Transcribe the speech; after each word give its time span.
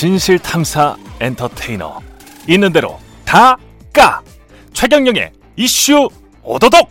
진실 0.00 0.38
탐사 0.38 0.96
엔터테이너 1.20 2.00
있는 2.48 2.72
대로 2.72 2.98
다 3.26 3.58
까 3.92 4.22
최경영의 4.72 5.30
이슈 5.56 6.08
오도독 6.42 6.88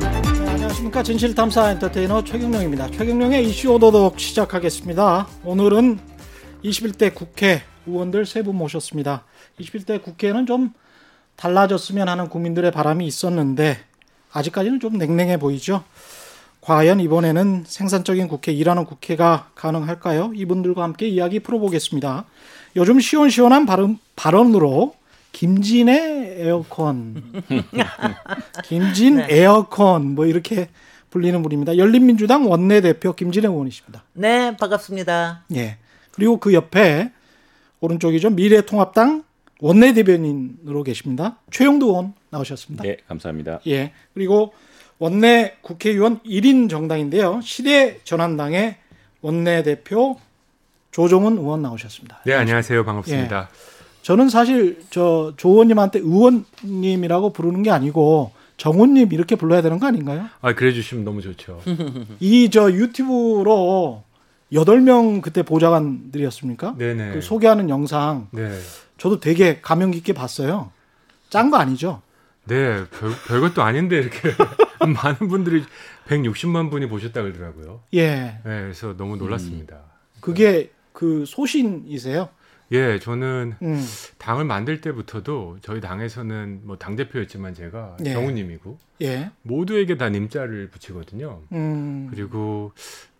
네, 0.00 0.48
안녕하십니까 0.48 1.04
진실 1.04 1.36
탐사 1.36 1.70
엔터테이너 1.70 2.24
최경령입니다. 2.24 2.90
최경령의 2.90 3.48
이슈 3.48 3.74
오도독 3.74 4.18
시작하겠습니다. 4.18 5.28
오늘은 5.44 6.00
21대 6.64 7.14
국회 7.14 7.62
의원들 7.86 8.26
세 8.26 8.42
분 8.42 8.56
모셨습니다. 8.56 9.24
21대 9.60 10.02
국회는 10.02 10.46
좀 10.46 10.72
달라졌으면 11.36 12.08
하는 12.08 12.28
국민들의 12.28 12.72
바람이 12.72 13.06
있었는데 13.06 13.78
아직까지는 14.32 14.80
좀 14.80 14.98
냉랭해 14.98 15.36
보이죠. 15.36 15.84
과연 16.62 17.00
이번에는 17.00 17.64
생산적인 17.66 18.28
국회, 18.28 18.52
일하는 18.52 18.84
국회가 18.84 19.50
가능할까요? 19.56 20.32
이분들과 20.34 20.84
함께 20.84 21.08
이야기 21.08 21.40
풀어보겠습니다. 21.40 22.24
요즘 22.76 23.00
시원시원한 23.00 23.66
발음, 23.66 23.98
발언으로 24.14 24.94
김진의 25.32 26.36
에어컨, 26.38 27.42
김진 28.64 29.16
네. 29.16 29.26
에어컨 29.30 30.14
뭐 30.14 30.26
이렇게 30.26 30.68
불리는 31.10 31.42
분입니다. 31.42 31.78
열린민주당 31.78 32.48
원내대표 32.48 33.14
김진애 33.14 33.48
의원이십니다. 33.48 34.04
네, 34.12 34.56
반갑습니다. 34.56 35.44
예. 35.56 35.78
그리고 36.12 36.38
그 36.38 36.54
옆에 36.54 37.10
오른쪽이죠. 37.80 38.30
미래통합당 38.30 39.24
원내대변인으로 39.60 40.84
계십니다. 40.84 41.38
최영도 41.50 41.86
의원 41.86 42.14
나오셨습니다. 42.30 42.84
네, 42.84 42.98
감사합니다. 43.08 43.60
예. 43.66 43.92
그리고 44.14 44.52
원내 45.06 45.56
국회의원 45.62 46.20
1인 46.20 46.70
정당인데요. 46.70 47.40
시대 47.42 47.98
전환당의 48.04 48.76
원내 49.20 49.64
대표 49.64 50.16
조정은 50.92 51.38
의원 51.38 51.60
나오셨습니다. 51.62 52.20
네, 52.24 52.34
안녕하세요. 52.34 52.84
반갑습니다. 52.84 53.48
저는 54.02 54.28
사실 54.28 54.80
저조 54.90 55.48
의원님한테 55.48 55.98
의원님이라고 55.98 57.32
부르는 57.32 57.64
게 57.64 57.72
아니고 57.72 58.30
정훈님 58.58 59.12
이렇게 59.12 59.34
불러야 59.34 59.60
되는 59.60 59.80
거 59.80 59.86
아닌가요? 59.88 60.26
아, 60.40 60.54
그래 60.54 60.72
주시면 60.72 61.04
너무 61.04 61.20
좋죠. 61.20 61.60
이 62.20 62.48
저 62.52 62.70
유튜브로 62.70 64.04
여덟 64.52 64.80
명 64.82 65.20
그때 65.20 65.42
보좌관들이었습니까? 65.42 66.76
네네. 66.78 67.14
그 67.14 67.20
소개하는 67.22 67.68
영상 67.70 68.28
네. 68.30 68.56
저도 68.98 69.18
되게 69.18 69.58
감명 69.62 69.90
깊게 69.90 70.12
봤어요. 70.12 70.70
짠 71.28 71.50
거 71.50 71.56
아니죠? 71.56 72.02
네, 72.44 72.84
별, 72.90 73.10
별것도 73.26 73.62
아닌데 73.62 73.96
이렇게 73.98 74.30
많은 74.80 75.28
분들이 75.28 75.64
160만 76.06 76.70
분이 76.70 76.88
보셨다 76.88 77.22
그러더라고요. 77.22 77.82
예. 77.94 78.10
네, 78.16 78.40
그래서 78.44 78.96
너무 78.96 79.16
놀랐습니다. 79.16 79.80
그게 80.20 80.70
그 80.92 81.24
소신이세요? 81.26 82.28
예, 82.72 82.98
저는 82.98 83.54
음. 83.62 83.86
당을 84.18 84.44
만들 84.46 84.80
때부터도 84.80 85.58
저희 85.60 85.80
당에서는 85.80 86.62
뭐 86.64 86.76
당 86.76 86.96
대표였지만 86.96 87.54
제가 87.54 87.98
예. 88.06 88.14
경우님이고 88.14 88.78
예. 89.02 89.30
모두에게 89.42 89.96
다 89.96 90.08
님자를 90.08 90.68
붙이거든요. 90.70 91.42
음. 91.52 92.08
그리고 92.10 92.72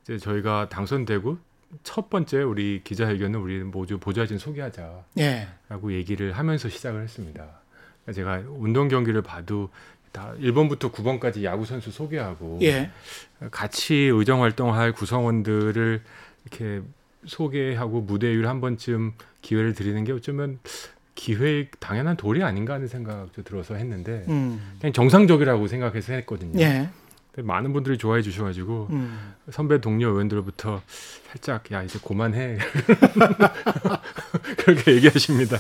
이제 0.03 0.19
저희가 0.19 0.69
당선되고 0.69 1.39
첫 1.85 2.11
번째 2.11 2.43
우리 2.43 2.81
기자회견은 2.83 3.39
우리 3.41 3.59
모두 3.63 3.99
보좌진 3.99 4.39
소개하자. 4.39 5.05
예. 5.19 5.49
라고 5.69 5.93
얘기를 5.93 6.33
하면서 6.33 6.69
시작을 6.69 7.03
했습니다. 7.03 7.62
제가 8.13 8.43
운동 8.49 8.89
경기를 8.89 9.23
봐도 9.23 9.71
다 10.11 10.35
1번부터 10.39 10.93
9번까지 10.93 11.43
야구 11.45 11.65
선수 11.65 11.91
소개하고 11.91 12.59
예. 12.63 12.91
같이 13.51 13.95
의정 13.95 14.43
활동할 14.43 14.93
구성원들을 14.93 16.03
이렇게 16.45 16.83
소개하고 17.27 18.03
무대 18.03 18.29
위를 18.29 18.49
한 18.49 18.61
번쯤 18.61 19.13
기회를 19.41 19.75
드리는 19.75 20.03
게 20.05 20.13
어쩌면 20.13 20.59
기회 21.15 21.69
당연한 21.79 22.17
도리 22.17 22.43
아닌가 22.43 22.75
하는 22.75 22.89
생각도 22.89 23.43
들어서 23.43 23.75
했는데 23.75 24.25
음. 24.29 24.77
그냥 24.81 24.93
정상적이라고 24.93 25.67
생각해서 25.67 26.13
했거든요. 26.15 26.61
예. 26.61 26.89
많은 27.37 27.73
분들이 27.73 27.97
좋아해 27.97 28.21
주셔가지고 28.21 28.89
음. 28.91 29.35
선배 29.51 29.81
동료 29.81 30.11
의원들부터 30.11 30.83
살짝 31.31 31.71
야 31.73 31.83
이제 31.83 31.99
그만해 32.05 32.59
그렇게 34.59 34.97
얘기하십니다. 34.97 35.57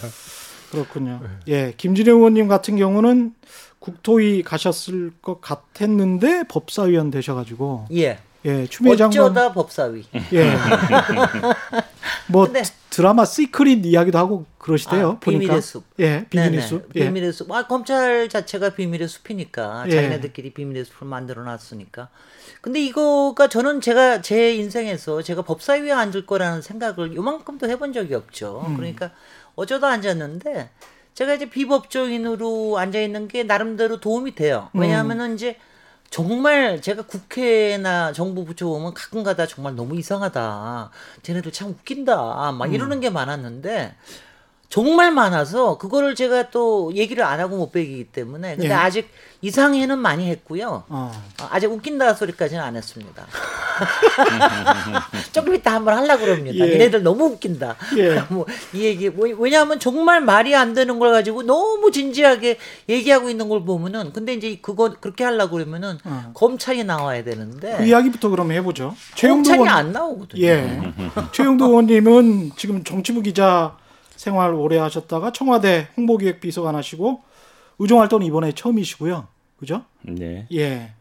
그렇군요. 0.72 1.20
네. 1.22 1.28
예. 1.52 1.74
김진애 1.76 2.10
의원님 2.10 2.48
같은 2.48 2.76
경우는 2.76 3.34
국토위 3.78 4.42
가셨을 4.42 5.12
것 5.20 5.40
같았는데 5.40 6.44
법사위원 6.48 7.10
되셔가지고 7.10 7.86
예. 7.92 8.18
예 8.44 8.66
추미애 8.66 8.96
장관 8.96 9.20
어쩌다 9.24 9.52
법사위. 9.52 10.04
예. 10.32 10.52
뭐 12.28 12.46
근데- 12.46 12.62
드라마 12.90 13.24
시크릿 13.24 13.84
이야기도 13.86 14.18
하고 14.18 14.44
그러시대요. 14.58 15.12
아, 15.12 15.18
보니까. 15.18 15.40
비밀의 15.40 15.62
숲. 15.62 15.84
예, 15.98 16.26
비밀의 16.28 16.50
네네. 16.52 16.62
숲. 16.66 16.88
예. 16.94 17.04
비밀의 17.06 17.32
숲. 17.32 17.50
아, 17.50 17.66
검찰 17.66 18.28
자체가 18.28 18.70
비밀의 18.70 19.08
숲이니까 19.08 19.84
예. 19.86 19.90
자기네들끼리 19.90 20.52
비밀의 20.52 20.84
숲을 20.84 21.06
만들어 21.08 21.42
놨으니까. 21.42 22.08
근데 22.60 22.80
이거가 22.84 23.48
저는 23.48 23.80
제가 23.80 24.20
제 24.20 24.54
인생에서 24.54 25.22
제가 25.22 25.42
법사위에 25.42 25.90
앉을 25.90 26.26
거라는 26.26 26.62
생각을 26.62 27.14
요만큼도 27.14 27.68
해본 27.68 27.92
적이 27.92 28.14
없죠. 28.14 28.64
음. 28.68 28.76
그러니까 28.76 29.10
어쩌다 29.54 29.88
앉았는데 29.88 30.70
제가 31.14 31.34
이제 31.34 31.48
비법조인으로 31.48 32.78
앉아 32.78 33.00
있는 33.00 33.28
게 33.28 33.42
나름대로 33.42 34.00
도움이 34.00 34.34
돼요. 34.34 34.70
음. 34.74 34.80
왜냐하면은 34.80 35.34
이제 35.34 35.56
정말 36.10 36.82
제가 36.82 37.02
국회나 37.02 38.12
정부 38.12 38.44
부처 38.44 38.66
보면 38.66 38.92
가끔가다 38.92 39.46
정말 39.46 39.74
너무 39.74 39.96
이상하다. 39.96 40.90
쟤네들 41.22 41.52
참 41.52 41.70
웃긴다. 41.70 42.52
막 42.52 42.74
이러는 42.74 43.00
게 43.00 43.08
많았는데 43.08 43.94
정말 44.72 45.12
많아서 45.12 45.76
그거를 45.76 46.14
제가 46.14 46.48
또 46.48 46.92
얘기를 46.94 47.22
안 47.24 47.40
하고 47.40 47.58
못 47.58 47.72
빼기기 47.72 48.04
때문에 48.04 48.56
근데 48.56 48.70
예. 48.70 48.72
아직 48.72 49.06
이상해는 49.42 49.98
많이 49.98 50.30
했고요. 50.30 50.84
어. 50.88 51.12
어, 51.42 51.48
아직 51.50 51.70
웃긴다 51.70 52.14
소리까지는 52.14 52.62
안 52.62 52.74
했습니다. 52.74 53.26
조금 55.30 55.54
이따 55.54 55.74
한번 55.74 55.98
하려고 55.98 56.24
그럽니다. 56.24 56.66
예. 56.66 56.72
얘네들 56.72 57.02
너무 57.02 57.26
웃긴다. 57.26 57.76
예. 57.98 58.20
뭐이 58.32 58.46
얘기 58.82 59.10
뭐, 59.10 59.28
왜냐하면 59.40 59.78
정말 59.78 60.22
말이 60.22 60.54
안 60.54 60.72
되는 60.72 60.98
걸 60.98 61.12
가지고 61.12 61.42
너무 61.42 61.90
진지하게 61.90 62.56
얘기하고 62.88 63.28
있는 63.28 63.50
걸 63.50 63.66
보면은 63.66 64.14
근데 64.14 64.32
이제 64.32 64.58
그거 64.62 64.94
그렇게 64.98 65.22
하려고 65.22 65.56
그러면은 65.56 65.98
어. 66.02 66.30
검찰이 66.32 66.84
나와야 66.84 67.22
되는데 67.24 67.76
그 67.76 67.84
이야기부터 67.84 68.30
그럼 68.30 68.52
해보죠. 68.52 68.94
검찰이 69.20 69.58
의원, 69.58 69.68
안 69.68 69.92
나오거든요. 69.92 70.42
예. 70.42 70.80
최영도 71.32 71.66
의원님은 71.66 72.52
지금 72.56 72.82
정치부 72.82 73.20
기자 73.20 73.76
생활 74.22 74.54
오래 74.54 74.78
하셨다가 74.78 75.32
청와대 75.32 75.88
홍보기획비서관 75.96 76.76
하시고 76.76 77.22
의정활동 77.80 78.22
이번에 78.22 78.52
처음이시고요. 78.52 79.26
그죠? 79.58 79.84
네. 80.02 80.46
예. 80.52 80.92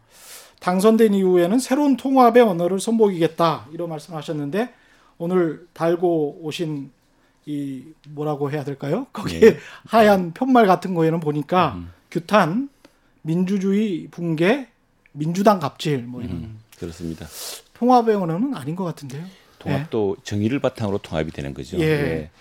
당선된 0.60 1.14
이후에는 1.14 1.60
새로운 1.60 1.98
통합의 1.98 2.42
언어를 2.42 2.80
선보이겠다 2.80 3.68
이런 3.74 3.90
말씀하셨는데 3.90 4.74
오늘 5.20 5.68
달고 5.74 6.40
오신 6.42 6.90
이 7.46 7.84
뭐라고 8.10 8.50
해야 8.50 8.64
될까요? 8.64 9.06
거기에 9.14 9.42
예. 9.44 9.58
하얀 9.86 10.32
편말 10.34 10.66
같은 10.66 10.96
거에는 10.96 11.20
보니까 11.20 11.80
규탄, 12.10 12.70
민주주의 13.22 14.08
붕괴, 14.10 14.68
민주당 15.12 15.60
갑질 15.60 16.00
뭐 16.00 16.24
이런 16.24 16.38
음, 16.38 16.60
그렇습니다. 16.80 17.28
통합의 17.76 18.16
언어는 18.16 18.56
아닌 18.56 18.76
것 18.76 18.84
같은데요. 18.84 19.24
통합도 19.60 20.18
정의를 20.24 20.60
바탕으로 20.60 20.98
통합이 20.98 21.32
되는 21.32 21.54
거죠. 21.54 21.80
예. 21.80 22.32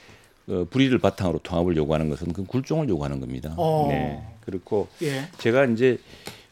어, 0.50 0.66
불의를 0.68 0.98
바탕으로 0.98 1.38
통합을 1.38 1.76
요구하는 1.76 2.10
것은 2.10 2.32
그 2.32 2.44
굴종을 2.44 2.88
요구하는 2.88 3.20
겁니다. 3.20 3.54
어. 3.56 3.86
네. 3.88 4.22
그렇고 4.40 4.88
예. 5.02 5.28
제가 5.38 5.64
이제 5.66 5.98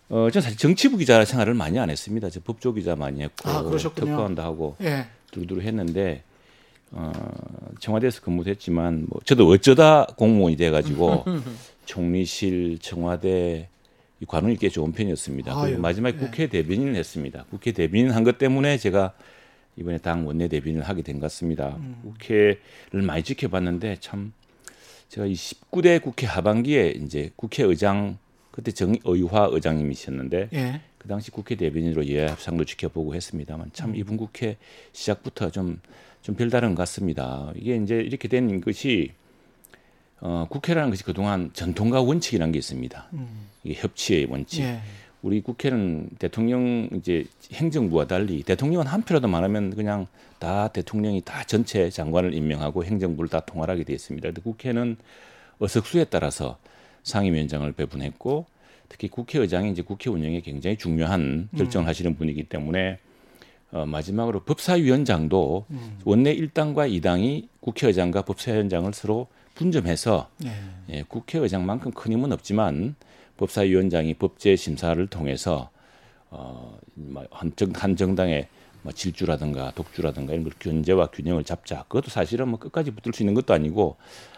어, 0.08 0.28
저는 0.30 0.42
사실 0.42 0.56
정치부 0.56 0.96
기자 0.98 1.24
생활을 1.24 1.54
많이 1.54 1.78
안 1.78 1.90
했습니다. 1.90 2.30
저 2.30 2.40
법조 2.40 2.72
기자 2.74 2.94
많이 2.96 3.22
했고 3.22 3.48
아. 3.48 3.62
특파원도 3.94 4.40
하고 4.42 4.76
예. 4.82 5.06
두루두루 5.32 5.62
했는데 5.62 6.22
어, 6.92 7.12
청와대에서 7.80 8.22
근무도 8.22 8.48
했지만 8.50 9.06
뭐 9.08 9.20
저도 9.24 9.48
어쩌다 9.48 10.06
공무원이 10.16 10.56
돼가지고 10.56 11.24
총리실, 11.84 12.78
청와대 12.80 13.68
이 14.20 14.24
관운이 14.26 14.56
꽤 14.58 14.68
좋은 14.68 14.92
편이었습니다. 14.92 15.52
아유, 15.52 15.62
그리고 15.66 15.82
마지막에 15.82 16.16
예. 16.16 16.20
국회 16.20 16.46
대변인을 16.48 16.94
했습니다. 16.94 17.44
국회 17.50 17.72
대변인 17.72 18.10
한 18.10 18.24
것 18.24 18.38
때문에 18.38 18.78
제가 18.78 19.12
이번에 19.78 19.98
당 19.98 20.26
원내 20.26 20.48
대변인을 20.48 20.82
하게 20.82 21.02
된 21.02 21.16
것 21.18 21.22
같습니다. 21.22 21.76
음. 21.78 22.00
국회를 22.02 22.58
많이 22.92 23.22
지켜봤는데 23.22 23.96
참 24.00 24.32
제가 25.08 25.26
이 25.26 25.32
19대 25.32 26.02
국회 26.02 26.26
하반기에 26.26 26.90
이제 27.02 27.30
국회의장 27.36 28.18
그때 28.50 28.72
정의화 28.72 29.48
의장님이셨는데 29.52 30.48
예. 30.52 30.80
그 30.98 31.06
당시 31.08 31.30
국회 31.30 31.54
대변인으로 31.54 32.06
예야 32.06 32.28
협상도 32.28 32.64
지켜보고 32.64 33.14
했습니다만 33.14 33.70
참 33.72 33.94
이번 33.94 34.16
국회 34.16 34.56
시작부터 34.92 35.50
좀, 35.50 35.80
좀 36.22 36.34
별다른 36.34 36.74
것 36.74 36.82
같습니다. 36.82 37.52
이게 37.56 37.76
이제 37.76 37.96
이렇게 37.96 38.26
된 38.28 38.60
것이 38.60 39.12
어, 40.20 40.46
국회라는 40.50 40.90
것이 40.90 41.04
그동안 41.04 41.50
전통과 41.52 42.00
원칙이라는 42.02 42.50
게 42.50 42.58
있습니다. 42.58 43.08
음. 43.12 43.46
이게 43.62 43.80
협치의 43.80 44.26
원칙. 44.26 44.62
예. 44.62 44.80
우리 45.22 45.40
국회는 45.40 46.10
대통령 46.18 46.88
이제 46.94 47.24
행정부와 47.52 48.06
달리 48.06 48.42
대통령은 48.42 48.86
한 48.86 49.02
표라도 49.02 49.26
많으면 49.26 49.74
그냥 49.74 50.06
다 50.38 50.68
대통령이 50.68 51.22
다 51.22 51.42
전체 51.44 51.90
장관을 51.90 52.34
임명하고 52.34 52.84
행정부를 52.84 53.28
다 53.28 53.40
통할하게 53.40 53.84
돼 53.84 53.92
있습니다. 53.94 54.28
근데 54.28 54.40
국회는 54.42 54.96
어석수에 55.58 56.04
따라서 56.04 56.58
상임위원장을 57.02 57.70
배분했고 57.72 58.46
특히 58.88 59.08
국회의장이 59.08 59.72
이제 59.72 59.82
국회 59.82 60.08
운영에 60.08 60.40
굉장히 60.40 60.76
중요한 60.76 61.48
결정을 61.56 61.88
하시는 61.88 62.14
분이기 62.16 62.44
때문에 62.44 62.98
어, 63.70 63.84
마지막으로 63.84 64.44
법사위원장도 64.44 65.66
원내 66.04 66.34
1당과 66.36 66.90
2당이 67.02 67.48
국회의장과 67.60 68.22
법사위원장을 68.22 68.92
서로 68.94 69.26
분점해서 69.56 70.30
예. 70.44 70.52
예, 70.90 71.02
국회의장만큼 71.02 71.92
큰 71.92 72.12
힘은 72.12 72.32
없지만 72.32 72.94
법사위원장이 73.38 74.14
법제 74.14 74.56
심사를 74.56 75.04
통해서 75.06 75.70
어, 76.30 76.78
뭐 76.94 77.24
한, 77.30 77.52
정, 77.56 77.72
한 77.74 77.96
정당의 77.96 78.48
뭐 78.82 78.92
질주라든가 78.92 79.72
독주라든가 79.74 80.32
이런 80.34 80.44
걸 80.44 80.52
견제와 80.58 81.06
균형을 81.06 81.44
잡자. 81.44 81.84
그것도 81.88 82.10
사실은 82.10 82.48
뭐 82.48 82.58
끝까지 82.58 82.90
붙을 82.90 83.14
수 83.14 83.22
있는 83.22 83.34
것도 83.34 83.54
아니고 83.54 83.96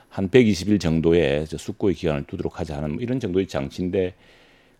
한 0.08 0.28
120일 0.28 0.80
정도의 0.80 1.46
저 1.46 1.56
숙고의 1.56 1.94
기간을 1.94 2.24
두도록 2.24 2.60
하자 2.60 2.76
하는 2.76 2.94
뭐 2.94 3.02
이런 3.02 3.20
정도의 3.20 3.48
장치인데 3.48 4.14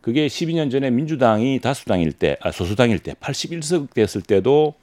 그게 0.00 0.26
12년 0.26 0.70
전에 0.70 0.90
민주당이 0.90 1.61
다수당일 1.61 2.12
때, 2.12 2.37
아, 2.40 2.50
소수당일 2.50 3.00
때 3.00 3.12
81석 3.14 3.93
됐을 3.93 4.22
때도 4.22 4.75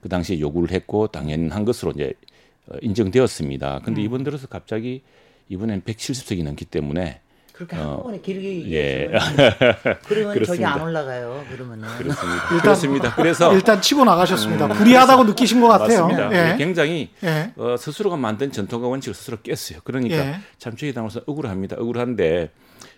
그 0.00 0.08
당시에 0.08 0.40
요구를 0.40 0.70
했고 0.70 1.08
당연한 1.08 1.64
것으로 1.64 1.92
이제 1.92 2.12
어, 2.68 2.76
인정되었습니다. 2.80 3.80
근데 3.84 4.02
이번 4.02 4.24
들어서 4.24 4.46
갑자기 4.46 5.02
이번엔 5.48 5.82
170석이 5.82 6.44
넘기 6.44 6.64
때문에 6.64 7.20
그렇게 7.58 7.76
어, 7.76 7.80
한꺼번에 7.80 8.20
길게 8.20 8.70
예. 8.72 9.08
그러면 10.06 10.28
저기 10.28 10.34
그렇습니다. 10.34 10.74
안 10.74 10.80
올라가요. 10.80 11.44
그러면은 11.50 11.88
그렇습니다. 11.98 12.42
일단- 12.44 12.60
그렇습니다. 12.60 13.14
그래서 13.16 13.52
일단 13.52 13.80
치고 13.82 14.04
나가셨습니다. 14.04 14.68
불리하다고 14.68 15.24
느끼신 15.24 15.60
것 15.60 15.66
같아요. 15.66 16.04
음, 16.04 16.12
맞습니다. 16.12 16.52
예. 16.52 16.56
굉장히 16.56 17.10
예. 17.24 17.52
어, 17.56 17.76
스스로가 17.76 18.16
만든 18.16 18.52
전통과 18.52 18.86
원칙을 18.86 19.12
스스로 19.12 19.38
깼어요. 19.42 19.80
그러니까 19.82 20.16
예. 20.18 20.36
참초이당으로서 20.58 21.22
억울합니다. 21.26 21.74
억울한데 21.80 22.52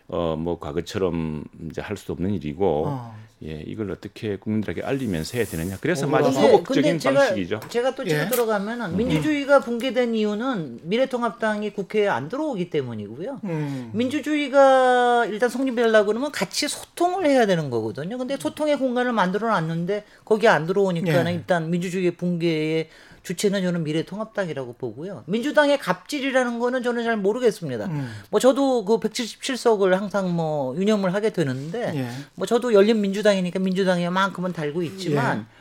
어, 0.08 0.36
뭐 0.38 0.58
과거처럼 0.58 1.44
이제 1.70 1.80
할수 1.80 2.12
없는 2.12 2.34
일이고 2.34 2.84
어. 2.86 3.16
예, 3.42 3.64
이걸 3.66 3.90
어떻게 3.90 4.36
국민들에게 4.36 4.82
알리면서 4.82 5.38
해야 5.38 5.46
되느냐. 5.46 5.78
그래서 5.80 6.06
억울하다. 6.06 6.28
아주 6.28 6.36
근데, 6.36 6.50
소극적인 6.50 6.82
근데 6.82 6.98
제가, 6.98 7.20
방식이죠. 7.20 7.60
제가 7.70 7.94
또 7.94 8.04
치고 8.04 8.20
예. 8.20 8.28
들어가면은 8.28 8.96
민주주의가 8.98 9.60
붕괴된 9.60 10.14
이유는 10.14 10.80
미래통합당이 10.82 11.70
국회에 11.70 12.06
안 12.06 12.28
들어오기 12.28 12.68
때문이고요. 12.68 13.40
음. 13.44 13.90
민주주의가 13.94 15.24
일단 15.26 15.48
성립하려고 15.48 16.08
그러면 16.08 16.30
같이 16.32 16.68
소통을 16.68 17.24
해야 17.24 17.46
되는 17.46 17.70
거거든요. 17.70 18.18
근데 18.18 18.36
소통의 18.36 18.78
공간을 18.78 19.12
만들어 19.12 19.48
놨는데 19.48 20.04
거기 20.26 20.46
안 20.46 20.66
들어오니까 20.66 21.22
는 21.22 21.32
예. 21.32 21.34
일단 21.34 21.70
민주주의 21.70 22.10
붕괴의 22.10 22.88
주체는 23.22 23.62
저는 23.62 23.84
미래통합당이라고 23.84 24.74
보고요. 24.74 25.24
민주당의 25.26 25.78
갑질이라는 25.78 26.58
거는 26.58 26.82
저는 26.82 27.04
잘 27.04 27.16
모르겠습니다. 27.16 27.86
음. 27.86 28.10
뭐 28.30 28.40
저도 28.40 28.84
그 28.84 28.98
177석을 28.98 29.90
항상 29.90 30.34
뭐 30.34 30.74
유념을 30.76 31.12
하게 31.14 31.30
되는데 31.30 31.92
예. 31.94 32.10
뭐 32.34 32.46
저도 32.46 32.72
열린 32.72 33.00
민주당이니까 33.00 33.58
민주당에만큼은 33.58 34.52
달고 34.52 34.82
있지만 34.82 35.40
예. 35.40 35.59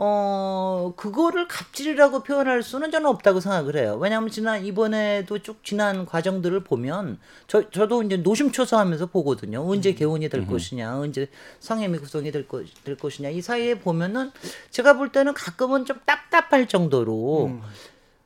어 0.00 0.92
그거를 0.96 1.48
갑질이라고 1.48 2.22
표현할 2.22 2.62
수는 2.62 2.92
저는 2.92 3.10
없다고 3.10 3.40
생각을 3.40 3.76
해요. 3.76 3.98
왜냐하면 4.00 4.30
지난 4.30 4.64
이번에도 4.64 5.40
쭉 5.40 5.64
지난 5.64 6.06
과정들을 6.06 6.62
보면 6.62 7.18
저 7.48 7.68
저도 7.70 8.04
이제 8.04 8.16
노심초사 8.16 8.78
하면서 8.78 9.06
보거든요. 9.06 9.60
음. 9.64 9.68
언제 9.68 9.94
개원이 9.94 10.28
될 10.28 10.46
것이냐, 10.46 11.00
언제 11.00 11.28
상임위 11.58 11.98
구성이 11.98 12.30
될, 12.30 12.46
것, 12.46 12.64
될 12.84 12.96
것이냐 12.96 13.30
이 13.30 13.42
사이에 13.42 13.80
보면은 13.80 14.30
제가 14.70 14.92
볼 14.92 15.10
때는 15.10 15.34
가끔은 15.34 15.84
좀 15.84 15.98
답답할 16.06 16.68
정도로 16.68 17.46
음. 17.46 17.62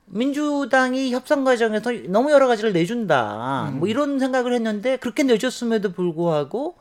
민주당이 0.05 1.11
협상 1.11 1.43
과정에서 1.43 1.91
너무 2.07 2.31
여러 2.31 2.47
가지를 2.47 2.71
내준다. 2.71 3.69
음. 3.69 3.79
뭐 3.79 3.87
이런 3.87 4.19
생각을 4.19 4.53
했는데 4.53 4.97
그렇게 4.97 5.23
내줬음에도 5.23 5.91
불구하고 5.93 6.75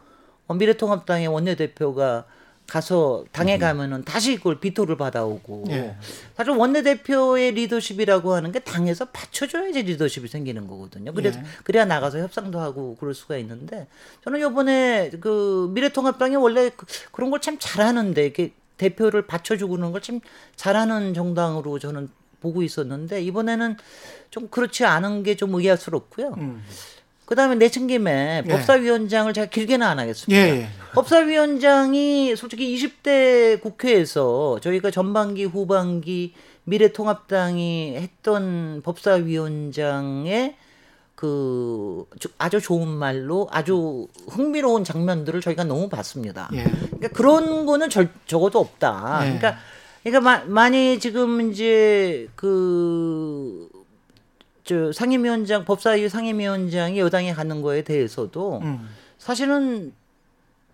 어, 0.48 0.54
미래통합당의 0.54 1.28
원내대표가 1.28 2.26
가서 2.72 3.26
당에 3.32 3.58
가면은 3.58 4.02
다시 4.02 4.36
그걸 4.36 4.58
비토를 4.58 4.96
받아오고 4.96 5.64
예. 5.68 5.94
사실 6.34 6.54
원내대표의 6.54 7.52
리더십이라고 7.52 8.32
하는 8.32 8.50
게 8.50 8.60
당에서 8.60 9.04
받쳐줘야지 9.12 9.82
리더십이 9.82 10.26
생기는 10.26 10.66
거거든요. 10.66 11.12
그래서 11.12 11.38
예. 11.38 11.44
그래야 11.64 11.84
나가서 11.84 12.18
협상도 12.20 12.60
하고 12.60 12.96
그럴 12.98 13.12
수가 13.12 13.36
있는데 13.36 13.88
저는 14.24 14.40
요번에 14.40 15.10
그 15.20 15.70
미래통합당이 15.74 16.36
원래 16.36 16.70
그, 16.74 16.86
그런 17.10 17.30
걸 17.30 17.42
참 17.42 17.58
잘하는데 17.60 18.24
이렇게 18.24 18.54
대표를 18.78 19.26
받쳐주고 19.26 19.72
그러는 19.72 19.92
걸참 19.92 20.20
잘하는 20.56 21.12
정당으로 21.12 21.78
저는 21.78 22.08
보고 22.40 22.62
있었는데 22.62 23.20
이번에는 23.22 23.76
좀 24.30 24.48
그렇지 24.48 24.86
않은 24.86 25.24
게 25.24 25.34
좀 25.34 25.54
의아스럽고요. 25.54 26.34
음. 26.38 26.62
그다음에 27.32 27.54
내친 27.54 27.86
김에 27.86 28.42
예. 28.46 28.50
법사위원장을 28.50 29.32
제가 29.32 29.46
길게는 29.46 29.86
안 29.86 29.98
하겠습니다. 29.98 30.38
예, 30.38 30.50
예. 30.50 30.68
법사위원장이 30.94 32.36
솔직히 32.36 32.76
20대 32.76 33.58
국회에서 33.62 34.58
저희가 34.60 34.90
전반기 34.90 35.44
후반기 35.46 36.34
미래통합당이 36.64 37.94
했던 37.96 38.82
법사위원장의 38.84 40.56
그 41.14 42.04
조- 42.20 42.28
아주 42.36 42.60
좋은 42.60 42.86
말로 42.86 43.48
아주 43.50 44.08
흥미로운 44.28 44.84
장면들을 44.84 45.40
저희가 45.40 45.64
너무 45.64 45.88
봤습니다. 45.88 46.50
예. 46.52 46.64
그러니까 46.64 47.08
그런 47.14 47.64
거는 47.64 47.88
절, 47.88 48.10
적어도 48.26 48.58
없다. 48.58 49.20
네. 49.20 49.38
그러니까 49.38 49.56
그러니까 50.02 50.20
마, 50.20 50.44
많이 50.44 50.98
지금 50.98 51.50
이제 51.50 52.28
그 52.34 53.68
저 54.72 54.92
상임위원장 54.92 55.64
법사위 55.64 56.08
상임위원장이 56.08 56.98
여당에 56.98 57.34
가는 57.34 57.62
거에 57.62 57.82
대해서도 57.82 58.60
음. 58.62 58.88
사실은 59.18 59.92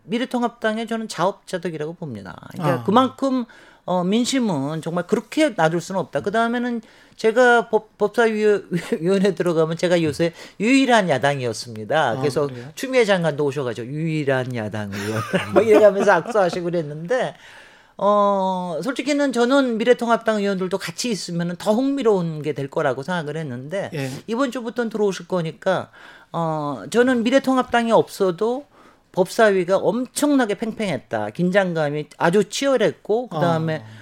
미래통합당의 0.05 0.87
저는 0.87 1.09
자업자득이라고 1.09 1.95
봅니다. 1.95 2.49
그러니까 2.53 2.81
아. 2.81 2.85
그만큼 2.85 3.45
어, 3.85 4.05
민심은 4.05 4.83
정말 4.83 5.06
그렇게 5.06 5.50
놔둘 5.50 5.81
수는 5.81 6.00
없다. 6.00 6.21
그 6.21 6.31
다음에는 6.31 6.83
제가 7.17 7.69
법, 7.69 7.97
법사위원회 7.99 9.35
들어가면 9.35 9.77
제가 9.77 10.03
요새 10.03 10.35
유일한 10.61 11.09
야당이었습니다. 11.09 12.17
그래서 12.19 12.45
아, 12.45 12.47
그래요? 12.47 12.69
추미애 12.75 13.05
장관도 13.05 13.45
오셔가지고 13.45 13.87
유일한 13.88 14.55
야당 14.55 14.93
의원 14.93 15.23
뭐 15.55 15.62
이래가면서 15.62 16.12
악수하시고 16.12 16.64
그랬는데 16.64 17.35
어 18.00 18.78
솔직히는 18.83 19.33
저는 19.33 19.76
미래통합당 19.78 20.37
의원들도 20.38 20.78
같이 20.78 21.11
있으면 21.11 21.57
더 21.59 21.73
흥미로운 21.73 22.43
게 22.43 22.52
될 22.52 22.69
거라고 22.69 23.02
생각을 23.02 23.37
했는데 23.37 23.90
예. 23.93 24.11
이번 24.28 24.50
주부터는 24.52 24.88
들어오실 24.88 25.26
거니까 25.28 25.90
어 26.33 26.85
저는 26.90 27.25
미래통합당이 27.25 27.90
없어도 27.93 28.67
법사위가 29.12 29.78
엄청나게 29.78 30.55
팽팽했다. 30.59 31.31
긴장감이 31.31 32.07
아주 32.19 32.45
치열했고 32.49 33.28
그다음에 33.28 33.78
어 33.78 33.98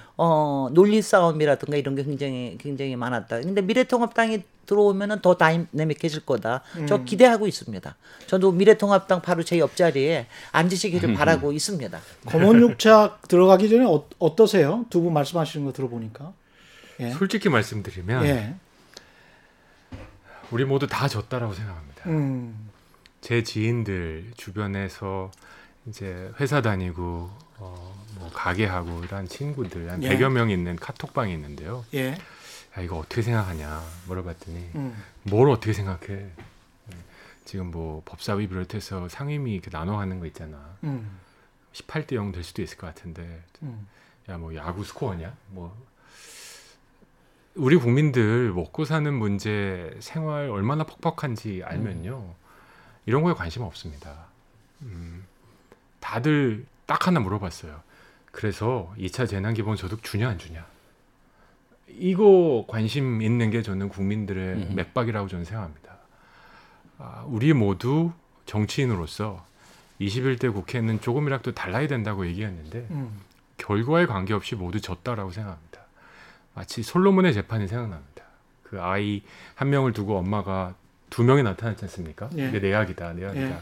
논리 0.73 1.01
싸움이라든가 1.01 1.77
이런 1.77 1.95
게 1.95 2.03
굉장히 2.03 2.57
굉장히 2.59 2.95
많았다. 2.95 3.41
근데 3.41 3.61
미래통합당이 3.61 4.43
들어오면은 4.65 5.21
더 5.21 5.35
다이내믹해질 5.35 6.25
거다. 6.25 6.61
저 6.87 7.03
기대하고 7.03 7.47
있습니다. 7.47 7.95
저도 8.25 8.51
미래통합당 8.51 9.21
바로 9.21 9.43
제 9.43 9.59
옆자리에 9.59 10.27
앉으시기를 10.51 11.13
바라고 11.13 11.53
있습니다. 11.53 11.99
검은 12.25 12.59
육착 12.61 13.27
들어가기 13.27 13.69
전에 13.69 13.85
어, 13.85 14.05
어떠세요? 14.19 14.85
두 14.89 15.01
분 15.01 15.13
말씀하시는 15.13 15.65
거 15.65 15.71
들어보니까. 15.71 16.33
예. 16.99 17.11
솔직히 17.11 17.47
말씀드리면 17.47 18.25
예. 18.25 18.55
우리 20.51 20.65
모두 20.65 20.87
다 20.87 21.07
졌다라고 21.07 21.53
생각합니다. 21.53 22.09
음. 22.09 22.69
제 23.21 23.43
지인들 23.43 24.31
주변에서 24.35 25.31
이제 25.87 26.31
회사 26.39 26.61
다니고 26.61 27.29
어, 27.57 28.05
뭐 28.15 28.29
가게 28.33 28.65
하고 28.65 29.03
이런 29.03 29.27
친구들 29.27 29.89
한 29.89 30.03
예. 30.03 30.09
100여 30.09 30.29
명 30.31 30.49
있는 30.49 30.75
카톡방이 30.75 31.33
있는데요. 31.33 31.85
예. 31.93 32.11
야 32.11 32.81
이거 32.81 32.97
어떻게 32.97 33.21
생각하냐 33.21 33.81
물어봤더니 34.07 34.69
음. 34.75 35.03
뭘 35.23 35.49
어떻게 35.49 35.73
생각해? 35.73 36.29
지금 37.45 37.71
뭐 37.71 38.01
법사위 38.05 38.47
비롯해서 38.47 39.07
상임위 39.07 39.53
이렇게 39.53 39.69
나눠 39.69 39.99
하는 39.99 40.19
거 40.19 40.25
있잖아. 40.25 40.75
음. 40.83 41.17
18대 41.73 42.15
0 42.15 42.31
될 42.33 42.43
수도 42.43 42.61
있을 42.61 42.77
것 42.77 42.87
같은데 42.87 43.41
음. 43.61 43.87
야 44.29 44.37
뭐 44.37 44.53
야구 44.55 44.83
스코어냐? 44.83 45.33
뭐 45.51 45.73
우리 47.55 47.77
국민들 47.77 48.51
먹고 48.53 48.83
사는 48.85 49.11
문제, 49.13 49.95
생활 49.99 50.49
얼마나 50.49 50.83
퍽퍽한지 50.83 51.63
알면요. 51.65 52.35
이런 53.05 53.23
거에 53.23 53.33
관심 53.33 53.63
없습니다. 53.63 54.27
음, 54.81 55.25
다들 56.07 56.65
딱 56.85 57.05
하나 57.05 57.19
물어봤어요. 57.19 57.81
그래서 58.31 58.93
2차 58.97 59.27
재난기본소득 59.27 60.03
주냐 60.03 60.29
안 60.29 60.37
주냐? 60.37 60.65
이거 61.89 62.65
관심 62.69 63.21
있는 63.21 63.51
게 63.51 63.61
저는 63.61 63.89
국민들의 63.89 64.55
음. 64.55 64.75
맥박이라고 64.75 65.27
저는 65.27 65.43
생각합니다. 65.43 65.97
아, 66.97 67.25
우리 67.27 67.51
모두 67.51 68.13
정치인으로서 68.45 69.45
21대 69.99 70.53
국회는 70.53 71.01
조금이라도 71.01 71.53
달라야 71.53 71.87
된다고 71.87 72.25
얘기했는데 72.25 72.87
음. 72.91 73.19
결과에 73.57 74.05
관계없이 74.05 74.55
모두 74.55 74.79
졌다라고 74.79 75.31
생각합니다. 75.31 75.81
마치 76.53 76.83
솔로몬의 76.83 77.33
재판이 77.33 77.67
생각납니다. 77.67 78.23
그 78.63 78.81
아이 78.81 79.23
한 79.55 79.69
명을 79.69 79.91
두고 79.91 80.17
엄마가 80.17 80.73
두 81.09 81.23
명이 81.25 81.43
나타났지 81.43 81.83
않습니까? 81.83 82.29
예. 82.37 82.47
이게 82.47 82.59
내약이다, 82.59 83.13
내 83.13 83.25
약이다. 83.25 83.49
예. 83.49 83.61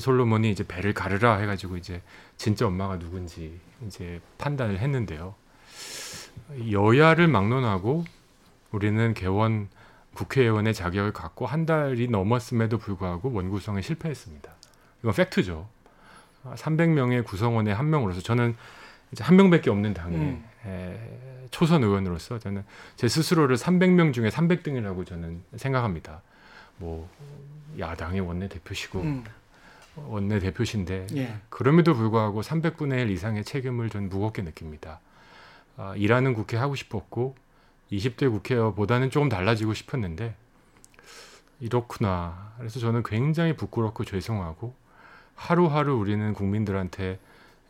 솔로몬이 0.00 0.50
이제 0.50 0.64
배를 0.66 0.92
가르라 0.92 1.36
해가지고 1.36 1.76
이제 1.76 2.02
진짜 2.36 2.66
엄마가 2.66 2.98
누군지 2.98 3.60
이제 3.86 4.20
판단을 4.38 4.78
했는데요. 4.78 5.34
여야를 6.70 7.28
막론하고 7.28 8.04
우리는 8.72 9.14
개원 9.14 9.68
국회의원의 10.14 10.74
자격을 10.74 11.12
갖고 11.12 11.46
한 11.46 11.66
달이 11.66 12.08
넘었음에도 12.08 12.78
불구하고 12.78 13.32
원구성에 13.32 13.82
실패했습니다. 13.82 14.52
이건 15.00 15.14
팩트죠. 15.14 15.68
300명의 16.44 17.24
구성원의 17.24 17.74
한 17.74 17.90
명으로서 17.90 18.20
저는 18.20 18.56
이제 19.12 19.24
한 19.24 19.36
명밖에 19.36 19.70
없는 19.70 19.94
당의 19.94 20.18
음. 20.18 20.44
에, 20.66 21.46
초선 21.50 21.82
의원으로서 21.82 22.38
저는 22.38 22.64
제 22.96 23.08
스스로를 23.08 23.56
300명 23.56 24.12
중에 24.12 24.28
300등이라고 24.28 25.06
저는 25.06 25.42
생각합니다. 25.56 26.22
뭐 26.78 27.08
야당의 27.78 28.20
원내 28.20 28.48
대표시고 28.48 29.00
음. 29.00 29.24
원내 29.96 30.38
대표신데 30.40 31.06
예. 31.16 31.34
그럼에도 31.48 31.94
불구하고 31.94 32.42
300분의 32.42 33.00
1 33.02 33.10
이상의 33.10 33.44
책임을 33.44 33.90
전 33.90 34.08
무겁게 34.08 34.42
느낍니다. 34.42 35.00
아, 35.76 35.94
일하는 35.96 36.34
국회 36.34 36.56
하고 36.56 36.74
싶었고 36.74 37.34
20대 37.92 38.30
국회보다는 38.30 39.10
조금 39.10 39.28
달라지고 39.28 39.74
싶었는데 39.74 40.34
이렇구나. 41.60 42.52
그래서 42.58 42.80
저는 42.80 43.02
굉장히 43.04 43.54
부끄럽고 43.56 44.04
죄송하고 44.04 44.74
하루하루 45.34 45.94
우리는 45.96 46.32
국민들한테 46.34 47.18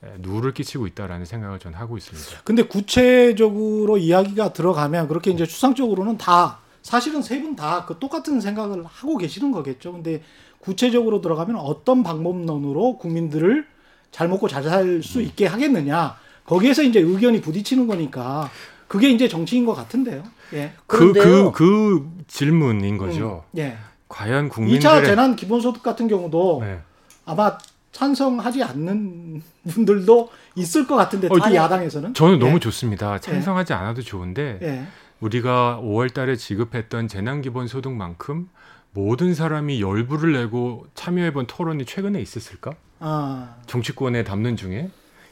에, 0.02 0.08
누를 0.18 0.52
끼치고 0.52 0.86
있다라는 0.88 1.24
생각을 1.26 1.58
전 1.58 1.74
하고 1.74 1.96
있습니다. 1.96 2.42
근데 2.44 2.62
구체적으로 2.64 3.96
이야기가 3.98 4.52
들어가면 4.52 5.08
그렇게 5.08 5.30
이제 5.30 5.46
추상적으로는 5.46 6.18
다 6.18 6.58
사실은 6.82 7.22
세 7.22 7.40
분 7.40 7.56
다 7.56 7.86
그 7.86 7.98
똑같은 7.98 8.40
생각을 8.40 8.84
하고 8.84 9.16
계시는 9.16 9.52
거겠죠. 9.52 9.92
근데 9.92 10.22
구체적으로 10.64 11.20
들어가면 11.20 11.56
어떤 11.56 12.02
방법론으로 12.02 12.96
국민들을 12.98 13.66
잘 14.10 14.28
먹고 14.28 14.48
잘 14.48 14.62
살 14.62 15.02
수 15.02 15.20
있게 15.20 15.46
하겠느냐. 15.46 16.16
거기에서 16.46 16.82
이제 16.82 17.00
의견이 17.00 17.40
부딪히는 17.40 17.86
거니까 17.86 18.50
그게 18.88 19.10
이제 19.10 19.28
정치인 19.28 19.66
것 19.66 19.74
같은데요. 19.74 20.22
예. 20.54 20.72
그 20.86 21.12
그. 21.12 21.52
그 21.52 22.10
질문인 22.26 22.96
거죠. 22.96 23.44
음, 23.54 23.58
예. 23.58 23.76
과연 24.08 24.48
2차 24.48 24.52
국민들의 24.52 25.04
재난 25.04 25.36
기본소득 25.36 25.82
같은 25.82 26.08
경우도 26.08 26.60
네. 26.62 26.80
아마 27.26 27.58
찬성하지 27.92 28.62
않는 28.62 29.42
분들도 29.68 30.30
있을 30.56 30.86
것 30.86 30.96
같은데 30.96 31.26
어, 31.28 31.34
특히 31.34 31.46
아니, 31.46 31.56
야당에서는 31.56 32.14
저는 32.14 32.34
예. 32.36 32.38
너무 32.38 32.60
좋습니다. 32.60 33.18
찬성하지 33.18 33.72
않아도 33.72 34.02
좋은데 34.02 34.58
예. 34.62 34.86
우리가 35.20 35.80
5월달에 35.82 36.38
지급했던 36.38 37.08
재난 37.08 37.40
기본소득만큼 37.42 38.48
모든 38.94 39.34
사람이 39.34 39.82
열불을 39.82 40.32
내고 40.32 40.86
참여해본 40.94 41.46
토론이 41.46 41.84
최근에 41.84 42.20
있었을까? 42.22 42.74
아. 43.00 43.56
정치권에 43.66 44.24
담는 44.24 44.56
중에 44.56 44.88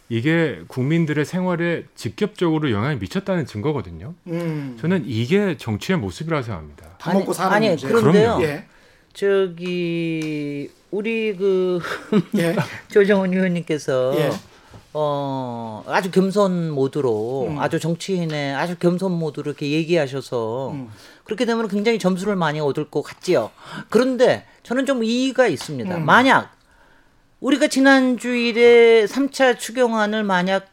이게 0.08 0.60
국민들의 0.66 1.24
생활에 1.24 1.84
직접적으로 1.94 2.70
영향이 2.70 2.96
미쳤다는 2.98 3.46
증거거든요. 3.46 4.14
음. 4.26 4.76
저는 4.80 5.04
이게 5.06 5.56
정치의 5.56 5.98
모습이라고 5.98 6.42
생각합니다. 6.42 6.98
다 6.98 7.14
먹고 7.14 7.32
사는 7.32 7.52
아니, 7.56 7.68
문제. 7.68 7.88
그런데요. 7.88 8.38
예. 8.42 8.64
저기 9.14 10.70
우리 10.90 11.34
그 11.36 11.80
예. 12.36 12.56
조정훈 12.90 13.32
의원님께서 13.32 14.14
예. 14.18 14.30
어 14.92 15.82
아주 15.86 16.10
겸손 16.10 16.70
모드로 16.72 17.46
음. 17.48 17.58
아주 17.58 17.78
정치인의 17.80 18.54
아주 18.54 18.76
겸손 18.76 19.12
모드로 19.12 19.52
이렇게 19.52 19.70
얘기하셔서 19.70 20.72
음. 20.72 20.88
그렇게 21.24 21.44
되면 21.44 21.68
굉장히 21.68 21.98
점수를 21.98 22.36
많이 22.36 22.60
얻을 22.60 22.90
것 22.90 23.02
같지요. 23.02 23.50
그런데 23.88 24.46
저는 24.62 24.86
좀 24.86 25.04
이의가 25.04 25.46
있습니다. 25.46 25.96
음. 25.96 26.04
만약 26.04 26.56
우리가 27.40 27.68
지난 27.68 28.18
주일에 28.18 29.04
3차 29.06 29.58
추경안을 29.58 30.22
만약 30.24 30.68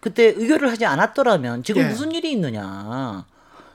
그때 0.00 0.32
의결을 0.36 0.70
하지 0.70 0.86
않았더라면 0.86 1.64
지금 1.64 1.82
예. 1.82 1.88
무슨 1.88 2.12
일이 2.12 2.30
있느냐. 2.32 3.26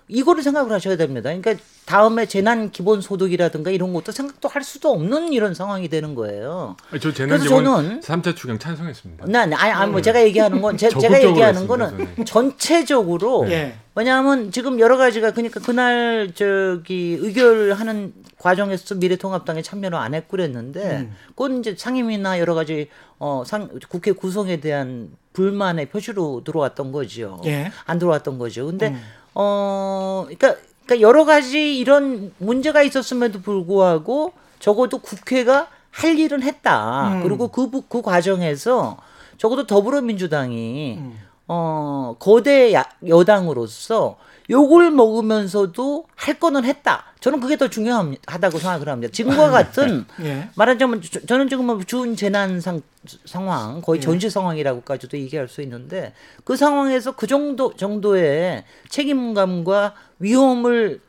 이거를 0.07 0.43
생각을 0.43 0.72
하셔야 0.72 0.98
됩니다. 0.98 1.29
그러니까 1.33 1.55
다음에 1.86 2.25
재난 2.25 2.72
기본 2.72 3.01
소득이라든가 3.01 3.72
이런 3.72 3.93
것도 3.93 4.12
생각도 4.12 4.48
할 4.50 4.63
수도 4.63 4.91
없는 4.91 5.33
이런 5.33 5.53
상황이 5.53 5.88
되는 5.89 6.15
거예요. 6.15 6.75
아니, 6.91 7.00
저 7.00 7.12
그래서 7.12 7.17
재난 7.17 7.39
기본 7.41 7.65
저는 7.65 8.00
3차 8.01 8.36
추경 8.36 8.60
찬성했습니다. 8.60 9.25
난 9.27 9.53
아니, 9.53 9.72
아니 9.72 9.91
뭐 9.91 10.01
제가 10.01 10.22
얘기하는 10.24 10.62
건 10.62 10.77
제, 10.77 10.88
제가 10.89 11.01
적극적으로 11.01 11.29
얘기하는 11.29 11.62
했습니다, 11.62 11.75
거는 11.89 12.15
저는. 12.15 12.25
전체적으로 12.25 13.45
예. 13.50 13.75
왜냐하면 13.95 14.51
지금 14.51 14.79
여러 14.79 14.98
가지가 14.98 15.31
그러니까 15.31 15.60
그날 15.60 16.31
저기 16.33 17.17
의결하는 17.19 18.13
과정에서 18.39 18.95
미래통합당에 18.95 19.62
참여를 19.62 19.98
안 19.98 20.13
했고 20.13 20.31
그랬는데 20.31 20.98
음. 21.01 21.15
그건 21.29 21.60
이제 21.60 21.75
상임위나 21.77 22.39
여러 22.39 22.53
가지 22.55 22.89
어 23.19 23.43
상 23.45 23.69
국회 23.89 24.12
구성에 24.12 24.60
대한 24.60 25.10
불만의 25.33 25.88
표시로 25.89 26.43
들어왔던 26.43 26.91
거죠. 26.91 27.39
예. 27.45 27.72
안 27.86 28.00
들어왔던 28.00 28.38
거죠. 28.38 28.65
근데 28.65 28.89
음. 28.89 29.01
어 29.35 30.23
그러니까 30.25 30.55
그러니까 30.85 31.01
여러 31.07 31.25
가지 31.25 31.77
이런 31.77 32.33
문제가 32.37 32.81
있었음에도 32.83 33.41
불구하고 33.41 34.33
적어도 34.59 34.99
국회가 34.99 35.67
할 35.91 36.17
일은 36.17 36.41
했다. 36.43 37.13
음. 37.15 37.23
그리고 37.23 37.47
그, 37.49 37.69
부- 37.69 37.83
그 37.87 38.01
과정에서 38.01 38.97
적어도 39.37 39.65
더불어민주당이 39.67 40.97
음. 40.99 41.19
어, 41.47 42.15
거대 42.19 42.73
야, 42.73 42.85
여당으로서 43.07 44.17
욕을 44.50 44.91
먹으면서도 44.91 46.05
할 46.15 46.39
거는 46.39 46.65
했다. 46.65 47.05
저는 47.21 47.39
그게 47.39 47.55
더 47.57 47.69
중요하다고 47.69 48.59
생각을 48.59 48.89
합니다. 48.89 49.12
지금과 49.13 49.50
같은 49.50 50.05
예. 50.23 50.50
말하자면 50.55 51.01
저- 51.01 51.21
저는 51.25 51.47
지금 51.47 51.65
뭐준 51.67 52.15
재난 52.17 52.59
상, 52.59 52.81
상황 53.25 53.81
거의 53.81 54.00
예. 54.00 54.01
전시 54.03 54.29
상황이라고까지도 54.29 55.17
얘기할 55.17 55.47
수 55.47 55.62
있는데 55.62 56.13
그 56.43 56.57
상황에서 56.57 57.13
그 57.15 57.25
정도 57.27 57.73
정도의 57.77 58.65
책임감과 58.89 59.93
위험을 60.19 61.00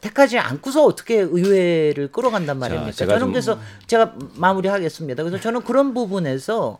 택하지 0.00 0.38
않고서 0.40 0.84
어떻게 0.84 1.18
의회를 1.20 2.10
끌어간단 2.10 2.58
말입니까? 2.58 2.90
제가 2.90 3.12
저는 3.12 3.26
좀- 3.26 3.32
그래서 3.32 3.58
제가 3.86 4.14
마무리하겠습니다. 4.34 5.22
그래서 5.22 5.40
저는 5.40 5.60
그런 5.62 5.94
부분에서 5.94 6.78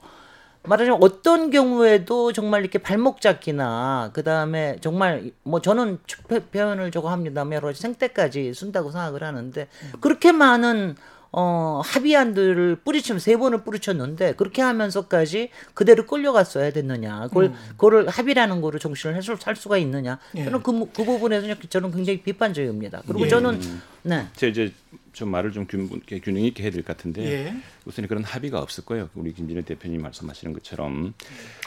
말하자면 0.65 0.99
어떤 1.03 1.51
경우에도 1.51 2.33
정말 2.33 2.61
이렇게 2.61 2.79
발목 2.79 3.21
잡기나 3.21 4.11
그 4.13 4.23
다음에 4.23 4.77
정말 4.81 5.33
뭐 5.43 5.61
저는 5.61 5.99
표- 6.29 6.41
표현을 6.41 6.91
저거 6.93 7.11
합니다만 7.11 7.55
여러 7.55 7.69
가지 7.69 7.81
생떼까지 7.81 8.55
쓴다고 8.55 8.91
생각을 8.93 9.25
하는데 9.25 9.67
그렇게 10.01 10.31
많은 10.33 10.95
어 11.35 11.81
합의안들을 11.83 12.77
뿌리치면 12.85 13.19
세 13.19 13.37
번을 13.39 13.65
뿌리쳤는데 13.65 14.35
그렇게 14.35 14.61
하면서까지 14.61 15.49
그대로 15.73 16.05
끌려갔어야 16.07 16.71
됐느냐. 16.73 17.29
그걸 17.29 17.53
그거를 17.71 18.07
합의라는 18.07 18.61
거를 18.61 18.79
정신을 18.79 19.17
해서 19.17 19.35
살 19.41 19.57
수가 19.57 19.79
있느냐. 19.79 20.19
예. 20.37 20.45
저는 20.45 20.63
그, 20.63 20.73
그 20.95 21.05
부분에서 21.07 21.55
저는 21.71 21.91
굉장히 21.91 22.21
비판적입니다. 22.21 23.01
그리고 23.07 23.23
예. 23.23 23.29
저는 23.29 23.61
네. 24.03 24.27
제가 24.37 24.51
이제 24.51 24.75
좀 25.13 25.31
말을 25.31 25.53
좀 25.53 25.67
균, 25.67 25.89
균형 26.07 26.43
있게 26.45 26.63
해야 26.63 26.71
될 26.71 26.83
것 26.83 26.97
같은데 26.97 27.23
예. 27.25 27.55
우선 27.85 28.07
그런 28.07 28.25
합의가 28.25 28.61
없을 28.61 28.85
거예요. 28.85 29.11
우리 29.15 29.33
김진애 29.33 29.63
대표님 29.63 30.01
말씀하시는 30.01 30.53
것처럼 30.55 31.15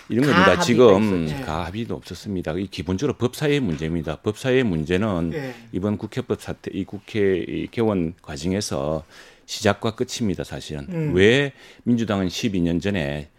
이런 0.09 0.25
가 0.25 0.33
겁니다. 0.33 0.59
지금 0.61 1.25
있었죠. 1.25 1.45
가 1.45 1.65
합의도 1.65 1.95
없었습니다. 1.95 2.53
이 2.53 2.67
기본적으로 2.67 3.17
법사위의 3.17 3.59
문제입니다. 3.59 4.17
법사위의 4.17 4.63
문제는 4.63 5.31
예. 5.33 5.53
이번 5.71 5.97
국회법 5.97 6.41
사태, 6.41 6.71
이 6.73 6.83
국회 6.85 7.37
이 7.37 7.67
개원 7.69 8.13
과정에서 8.21 9.03
시작과 9.45 9.95
끝입니다. 9.95 10.43
사실은 10.43 10.87
음. 10.89 11.13
왜 11.13 11.53
민주당은 11.83 12.27
12년 12.27 12.81
전에 12.81 13.29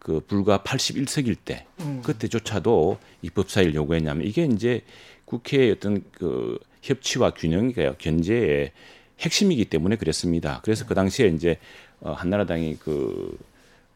그 0.00 0.20
불과 0.26 0.58
81석일 0.58 1.36
때 1.44 1.66
음. 1.80 2.02
그때조차도 2.02 2.98
이 3.22 3.30
법사위를 3.30 3.74
요구했냐면 3.76 4.26
이게 4.26 4.44
이제 4.44 4.82
국회의 5.24 5.70
어떤 5.70 6.02
그 6.12 6.58
협치와 6.82 7.30
균형이가요 7.30 7.94
견제의 7.98 8.72
핵심이기 9.20 9.66
때문에 9.66 9.96
그랬습니다. 9.96 10.60
그래서 10.64 10.86
그 10.86 10.94
당시에 10.94 11.28
이제 11.28 11.58
어, 12.00 12.12
한나라당이 12.12 12.76
그 12.80 13.38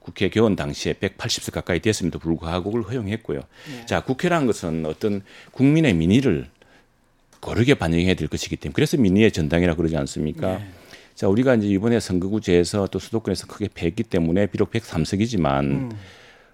국회 0.00 0.28
개원 0.28 0.54
당시에 0.54 0.92
180석 0.94 1.52
가까이 1.52 1.80
됐음에도 1.80 2.20
불구하고 2.20 2.70
그걸 2.70 2.88
허용했고요. 2.88 3.40
자, 3.86 4.02
국회라는 4.02 4.46
것은 4.46 4.86
어떤 4.86 5.22
국민의 5.50 5.94
민의를 5.94 6.46
고르게 7.40 7.74
반영해야 7.74 8.14
될 8.14 8.28
것이기 8.28 8.56
때문에 8.56 8.72
그래서 8.72 8.96
민의의 8.96 9.32
전당이라고 9.32 9.76
그러지 9.76 9.96
않습니까? 9.96 10.60
자, 11.16 11.28
우리가 11.28 11.54
이제 11.56 11.66
이번에 11.66 11.98
선거구제에서 11.98 12.86
또 12.88 12.98
수도권에서 12.98 13.46
크게 13.46 13.68
패했기 13.74 14.04
때문에 14.04 14.46
비록 14.46 14.70
103석이지만 14.70 15.62
음. 15.64 15.90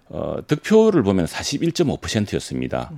어, 0.09 0.37
득표를 0.47 1.03
보면 1.03 1.25
41.5%였습니다. 1.25 2.91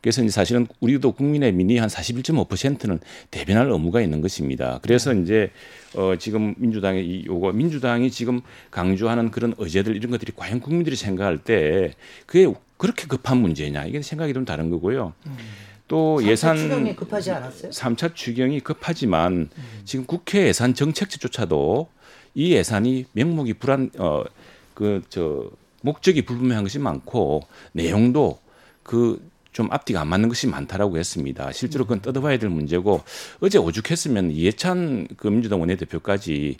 그래서 0.00 0.22
이제 0.22 0.30
사실은 0.30 0.66
우리도 0.80 1.12
국민의 1.12 1.52
민의 1.52 1.78
한 1.78 1.88
41.5%는 1.88 3.00
대변할 3.30 3.70
의무가 3.70 4.00
있는 4.00 4.20
것입니다. 4.20 4.78
그래서 4.82 5.12
이제 5.14 5.50
어 5.94 6.14
지금 6.18 6.54
민주당의 6.58 7.06
이 7.06 7.24
요거 7.26 7.52
민주당이 7.52 8.10
지금 8.10 8.40
강조하는 8.70 9.30
그런 9.30 9.54
의제들 9.58 9.96
이런 9.96 10.10
것들이 10.10 10.32
과연 10.36 10.60
국민들이 10.60 10.96
생각할 10.96 11.38
때 11.38 11.92
그게 12.26 12.52
그렇게 12.76 13.06
급한 13.06 13.38
문제냐 13.38 13.86
이게 13.86 14.02
생각이 14.02 14.32
좀 14.34 14.44
다른 14.44 14.70
거고요. 14.70 15.14
또 15.88 16.22
예산 16.24 16.56
추경이 16.56 16.94
급하지 16.94 17.30
않았어요? 17.30 17.70
3차 17.70 18.14
추경이 18.14 18.60
급하지만 18.60 19.48
지금 19.84 20.04
국회 20.04 20.46
예산 20.46 20.74
정책조차도 20.74 21.88
이 22.34 22.52
예산이 22.52 23.06
명목이 23.14 23.54
불안 23.54 23.90
어 23.98 24.24
그 24.78 25.02
저 25.08 25.50
목적이 25.82 26.22
불분명한 26.22 26.62
것이 26.62 26.78
많고 26.78 27.42
내용도 27.72 28.38
그 28.84 29.20
좀 29.58 29.66
앞뒤가 29.72 30.00
안 30.02 30.06
맞는 30.06 30.28
것이 30.28 30.46
많다라고 30.46 30.98
했습니다. 30.98 31.50
실제로 31.50 31.84
그건 31.84 32.00
뜯어봐야 32.00 32.38
될 32.38 32.48
문제고 32.48 33.02
어제 33.40 33.58
오죽했으면 33.58 34.30
이해찬 34.30 35.08
그 35.16 35.26
민주당 35.26 35.58
원내대표까지 35.58 36.56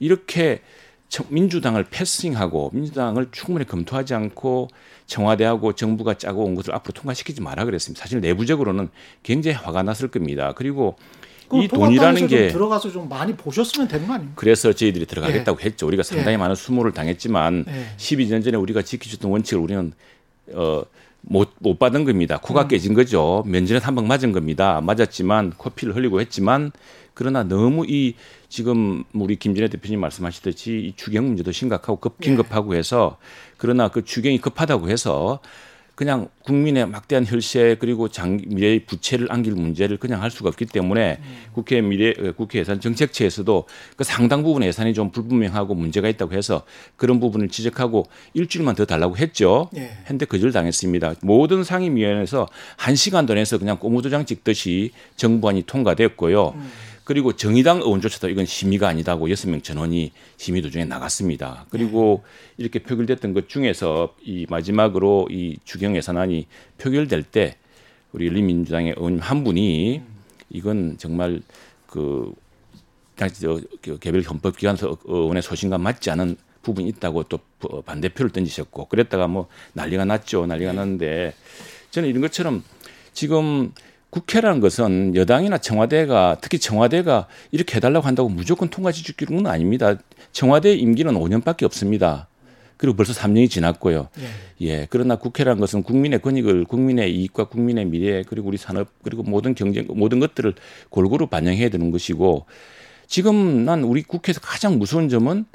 이렇게 0.00 0.60
청- 1.08 1.24
민주당을 1.30 1.84
패싱하고 1.84 2.68
민주당을 2.74 3.28
충분히 3.32 3.66
검토하지 3.66 4.12
않고 4.12 4.68
청와대하고 5.06 5.72
정부가 5.72 6.18
짜고 6.18 6.44
온 6.44 6.54
것을 6.54 6.74
앞으로 6.74 6.92
통과시키지 6.92 7.40
마라 7.40 7.64
그랬습니다. 7.64 8.02
사실 8.02 8.20
내부적으로는 8.20 8.90
굉장히 9.22 9.56
화가 9.56 9.82
났을 9.82 10.08
겁니다. 10.08 10.52
그리고 10.54 10.96
이 11.54 11.68
돈이라는 11.68 12.26
게 12.26 12.48
들어가서 12.48 12.90
좀 12.90 13.08
많이 13.08 13.34
보셨으면 13.34 13.88
되는 13.88 14.06
거 14.06 14.12
아닙니까? 14.12 14.34
그래서 14.38 14.74
저희들이 14.74 15.06
들어가겠다고 15.06 15.58
했죠. 15.60 15.86
우리가 15.86 16.02
상당히 16.02 16.32
예. 16.34 16.36
많은 16.36 16.54
수모를 16.54 16.92
당했지만 16.92 17.64
예. 17.66 17.86
12년 17.96 18.44
전에 18.44 18.58
우리가 18.58 18.82
지켜줬던 18.82 19.30
원칙을 19.30 19.62
우리는 19.62 19.92
어, 20.54 20.82
못, 21.22 21.52
못 21.60 21.78
받은 21.78 22.04
겁니다. 22.04 22.36
음. 22.36 22.38
코가 22.42 22.68
깨진 22.68 22.94
거죠. 22.94 23.42
면전에 23.46 23.80
한방 23.80 24.06
맞은 24.06 24.32
겁니다. 24.32 24.80
맞았지만 24.80 25.52
코피를 25.56 25.96
흘리고 25.96 26.20
했지만 26.20 26.72
그러나 27.14 27.42
너무 27.42 27.84
이 27.86 28.14
지금 28.48 29.04
우리 29.14 29.36
김진애 29.36 29.68
대표님 29.68 30.00
말씀하시듯이 30.00 30.72
이 30.72 30.92
추경 30.96 31.26
문제도 31.26 31.50
심각하고 31.52 31.96
급 31.96 32.16
예. 32.20 32.26
긴급하고 32.26 32.74
해서 32.74 33.18
그러나 33.56 33.88
그 33.88 34.04
추경이 34.04 34.38
급하다고 34.38 34.88
해서 34.90 35.40
그냥 36.02 36.26
국민의 36.42 36.88
막대한 36.88 37.24
혈세 37.24 37.76
그리고 37.78 38.08
장 38.08 38.40
미래의 38.44 38.86
부채를 38.86 39.30
안길 39.30 39.52
문제를 39.52 39.98
그냥 39.98 40.20
할 40.20 40.32
수가 40.32 40.48
없기 40.48 40.66
때문에 40.66 41.20
국회 41.52 41.80
미래 41.80 42.12
어, 42.18 42.32
국회 42.32 42.58
예산 42.58 42.80
정책처에서도 42.80 43.66
그 43.96 44.02
상당 44.02 44.42
부분의 44.42 44.66
예산이 44.66 44.94
좀 44.94 45.12
불분명하고 45.12 45.76
문제가 45.76 46.08
있다고 46.08 46.32
해서 46.32 46.64
그런 46.96 47.20
부분을 47.20 47.50
지적하고 47.50 48.06
일주일만 48.34 48.74
더 48.74 48.84
달라고 48.84 49.16
했죠. 49.16 49.70
예. 49.76 49.92
했는데 50.02 50.26
거절 50.26 50.50
당했습니다. 50.50 51.14
모든 51.22 51.62
상임위원회에서 51.62 52.48
한 52.76 52.96
시간도 52.96 53.34
내서 53.34 53.58
그냥 53.58 53.78
꼬무도장 53.78 54.26
찍듯이 54.26 54.90
정부안이 55.14 55.62
통과됐고요. 55.62 56.54
그리고 57.04 57.32
정의당 57.34 57.78
의원조차도 57.78 58.28
이건 58.28 58.46
심의가 58.46 58.88
아니다고 58.88 59.28
여섯 59.30 59.48
명 59.50 59.60
전원이 59.60 60.12
심의 60.36 60.62
도중에 60.62 60.84
나갔습니다. 60.84 61.66
그리고 61.70 62.22
이렇게 62.58 62.78
표결됐던 62.80 63.32
것 63.32 63.48
중에서 63.48 64.14
이 64.22 64.46
마지막으로 64.48 65.28
이 65.30 65.56
추경 65.64 65.96
예산안이 65.96 66.46
표결될 66.78 67.24
때 67.24 67.56
우리 68.12 68.26
열린민주당의 68.28 68.94
의원 68.96 69.18
한 69.18 69.42
분이 69.42 70.00
이건 70.50 70.96
정말 70.98 71.42
그그 71.88 72.34
개별 74.00 74.22
헌법 74.22 74.56
기관 74.56 74.76
서- 74.76 74.96
의원의 75.04 75.42
소신과 75.42 75.78
맞지 75.78 76.10
않은 76.10 76.36
부분이 76.62 76.88
있다고 76.90 77.24
또 77.24 77.38
부- 77.58 77.82
반대표를 77.82 78.30
던지셨고 78.30 78.86
그랬다가 78.86 79.26
뭐 79.26 79.48
난리가 79.72 80.04
났죠. 80.04 80.46
난리가 80.46 80.72
났는데 80.72 81.34
저는 81.90 82.08
이런 82.08 82.20
것처럼 82.22 82.62
지금 83.12 83.72
국회라는 84.12 84.60
것은 84.60 85.14
여당이나 85.14 85.56
청와대가 85.56 86.36
특히 86.42 86.58
청와대가 86.58 87.28
이렇게 87.50 87.76
해달라고 87.76 88.06
한다고 88.06 88.28
무조건 88.28 88.68
통과시키는 88.68 89.42
건 89.42 89.50
아닙니다. 89.50 89.94
청와대 90.32 90.74
임기는 90.74 91.14
5년밖에 91.14 91.62
없습니다. 91.62 92.28
그리고 92.76 92.94
벌써 92.94 93.14
3년이 93.14 93.48
지났고요. 93.48 94.08
예. 94.60 94.86
그러나 94.90 95.16
국회라는 95.16 95.58
것은 95.60 95.82
국민의 95.82 96.20
권익을 96.20 96.66
국민의 96.66 97.14
이익과 97.14 97.44
국민의 97.44 97.86
미래 97.86 98.22
그리고 98.22 98.48
우리 98.48 98.58
산업 98.58 98.88
그리고 99.02 99.22
모든 99.22 99.54
경쟁 99.54 99.86
모든 99.88 100.20
것들을 100.20 100.54
골고루 100.90 101.28
반영해야 101.28 101.70
되는 101.70 101.90
것이고 101.90 102.44
지금 103.06 103.64
난 103.64 103.82
우리 103.82 104.02
국회에서 104.02 104.40
가장 104.40 104.78
무서운 104.78 105.08
점은 105.08 105.46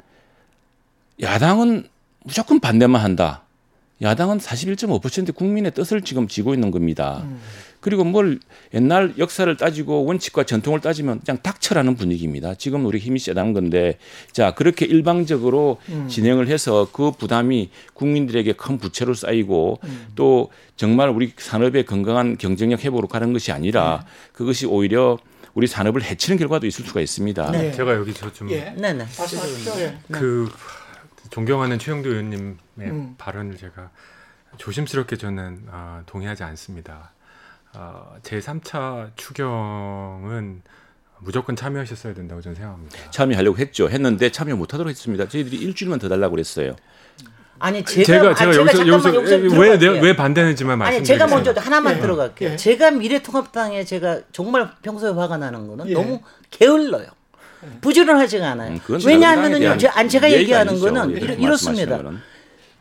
야당은 1.20 1.86
무조건 2.24 2.58
반대만 2.58 3.02
한다. 3.02 3.44
야당은 4.00 4.38
41.5% 4.38 5.34
국민의 5.34 5.72
뜻을 5.72 6.02
지금 6.02 6.28
지고 6.28 6.54
있는 6.54 6.70
겁니다. 6.70 7.26
그리고 7.80 8.04
뭘 8.04 8.40
옛날 8.74 9.14
역사를 9.18 9.56
따지고 9.56 10.04
원칙과 10.04 10.44
전통을 10.44 10.80
따지면 10.80 11.20
그냥 11.20 11.40
닥쳐라는 11.42 11.96
분위기입니다. 11.96 12.54
지금 12.54 12.86
우리 12.86 12.98
힘이 12.98 13.18
세다는 13.18 13.52
건데 13.52 13.98
자 14.32 14.52
그렇게 14.52 14.84
일방적으로 14.84 15.78
진행을 16.08 16.48
해서 16.48 16.88
그 16.92 17.12
부담이 17.12 17.70
국민들에게 17.94 18.52
큰 18.54 18.78
부채로 18.78 19.14
쌓이고 19.14 19.80
또 20.16 20.50
정말 20.76 21.08
우리 21.08 21.32
산업의 21.36 21.84
건강한 21.84 22.36
경쟁력 22.36 22.84
회복으로 22.84 23.08
가는 23.08 23.32
것이 23.32 23.52
아니라 23.52 24.04
그것이 24.32 24.66
오히려 24.66 25.18
우리 25.54 25.66
산업을 25.66 26.02
해치는 26.04 26.38
결과도 26.38 26.66
있을 26.66 26.84
수가 26.84 27.00
있습니다. 27.00 27.50
네. 27.50 27.72
제가 27.72 27.94
여기서 27.94 28.32
좀 28.32 28.50
예. 28.50 28.72
네네. 28.76 29.06
존경하는 31.38 31.78
최영도 31.78 32.08
의원님의 32.08 32.56
음. 32.78 33.14
발언을 33.16 33.56
제가 33.58 33.90
조심스럽게 34.56 35.14
저는 35.14 35.66
아, 35.70 36.02
동의하지 36.06 36.42
않습니다. 36.42 37.12
아, 37.74 38.06
제 38.24 38.40
3차 38.40 39.12
추경은 39.14 40.62
무조건 41.20 41.54
참여하셨어야 41.54 42.14
된다고 42.14 42.40
저는 42.40 42.56
생각합니다. 42.56 43.10
참여하려고 43.12 43.56
했죠. 43.58 43.88
했는데 43.88 44.32
참여 44.32 44.56
못하도록 44.56 44.90
했습니다. 44.90 45.28
저희들이 45.28 45.58
일주일만 45.58 46.00
더 46.00 46.08
달라고 46.08 46.32
그랬어요. 46.32 46.74
아니 47.60 47.84
제가 47.84 48.04
제가 48.04 48.30
아, 48.30 48.34
제가, 48.34 48.52
제가 48.52 48.56
여기서 48.56 48.76
잠깐만 48.78 49.14
여기서 49.14 49.34
여기서 49.36 49.60
왜 49.60 49.78
들어갈게요. 49.78 49.92
내가 49.92 50.04
왜 50.04 50.16
반대하는지만 50.16 50.82
아니. 50.82 51.04
제가 51.04 51.26
먼저 51.28 51.52
하나만 51.56 51.98
예. 51.98 52.00
들어갈게요. 52.00 52.50
예. 52.50 52.56
제가 52.56 52.90
미래통합당에 52.92 53.84
제가 53.84 54.22
정말 54.32 54.72
평소에 54.82 55.12
화가 55.12 55.36
나는 55.36 55.68
거는 55.68 55.88
예. 55.88 55.92
너무 55.94 56.20
게을러요. 56.50 57.17
부지런하지가 57.80 58.50
않아요. 58.50 58.72
음, 58.72 58.98
왜냐하면은요, 59.04 59.78
제, 59.78 59.88
제가 60.08 60.30
예의가 60.30 60.60
얘기하는. 60.60 60.78
거는 60.80 61.10
이렇, 61.16 61.34
이렇습니다. 61.34 61.98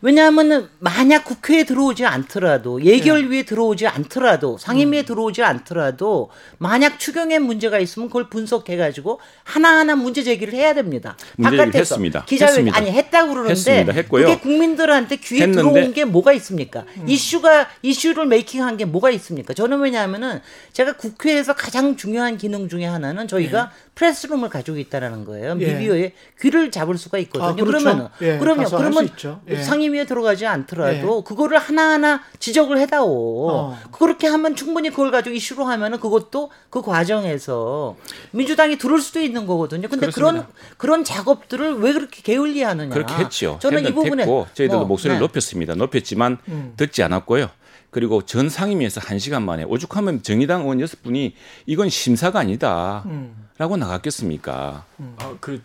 왜냐하면은 0.01 0.67
만약 0.77 1.25
국회에 1.25 1.63
들어오지 1.63 2.05
않더라도 2.05 2.83
예결위에 2.83 3.43
들어오지 3.43 3.88
않더라도 3.88 4.57
상임위에 4.60 5.03
들어오지 5.05 5.41
않더라도 5.41 6.29
만약 6.60 6.99
추경에 6.99 7.39
문제가 7.39 7.79
있으면 7.79 8.07
그걸 8.07 8.29
분석해 8.29 8.77
가지고 8.77 9.19
하나하나 9.43 9.95
문제 9.95 10.21
제기를 10.23 10.53
해야 10.53 10.75
됩니다. 10.75 11.17
문제 11.36 11.57
바깥에서 11.57 11.77
했습니다. 11.79 12.25
기자회 12.25 12.49
했습니다. 12.49 12.77
아니 12.77 12.91
했다고 12.91 13.29
그러는데 13.29 13.51
했습니다. 13.51 13.91
했고요. 13.93 14.27
그게 14.27 14.39
국민들한테 14.39 15.15
귀에 15.15 15.41
했는데- 15.47 15.55
들어온 15.73 15.93
게 15.93 16.05
뭐가 16.05 16.31
있습니까? 16.33 16.86
이슈가 17.07 17.67
이슈를 17.81 18.27
메이킹한 18.27 18.77
게 18.77 18.86
뭐가 18.86 19.10
있습니까? 19.12 19.55
저는 19.55 19.79
왜냐하면은 19.79 20.41
제가 20.73 20.93
국회에서 20.93 21.53
가장 21.55 21.97
중요한 21.97 22.38
기능 22.38 22.69
중에 22.69 22.86
하나는 22.86 23.27
저희가 23.27 23.71
프레스룸을 23.95 24.49
가지고 24.49 24.77
있다라는 24.77 25.25
거예요. 25.25 25.57
예. 25.60 25.73
미디어에 25.73 26.13
귀를 26.39 26.69
잡을 26.69 26.99
수가 26.99 27.17
있거든요. 27.17 27.49
아, 27.49 27.55
그렇죠. 27.55 27.71
그러면은 27.71 28.07
예, 28.21 28.38
그러면 28.38 28.65
그러면 28.69 29.05
있죠. 29.05 29.41
예. 29.88 29.97
상임위에 29.97 30.06
들어가지 30.06 30.45
않더라도 30.45 31.23
그거를 31.23 31.58
하나하나 31.58 32.21
지적을 32.39 32.78
해다오. 32.80 33.50
어. 33.50 33.78
그렇게 33.91 34.28
하면 34.28 34.56
충분히 34.56 34.89
그걸 34.89 35.12
가지고 35.12 35.36
이슈로 35.36 35.65
하면은 35.65 36.00
그것도 36.00 36.52
그 36.69 36.82
과정에서 36.82 37.95
민주당이 38.32 38.78
들을 38.78 39.00
수도 39.00 39.19
있는 39.19 39.45
거거든요. 39.45 39.88
근데 39.88 40.08
그런 40.12 40.36
그렇습니다. 40.36 40.76
그런 40.78 41.04
작업들을 41.04 41.80
왜 41.80 41.93
그렇게 41.93 42.21
게을리 42.21 42.62
하느냐. 42.63 42.93
그렇게 42.93 43.13
했죠. 43.15 43.58
저는 43.62 43.86
이 43.88 43.93
부분에 43.93 44.23
했고 44.23 44.47
저희들도 44.54 44.80
뭐, 44.80 44.88
목소리를 44.88 45.19
네. 45.19 45.26
높였습니다. 45.26 45.76
높였지만 45.76 46.38
음. 46.50 46.73
듣지 46.78 47.04
않았고요. 47.04 47.50
그리고 47.89 48.21
전 48.23 48.50
상임위에서 48.50 49.02
한 49.04 49.17
시간 49.17 49.43
만에 49.43 49.63
오죽하면 49.63 50.21
정의당 50.21 50.62
의원 50.62 50.82
여섯 50.82 51.02
분이 51.04 51.34
이건 51.65 51.89
심사가 51.89 52.39
아니다. 52.39 53.04
음. 53.06 53.47
라고 53.58 53.76
나갔겠습니까? 53.78 54.86
아, 55.17 55.36
그, 55.39 55.62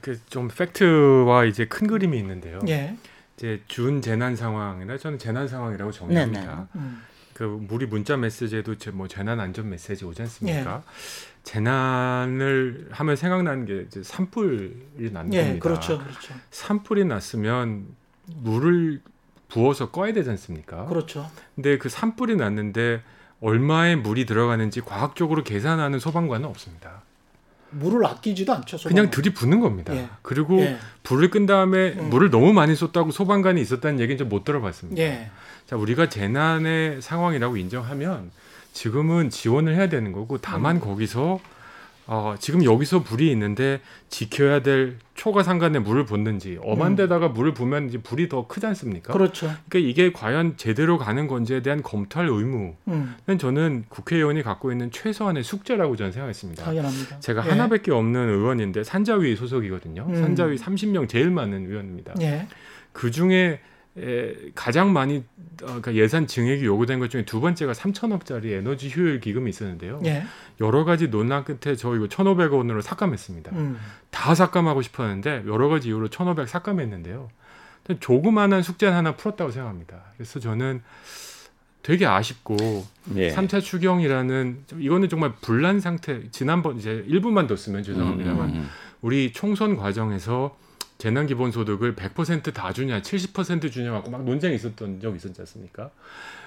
그 0.00 0.18
좀 0.30 0.48
팩트와 0.48 1.44
이제 1.44 1.66
큰 1.66 1.86
그림이 1.86 2.16
있는데요. 2.16 2.60
예. 2.68 2.96
이제 3.36 3.62
준 3.66 4.00
재난 4.00 4.36
상황이나 4.36 4.96
저는 4.96 5.18
재난 5.18 5.48
상황이라고 5.48 5.92
정의합니다. 5.92 6.68
음. 6.76 7.02
그 7.34 7.66
우리 7.68 7.86
문자 7.86 8.16
메시지에도 8.16 8.76
제뭐 8.76 9.08
재난 9.08 9.40
안전 9.40 9.68
메시지 9.68 10.04
오지 10.04 10.22
않습니까? 10.22 10.82
예. 10.86 10.92
재난을 11.42 12.88
하면 12.92 13.16
생각나는 13.16 13.66
게 13.66 13.82
이제 13.82 14.02
산불이 14.02 15.10
난 15.12 15.32
예, 15.34 15.42
겁니다. 15.42 15.62
그렇죠. 15.62 15.98
그렇죠. 15.98 16.34
산불이 16.50 17.04
났으면 17.04 17.86
물을 18.26 19.02
부어서 19.48 19.90
꺼야 19.90 20.12
되지 20.12 20.30
않습니까? 20.30 20.86
그렇죠. 20.86 21.30
근데 21.54 21.76
그 21.76 21.88
산불이 21.88 22.36
났는데 22.36 23.02
얼마의 23.40 23.96
물이 23.96 24.26
들어가는지 24.26 24.80
과학적으로 24.80 25.44
계산하는 25.44 25.98
소방관은 25.98 26.48
없습니다. 26.48 27.02
물을 27.78 28.04
아끼지도 28.06 28.52
않죠. 28.52 28.76
소방은. 28.78 28.94
그냥 28.96 29.10
들이붓는 29.10 29.60
겁니다. 29.60 29.94
예. 29.94 30.08
그리고 30.22 30.60
예. 30.60 30.76
불을 31.02 31.30
끈 31.30 31.46
다음에 31.46 31.92
음. 31.92 32.10
물을 32.10 32.30
너무 32.30 32.52
많이 32.52 32.74
쏟다고 32.74 33.10
소방관이 33.10 33.60
있었다는 33.60 34.00
얘기는 34.00 34.18
좀 34.18 34.28
못 34.28 34.44
들어봤습니다. 34.44 35.00
예. 35.02 35.30
자, 35.66 35.76
우리가 35.76 36.08
재난의 36.08 37.02
상황이라고 37.02 37.56
인정하면 37.56 38.30
지금은 38.72 39.30
지원을 39.30 39.74
해야 39.74 39.88
되는 39.88 40.12
거고 40.12 40.38
다만 40.38 40.76
음. 40.76 40.80
거기서 40.80 41.38
어, 42.06 42.34
지금 42.38 42.64
여기서 42.64 43.02
불이 43.02 43.30
있는데 43.30 43.80
지켜야 44.08 44.60
될 44.60 44.98
초가 45.14 45.42
상간에 45.42 45.78
물을 45.78 46.04
붓는지 46.04 46.58
엄한 46.62 46.92
음. 46.92 46.96
데다가 46.96 47.28
물을 47.28 47.54
부면 47.54 47.88
이제 47.88 47.98
불이 47.98 48.28
더 48.28 48.46
크지 48.46 48.66
않습니까? 48.66 49.12
그렇죠. 49.12 49.50
그러니까 49.68 49.90
이게 49.90 50.12
과연 50.12 50.56
제대로 50.56 50.98
가는 50.98 51.26
건지에 51.26 51.62
대한 51.62 51.82
검토할 51.82 52.28
의무는 52.28 52.74
음, 52.88 53.38
저는 53.38 53.84
국회의원이 53.88 54.42
갖고 54.42 54.70
있는 54.70 54.90
최소한의 54.90 55.44
숙제라고 55.44 55.96
저는 55.96 56.12
생각했습니다. 56.12 56.64
당연합니다. 56.64 57.20
제가 57.20 57.44
예. 57.46 57.50
하나밖에 57.50 57.90
없는 57.92 58.28
의원인데 58.28 58.84
산자위 58.84 59.36
소속이거든요. 59.36 60.06
음. 60.08 60.14
산자위 60.14 60.56
30명 60.56 61.08
제일 61.08 61.30
많은 61.30 61.66
의원입니다. 61.66 62.14
예. 62.20 62.46
그 62.92 63.10
중에 63.10 63.34
에, 63.34 63.60
가장 64.54 64.92
많이 64.92 65.18
어, 65.62 65.66
그러니까 65.66 65.94
예산 65.94 66.26
증액이 66.26 66.64
요구된 66.64 66.98
것 66.98 67.10
중에 67.10 67.24
두 67.24 67.40
번째가 67.40 67.72
3천억짜리 67.72 68.52
에너지 68.52 68.92
효율 68.94 69.20
기금이 69.20 69.48
있었는데요. 69.50 70.00
예. 70.04 70.24
여러 70.60 70.84
가지 70.84 71.10
논란 71.10 71.44
끝에 71.44 71.76
저 71.76 71.94
이거 71.94 72.06
1,500원으로 72.06 72.82
삭감했습니다. 72.82 73.52
음, 73.52 73.78
다 74.10 74.34
삭감하고 74.34 74.82
싶었는데 74.82 75.44
여러 75.46 75.68
가지 75.68 75.88
이유로 75.88 76.08
1,500 76.08 76.48
삭감했는데요. 76.48 77.28
조그마한 78.00 78.62
숙제는 78.62 78.96
하나 78.96 79.14
풀었다고 79.14 79.50
생각합니다. 79.50 80.02
그래서 80.16 80.40
저는 80.40 80.82
되게 81.84 82.06
아쉽고 82.06 82.84
예. 83.14 83.30
삼 83.30 83.46
3차 83.46 83.62
추경이라는 83.62 84.64
좀 84.66 84.82
이거는 84.82 85.08
정말 85.08 85.34
분란 85.40 85.80
상태 85.80 86.22
지난번 86.30 86.78
이제 86.78 87.04
1분만 87.08 87.46
더 87.46 87.56
쓰면 87.56 87.82
죄송합니다만 87.82 88.48
음, 88.48 88.54
음, 88.54 88.68
우리 89.02 89.32
총선 89.32 89.76
과정에서 89.76 90.56
재난 90.98 91.26
기본소득을 91.26 91.96
100%다 91.96 92.72
주냐, 92.72 93.02
70% 93.02 93.70
주냐 93.70 93.90
갖고 93.92 94.10
막 94.10 94.24
논쟁이 94.24 94.54
있었던 94.54 95.00
적이 95.00 95.16
있었지 95.16 95.40
않습니까? 95.40 95.90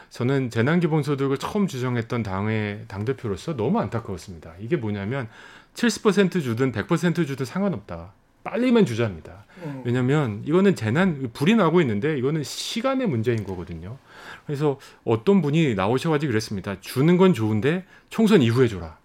저는 0.10 0.50
재난 0.50 0.80
기본소득을 0.80 1.38
처음 1.38 1.68
주정했던 1.68 2.24
당의 2.24 2.86
당 2.88 3.06
대표로서 3.06 3.56
너무 3.56 3.80
안타까웠습니다. 3.80 4.54
이게 4.60 4.78
뭐냐면 4.78 5.28
70% 5.74 6.42
주든 6.42 6.72
100% 6.72 7.28
주든 7.28 7.46
상관없다. 7.46 8.14
빨리만 8.44 8.86
주자입니다. 8.86 9.46
음. 9.64 9.82
왜냐하면 9.84 10.42
이거는 10.46 10.76
재난 10.76 11.30
불이 11.34 11.56
나고 11.56 11.82
있는데 11.82 12.18
이거는 12.18 12.44
시간의 12.44 13.08
문제인 13.08 13.44
거거든요. 13.44 13.98
그래서 14.46 14.80
어떤 15.04 15.42
분이 15.42 15.76
나오셔가지고 15.76 16.32
그랬습니다. 16.32 16.80
주는 16.80 17.18
건 17.18 17.34
좋은데 17.34 17.86
총선 18.10 18.42
이후에 18.42 18.70
줘라. 18.70 18.98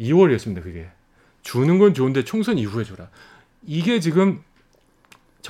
2월이었습니다. 0.00 0.64
그게 0.64 0.88
주는 1.42 1.78
건 1.78 1.94
좋은데 1.94 2.24
총선 2.24 2.58
이후에 2.58 2.82
줘라. 2.82 3.08
이게 3.64 4.00
지금 4.00 4.42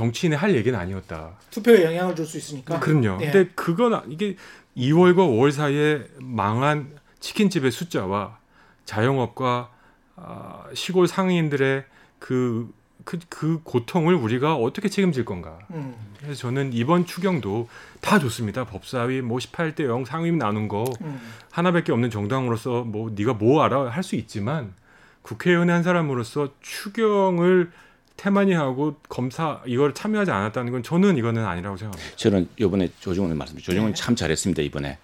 정치인의 0.00 0.36
할 0.38 0.54
얘기는 0.54 0.78
아니었다. 0.78 1.30
투표에 1.50 1.82
영향을 1.84 2.14
줄 2.14 2.26
수 2.26 2.36
있으니까. 2.36 2.78
그럼요. 2.80 3.18
예. 3.22 3.30
근데 3.30 3.50
그건 3.54 3.94
아- 3.94 4.02
이게 4.06 4.36
2월과 4.76 5.16
5월 5.16 5.50
사이에 5.50 6.04
망한 6.20 6.90
치킨집의 7.20 7.70
숫자와 7.70 8.36
자영업과 8.84 9.70
아, 10.16 10.64
시골 10.74 11.06
상인들의 11.08 11.84
그, 12.18 12.70
그, 13.04 13.18
그 13.30 13.60
고통을 13.64 14.14
우리가 14.14 14.56
어떻게 14.56 14.90
책임질 14.90 15.24
건가. 15.24 15.58
음, 15.70 15.94
그래서 16.20 16.34
저는 16.42 16.74
이번 16.74 17.06
추경도 17.06 17.66
다 18.02 18.18
좋습니다. 18.18 18.64
법사위 18.64 19.22
뭐 19.22 19.38
18대 19.38 19.84
0 19.86 20.04
상임 20.04 20.36
나눈 20.36 20.68
거 20.68 20.84
음. 21.00 21.18
하나밖에 21.52 21.92
없는 21.92 22.10
정당으로서 22.10 22.84
뭐 22.84 23.10
네가 23.14 23.32
뭐 23.34 23.62
알아 23.62 23.88
할 23.88 24.02
수 24.02 24.14
있지만 24.16 24.74
국회의원의 25.22 25.72
한 25.74 25.82
사람으로서 25.82 26.50
추경을 26.60 27.70
태만히 28.16 28.52
하고 28.52 28.96
검사 29.08 29.60
이걸 29.66 29.94
참여하지 29.94 30.30
않았다는 30.30 30.72
건 30.72 30.82
저는 30.82 31.16
이거는 31.16 31.44
아니라고 31.44 31.76
생각합니다. 31.76 32.16
저는 32.16 32.48
이번에 32.56 32.88
조정훈 33.00 33.36
말씀, 33.36 33.58
조정훈 33.58 33.92
네. 33.92 33.94
참 33.94 34.16
잘했습니다 34.16 34.62
이번에. 34.62 34.98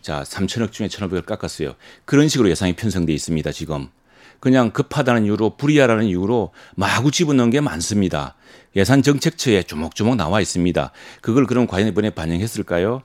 자, 0.00 0.22
3천억 0.22 0.72
중에 0.72 0.88
1,500을 0.88 1.24
깎았어요. 1.24 1.74
그런 2.04 2.28
식으로 2.28 2.50
예산이 2.50 2.74
편성돼 2.74 3.12
있습니다 3.12 3.50
지금. 3.52 3.88
그냥 4.40 4.70
급하다는 4.70 5.24
이유로 5.24 5.56
불이하라는 5.56 6.04
이유로 6.04 6.52
마구 6.74 7.10
집어넣은 7.10 7.50
게 7.50 7.60
많습니다. 7.60 8.34
예산 8.76 9.02
정책처에 9.02 9.62
조목조목 9.62 10.16
나와 10.16 10.40
있습니다. 10.40 10.92
그걸 11.22 11.46
그럼 11.46 11.66
과연 11.66 11.88
이번에 11.88 12.10
반영했을까요? 12.10 13.02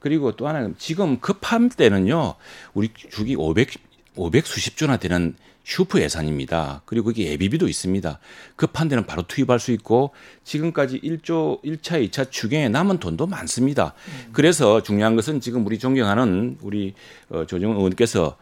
그리고 0.00 0.32
또 0.32 0.48
하나는 0.48 0.74
지금 0.78 1.20
급한 1.20 1.68
때는요, 1.68 2.34
우리 2.74 2.90
주기 3.10 3.36
500, 3.36 3.70
500 4.16 4.46
수십 4.46 4.76
조나 4.76 4.96
되는 4.96 5.36
슈퍼 5.64 6.00
예산입니다. 6.00 6.82
그리고 6.84 7.10
이게 7.10 7.30
예비비도 7.30 7.68
있습니다. 7.68 8.18
급한 8.56 8.88
데는 8.88 9.06
바로 9.06 9.22
투입할 9.22 9.60
수 9.60 9.72
있고 9.72 10.12
지금까지 10.44 11.00
1조 11.00 11.62
1차, 11.62 12.08
2차 12.08 12.30
추경에 12.30 12.68
남은 12.68 12.98
돈도 12.98 13.26
많습니다. 13.26 13.94
그래서 14.32 14.82
중요한 14.82 15.16
것은 15.16 15.40
지금 15.40 15.64
우리 15.66 15.78
존경하는 15.78 16.58
우리 16.62 16.94
어, 17.28 17.44
조정은 17.46 17.76
의원께서 17.76 18.36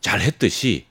잘 0.00 0.20
했듯이 0.20 0.86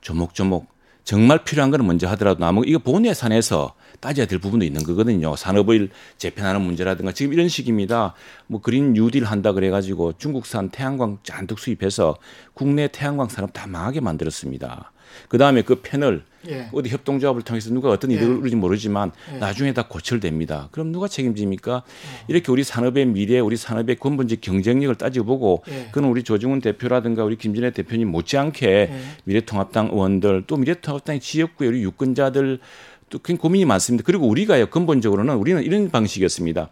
조목조목 0.00 0.76
정말 1.04 1.44
필요한 1.44 1.70
거는 1.70 1.86
먼저 1.86 2.08
하더라도 2.08 2.40
나머 2.40 2.62
이거 2.64 2.80
본 2.80 3.06
예산에서 3.06 3.74
따져야 4.00 4.26
될 4.26 4.40
부분도 4.40 4.64
있는 4.64 4.82
거거든요. 4.82 5.36
산업을 5.36 5.90
재편하는 6.18 6.60
문제라든가 6.62 7.12
지금 7.12 7.32
이런 7.32 7.48
식입니다. 7.48 8.14
뭐 8.48 8.60
그린 8.60 8.92
뉴딜 8.92 9.24
한다 9.24 9.52
그래가지고 9.52 10.14
중국산 10.18 10.70
태양광 10.70 11.18
잔뜩 11.22 11.60
수입해서 11.60 12.16
국내 12.54 12.88
태양광 12.88 13.28
산업 13.28 13.52
다 13.52 13.68
망하게 13.68 14.00
만들었습니다. 14.00 14.90
그 15.28 15.38
다음에 15.38 15.62
그 15.62 15.80
패널 15.82 16.24
예. 16.48 16.68
어디 16.72 16.90
협동조합을 16.90 17.42
통해서 17.42 17.70
누가 17.70 17.90
어떤 17.90 18.10
예. 18.12 18.16
이득을 18.16 18.36
누릴지 18.36 18.56
모르지만 18.56 19.12
예. 19.34 19.38
나중에 19.38 19.72
다 19.72 19.86
고철됩니다. 19.88 20.68
그럼 20.70 20.92
누가 20.92 21.08
책임집니까? 21.08 21.82
이렇게 22.28 22.52
우리 22.52 22.64
산업의 22.64 23.06
미래, 23.06 23.38
우리 23.40 23.56
산업의 23.56 23.96
근본적 23.96 24.40
경쟁력을 24.40 24.94
따져보고 24.94 25.64
예. 25.68 25.88
그건 25.92 26.10
우리 26.10 26.22
조중훈 26.22 26.60
대표라든가 26.60 27.24
우리 27.24 27.36
김진애 27.36 27.70
대표님 27.70 28.08
못지않게 28.10 28.66
예. 28.66 29.00
미래통합당 29.24 29.88
의원들 29.92 30.44
또 30.46 30.56
미래통합당 30.56 31.20
지역구의 31.20 31.70
우리 31.70 31.82
유권자들 31.82 32.60
또 33.08 33.18
굉장히 33.18 33.40
고민이 33.40 33.64
많습니다. 33.64 34.04
그리고 34.04 34.26
우리가요 34.26 34.66
근본적으로는 34.66 35.36
우리는 35.36 35.62
이런 35.62 35.90
방식이었습니다. 35.90 36.70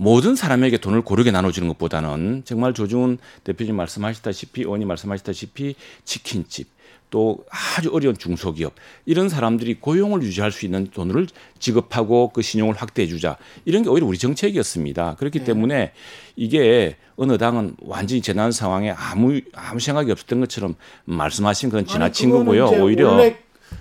모든 0.00 0.36
사람에게 0.36 0.78
돈을 0.78 1.02
고르게 1.02 1.32
나눠주는 1.32 1.68
것보다는 1.68 2.42
정말 2.44 2.72
조중훈 2.72 3.18
대표님 3.42 3.74
말씀하셨다시피 3.74 4.62
의원님 4.62 4.86
말씀하셨다시피 4.86 5.74
치킨집 6.04 6.68
또 7.10 7.44
아주 7.50 7.90
어려운 7.92 8.16
중소기업 8.16 8.74
이런 9.06 9.28
사람들이 9.28 9.74
고용을 9.80 10.22
유지할 10.22 10.52
수 10.52 10.66
있는 10.66 10.88
돈을 10.88 11.26
지급하고 11.58 12.30
그 12.30 12.42
신용을 12.42 12.74
확대해 12.74 13.08
주자 13.08 13.36
이런 13.64 13.82
게 13.82 13.88
오히려 13.88 14.06
우리 14.06 14.18
정책이었습니다. 14.18 15.16
그렇기 15.18 15.40
네. 15.40 15.44
때문에 15.44 15.92
이게 16.36 16.96
어느 17.16 17.38
당은 17.38 17.76
완전히 17.80 18.20
재난 18.20 18.52
상황에 18.52 18.90
아무 18.90 19.40
아무 19.54 19.80
생각이 19.80 20.10
없었던 20.12 20.40
것처럼 20.40 20.74
말씀하신 21.04 21.70
건 21.70 21.86
지나친 21.86 22.30
아니, 22.30 22.38
거고요. 22.38 22.66
오히려 22.82 23.08
원래 23.10 23.38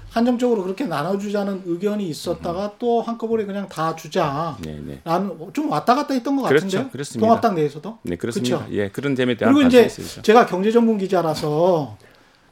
한정적으로 0.09 0.63
그렇게 0.63 0.85
나눠주자는 0.85 1.63
의견이 1.65 2.07
있었다가 2.09 2.73
또 2.79 3.01
한꺼번에 3.01 3.45
그냥 3.45 3.67
다 3.67 3.95
주자. 3.95 4.57
네네 4.63 5.01
나는 5.03 5.37
좀 5.53 5.69
왔다 5.69 5.93
갔다 5.95 6.13
했던 6.13 6.35
것 6.35 6.43
그렇죠. 6.43 6.65
같은데요. 6.65 6.91
그렇습니다. 6.91 7.27
통합당 7.27 7.55
내에서도. 7.55 7.97
네 8.03 8.15
그렇습니다. 8.15 8.59
그쵸? 8.65 8.73
예 8.73 8.89
그런 8.89 9.15
점에 9.15 9.35
대한 9.35 9.53
그리고 9.53 9.67
이제 9.67 9.85
있어야죠. 9.85 10.21
제가 10.23 10.45
경제 10.45 10.71
전문 10.71 10.97
기자라서 10.97 11.97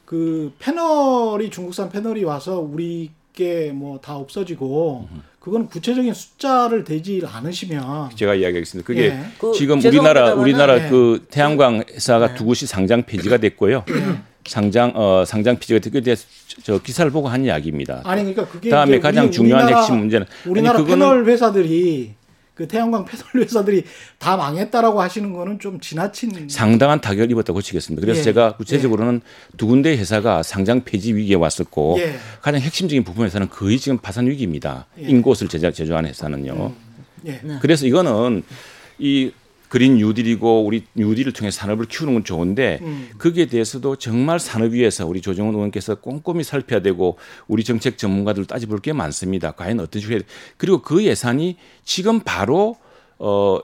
그 0.06 0.52
패널이 0.60 1.50
중국산 1.50 1.90
패널이 1.90 2.24
와서 2.24 2.60
우리께 2.60 3.72
뭐 3.74 3.98
다 4.00 4.16
없어지고 4.16 5.08
그건 5.40 5.66
구체적인 5.68 6.14
숫자를 6.14 6.84
대지 6.84 7.20
않으시면 7.24 8.10
제가 8.14 8.34
이야기하겠습니다. 8.34 8.86
그게 8.86 9.06
예. 9.06 9.20
그 9.38 9.52
지금 9.52 9.78
우리나라 9.80 10.32
우리나라 10.34 10.84
예. 10.86 10.88
그 10.88 11.24
태양광 11.30 11.82
회사가 11.92 12.28
네. 12.28 12.34
두 12.36 12.44
곳이 12.44 12.66
상장 12.66 13.02
폐지가 13.02 13.36
됐고요. 13.38 13.84
상장 14.46 14.92
어 14.94 15.24
상장 15.26 15.56
폐지가 15.58 15.80
됐고 15.80 15.94
그때 15.98 16.14
저 16.62 16.78
기사를 16.78 17.10
보고 17.10 17.26
한 17.28 17.44
이야기입니다. 17.44 18.02
아니 18.04 18.22
그러니까 18.22 18.46
그게 18.46 18.70
다음에 18.70 19.00
가장 19.00 19.24
우리- 19.26 19.32
중요한 19.32 19.64
우리나라- 19.64 19.80
핵심 19.80 19.98
문제는 19.98 20.26
우리나라 20.46 20.78
아니, 20.78 20.86
그거는- 20.86 20.90
패널 20.90 21.24
회사들이 21.26 22.14
그 22.56 22.66
태양광 22.66 23.04
패널 23.04 23.44
회사들이 23.44 23.84
다 24.18 24.38
망했다라고 24.38 25.02
하시는 25.02 25.30
거는 25.34 25.58
좀 25.58 25.78
지나친 25.78 26.48
상당한 26.48 27.02
타격을 27.02 27.30
입었다고 27.30 27.60
치겠습니다. 27.60 28.00
그래서 28.00 28.20
예. 28.20 28.24
제가 28.24 28.56
구체적으로는 28.56 29.20
두 29.58 29.66
군데 29.66 29.94
회사가 29.94 30.42
상장 30.42 30.82
폐지 30.82 31.14
위기에 31.14 31.36
왔었고 31.36 31.96
예. 31.98 32.16
가장 32.40 32.62
핵심적인 32.62 33.04
부분에서는 33.04 33.50
거의 33.50 33.78
지금 33.78 33.98
파산 33.98 34.26
위기입니다. 34.26 34.86
예. 34.98 35.02
인곳을 35.02 35.48
제작 35.48 35.74
제조한 35.74 36.06
회사는요. 36.06 36.72
예. 37.26 37.40
네. 37.44 37.58
그래서 37.60 37.86
이거는 37.86 38.42
이 38.98 39.30
그린 39.76 39.98
뉴딜이고 39.98 40.64
우리 40.64 40.84
뉴딜을 40.94 41.34
통해 41.34 41.50
산업을 41.50 41.84
키우는 41.84 42.14
건 42.14 42.24
좋은데 42.24 42.78
음. 42.80 43.10
거기에 43.18 43.44
대해서도 43.44 43.96
정말 43.96 44.40
산업위에서 44.40 45.06
우리 45.06 45.20
조정훈 45.20 45.54
의원께서 45.54 45.96
꼼꼼히 45.96 46.44
살펴야 46.44 46.80
되고 46.80 47.18
우리 47.46 47.62
정책 47.62 47.98
전문가들 47.98 48.46
따져볼 48.46 48.78
게 48.78 48.94
많습니다. 48.94 49.50
과연 49.50 49.78
어떤 49.80 50.00
식으로 50.00 50.14
해야 50.14 50.22
돼. 50.22 50.26
그리고 50.56 50.80
그 50.80 51.04
예산이 51.04 51.58
지금 51.84 52.20
바로 52.20 52.78
어 53.18 53.60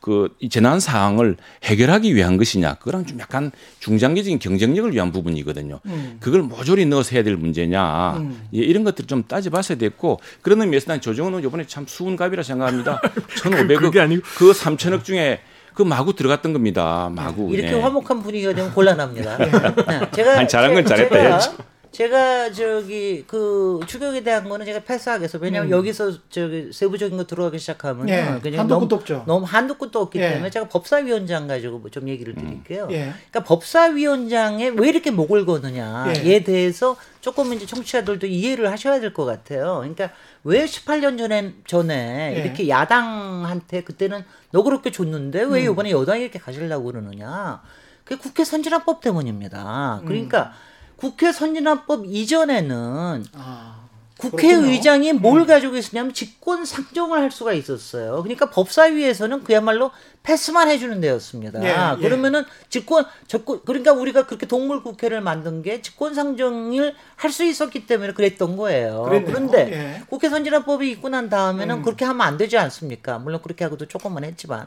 그이 0.00 0.48
재난 0.50 0.80
상황을 0.80 1.36
해결하기 1.64 2.14
위한 2.14 2.36
것이냐 2.36 2.74
그거랑 2.74 3.06
좀 3.06 3.18
약간 3.20 3.50
중장기적인 3.80 4.38
경쟁력을 4.38 4.92
위한 4.92 5.12
부분이거든요. 5.12 5.80
음. 5.86 6.16
그걸 6.20 6.42
모조리 6.42 6.86
넣어서 6.86 7.10
해야 7.12 7.22
될 7.22 7.36
문제냐 7.36 8.16
음. 8.18 8.48
예, 8.54 8.58
이런 8.58 8.84
것들 8.84 9.06
좀 9.06 9.22
따져봤어야 9.24 9.78
됐고 9.78 10.20
그런 10.42 10.60
의미에서 10.62 10.86
난 10.88 11.00
조정은 11.00 11.42
이번에 11.44 11.66
참 11.66 11.86
수은갑이라 11.86 12.42
생각합니다. 12.42 13.00
1,500억 13.38 13.78
그게 13.80 14.00
아니고 14.00 14.22
그 14.36 14.52
3천억 14.52 15.04
중에 15.04 15.40
그 15.74 15.82
마구 15.82 16.14
들어갔던 16.14 16.52
겁니다. 16.52 17.10
마구 17.14 17.52
이렇게 17.52 17.76
예. 17.76 17.80
화목한 17.80 18.22
분위기가 18.22 18.54
되면 18.54 18.72
곤란합니다. 18.72 19.36
네. 19.38 20.10
제가 20.12 20.38
아니, 20.38 20.48
잘한 20.48 20.74
건 20.74 20.84
제- 20.86 20.96
잘했다, 20.96 21.14
제가. 21.22 21.56
제가 21.96 22.52
저기 22.52 23.24
그 23.26 23.80
추격에 23.86 24.22
대한 24.22 24.46
거는 24.46 24.66
제가 24.66 24.80
패스하겠어. 24.80 25.38
왜냐하면 25.40 25.70
여기서 25.70 26.12
저기 26.28 26.70
세부적인 26.70 27.16
거 27.16 27.24
들어가기 27.26 27.58
시작하면 27.58 28.02
음. 28.06 28.08
예, 28.10 28.56
한도 28.56 28.74
너무, 28.74 28.80
끝도 28.80 28.96
없죠. 28.96 29.24
너무 29.26 29.46
한도 29.46 29.78
끝도 29.78 30.00
없기 30.02 30.18
예. 30.18 30.32
때문에 30.32 30.50
제가 30.50 30.68
법사위원장 30.68 31.46
가지고 31.46 31.78
뭐좀 31.78 32.06
얘기를 32.10 32.34
드릴게요. 32.34 32.86
예. 32.90 33.14
그러니까 33.30 33.44
법사위원장에 33.44 34.68
왜 34.76 34.88
이렇게 34.90 35.10
목을 35.10 35.46
거느냐에 35.46 36.22
예. 36.26 36.44
대해서 36.44 36.96
조금 37.22 37.54
이제 37.54 37.64
청취자들도 37.64 38.26
이해를 38.26 38.70
하셔야 38.70 39.00
될 39.00 39.14
것 39.14 39.24
같아요. 39.24 39.76
그러니까 39.78 40.10
왜 40.44 40.66
18년 40.66 41.16
전에 41.16 41.54
전에 41.66 42.34
예. 42.36 42.42
이렇게 42.42 42.68
야당한테 42.68 43.84
그때는 43.84 44.22
너그럽게 44.50 44.90
줬는데 44.90 45.44
왜 45.44 45.66
음. 45.66 45.72
이번에 45.72 45.92
여당이 45.92 46.20
이렇게 46.20 46.38
가시려고 46.38 46.84
그러느냐? 46.92 47.62
그게 48.04 48.20
국회 48.20 48.44
선진화법 48.44 49.00
때문입니다. 49.00 50.00
음. 50.02 50.06
그러니까 50.06 50.52
국회 50.96 51.32
선진화법 51.32 52.06
이전에는 52.06 53.24
아, 53.34 53.85
국회의장이 54.18 55.12
음. 55.12 55.20
뭘 55.20 55.46
가지고 55.46 55.76
있었냐면 55.76 56.14
직권 56.14 56.64
상정을 56.64 57.20
할 57.20 57.30
수가 57.30 57.52
있었어요. 57.52 58.22
그러니까 58.22 58.48
법사위에서는 58.48 59.44
그야말로 59.44 59.90
패스만 60.22 60.68
해주는 60.68 61.00
데였습니다. 61.00 61.62
예, 61.62 61.98
예. 61.98 62.02
그러면은 62.02 62.44
직권, 62.68 63.04
직권, 63.28 63.60
그러니까 63.64 63.92
우리가 63.92 64.26
그렇게 64.26 64.46
동물 64.46 64.82
국회를 64.82 65.20
만든 65.20 65.62
게 65.62 65.82
직권 65.82 66.14
상정을 66.14 66.94
할 67.14 67.36
수 67.36 67.44
있었기 67.44 67.86
때문에 67.86 68.14
그랬던 68.14 68.56
거예요. 68.56 69.02
그랬네요. 69.02 69.26
그런데 69.26 69.70
예. 69.72 70.02
국회 70.08 70.30
선진화법이 70.30 70.90
있고 70.92 71.10
난 71.10 71.28
다음에는 71.28 71.76
음. 71.76 71.82
그렇게 71.82 72.06
하면 72.06 72.26
안 72.26 72.38
되지 72.38 72.56
않습니까? 72.56 73.18
물론 73.18 73.42
그렇게 73.42 73.62
하고도 73.64 73.86
조금은 73.86 74.24
했지만. 74.24 74.66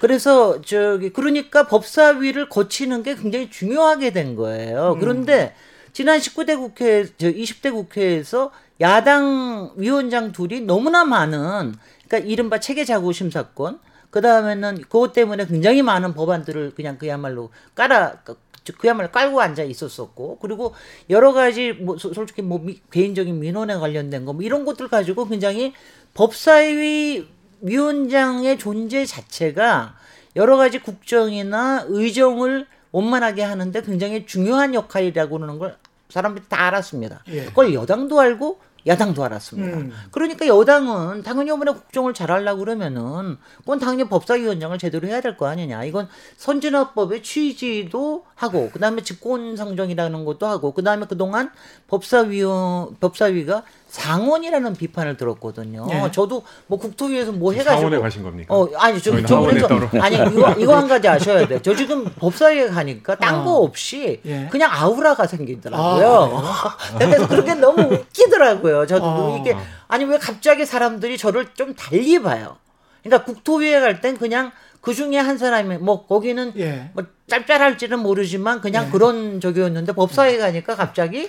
그래서 0.00 0.60
저기 0.62 1.10
그러니까 1.12 1.68
법사위를 1.68 2.48
거치는 2.48 3.04
게 3.04 3.14
굉장히 3.14 3.48
중요하게 3.48 4.10
된 4.10 4.34
거예요. 4.34 4.94
음. 4.94 4.98
그런데 4.98 5.54
지난 5.92 6.18
19대 6.18 6.56
국회 6.58 7.06
저 7.16 7.30
20대 7.30 7.70
국회에서 7.72 8.50
야당 8.80 9.72
위원장 9.76 10.32
둘이 10.32 10.60
너무나 10.62 11.04
많은 11.04 11.74
그러니까 12.08 12.28
이른바 12.30 12.58
체계 12.60 12.84
자구 12.84 13.12
심사권 13.12 13.78
그 14.10 14.20
다음에는 14.20 14.82
그것 14.82 15.12
때문에 15.12 15.46
굉장히 15.46 15.82
많은 15.82 16.14
법안들을 16.14 16.72
그냥 16.74 16.98
그야말로 16.98 17.50
깔아 17.74 18.16
그야말로 18.78 19.10
깔고 19.10 19.40
앉아 19.40 19.62
있었었고 19.64 20.38
그리고 20.40 20.74
여러 21.08 21.32
가지 21.32 21.72
뭐 21.72 21.96
소- 21.98 22.12
솔직히 22.12 22.42
뭐 22.42 22.58
미- 22.60 22.80
개인적인 22.90 23.38
민원에 23.38 23.74
관련된 23.76 24.24
거 24.24 24.32
뭐 24.32 24.42
이런 24.42 24.64
것들 24.64 24.88
가지고 24.88 25.26
굉장히 25.28 25.72
법사위 26.14 27.26
위원장의 27.62 28.58
존재 28.58 29.04
자체가 29.04 29.94
여러 30.36 30.56
가지 30.56 30.78
국정이나 30.80 31.84
의정을 31.88 32.66
원만하게 32.92 33.42
하는데 33.42 33.82
굉장히 33.82 34.26
중요한 34.26 34.74
역할이라고 34.74 35.36
그러는 35.38 35.58
걸 35.58 35.76
사람들이 36.08 36.44
다 36.48 36.66
알았습니다. 36.66 37.22
예. 37.28 37.44
그걸 37.46 37.72
여당도 37.74 38.18
알고 38.18 38.58
야당도 38.86 39.22
알았습니다. 39.24 39.76
음. 39.78 39.92
그러니까 40.10 40.46
여당은 40.46 41.22
당연히 41.22 41.52
이번에 41.54 41.72
국정을 41.72 42.14
잘하려고 42.14 42.60
그러면은 42.60 43.36
그건 43.58 43.78
당연히 43.78 44.08
법사위원장을 44.08 44.76
제대로 44.78 45.06
해야 45.08 45.20
될 45.20 45.36
거 45.36 45.46
아니냐. 45.46 45.84
이건 45.84 46.08
선진화법의 46.38 47.22
취지도 47.22 48.24
하고 48.34 48.70
그다음에 48.70 49.02
직권 49.02 49.56
상정이라는 49.56 50.24
것도 50.24 50.46
하고 50.46 50.72
그다음에 50.72 51.06
그동안 51.06 51.50
법사위원 51.88 52.96
법사위가 53.00 53.62
상원이라는 53.90 54.74
비판을 54.74 55.16
들었거든요. 55.16 55.86
예. 55.90 56.10
저도 56.12 56.44
뭐 56.68 56.78
국토위에서 56.78 57.32
뭐 57.32 57.52
해가지고 57.52 57.76
상원에 57.76 57.98
가신 57.98 58.22
겁니까? 58.22 58.54
어 58.54 58.68
아니 58.76 59.02
저저 59.02 59.44
아니 60.00 60.14
이거 60.16 60.52
이거 60.58 60.76
한 60.76 60.86
가지 60.86 61.08
아셔야 61.08 61.46
돼. 61.46 61.60
저 61.60 61.74
지금 61.74 62.04
법사위에 62.04 62.68
가니까 62.68 63.16
딴거 63.16 63.50
어. 63.50 63.62
없이 63.64 64.20
예. 64.24 64.48
그냥 64.50 64.70
아우라가 64.72 65.26
생기더라고요. 65.26 66.42
그래서 66.98 67.26
그렇게 67.26 67.54
너무 67.54 67.82
웃기더라고요. 67.82 68.86
저도 68.86 69.04
어. 69.04 69.38
이게 69.40 69.56
아니 69.88 70.04
왜 70.04 70.18
갑자기 70.18 70.64
사람들이 70.64 71.18
저를 71.18 71.48
좀 71.54 71.74
달리 71.74 72.22
봐요. 72.22 72.56
그러니까 73.02 73.24
국토위에 73.24 73.80
갈 73.80 74.00
땐 74.00 74.16
그냥 74.16 74.52
그 74.80 74.94
중에 74.94 75.18
한 75.18 75.36
사람이 75.36 75.78
뭐 75.78 76.06
거기는 76.06 76.52
예. 76.56 76.90
뭐 76.94 77.04
짭짤할지는 77.28 77.98
모르지만 77.98 78.60
그냥 78.60 78.86
네. 78.86 78.90
그런 78.92 79.40
적이었는데 79.40 79.92
법사위에 79.92 80.38
가니까 80.38 80.76
갑자기 80.76 81.28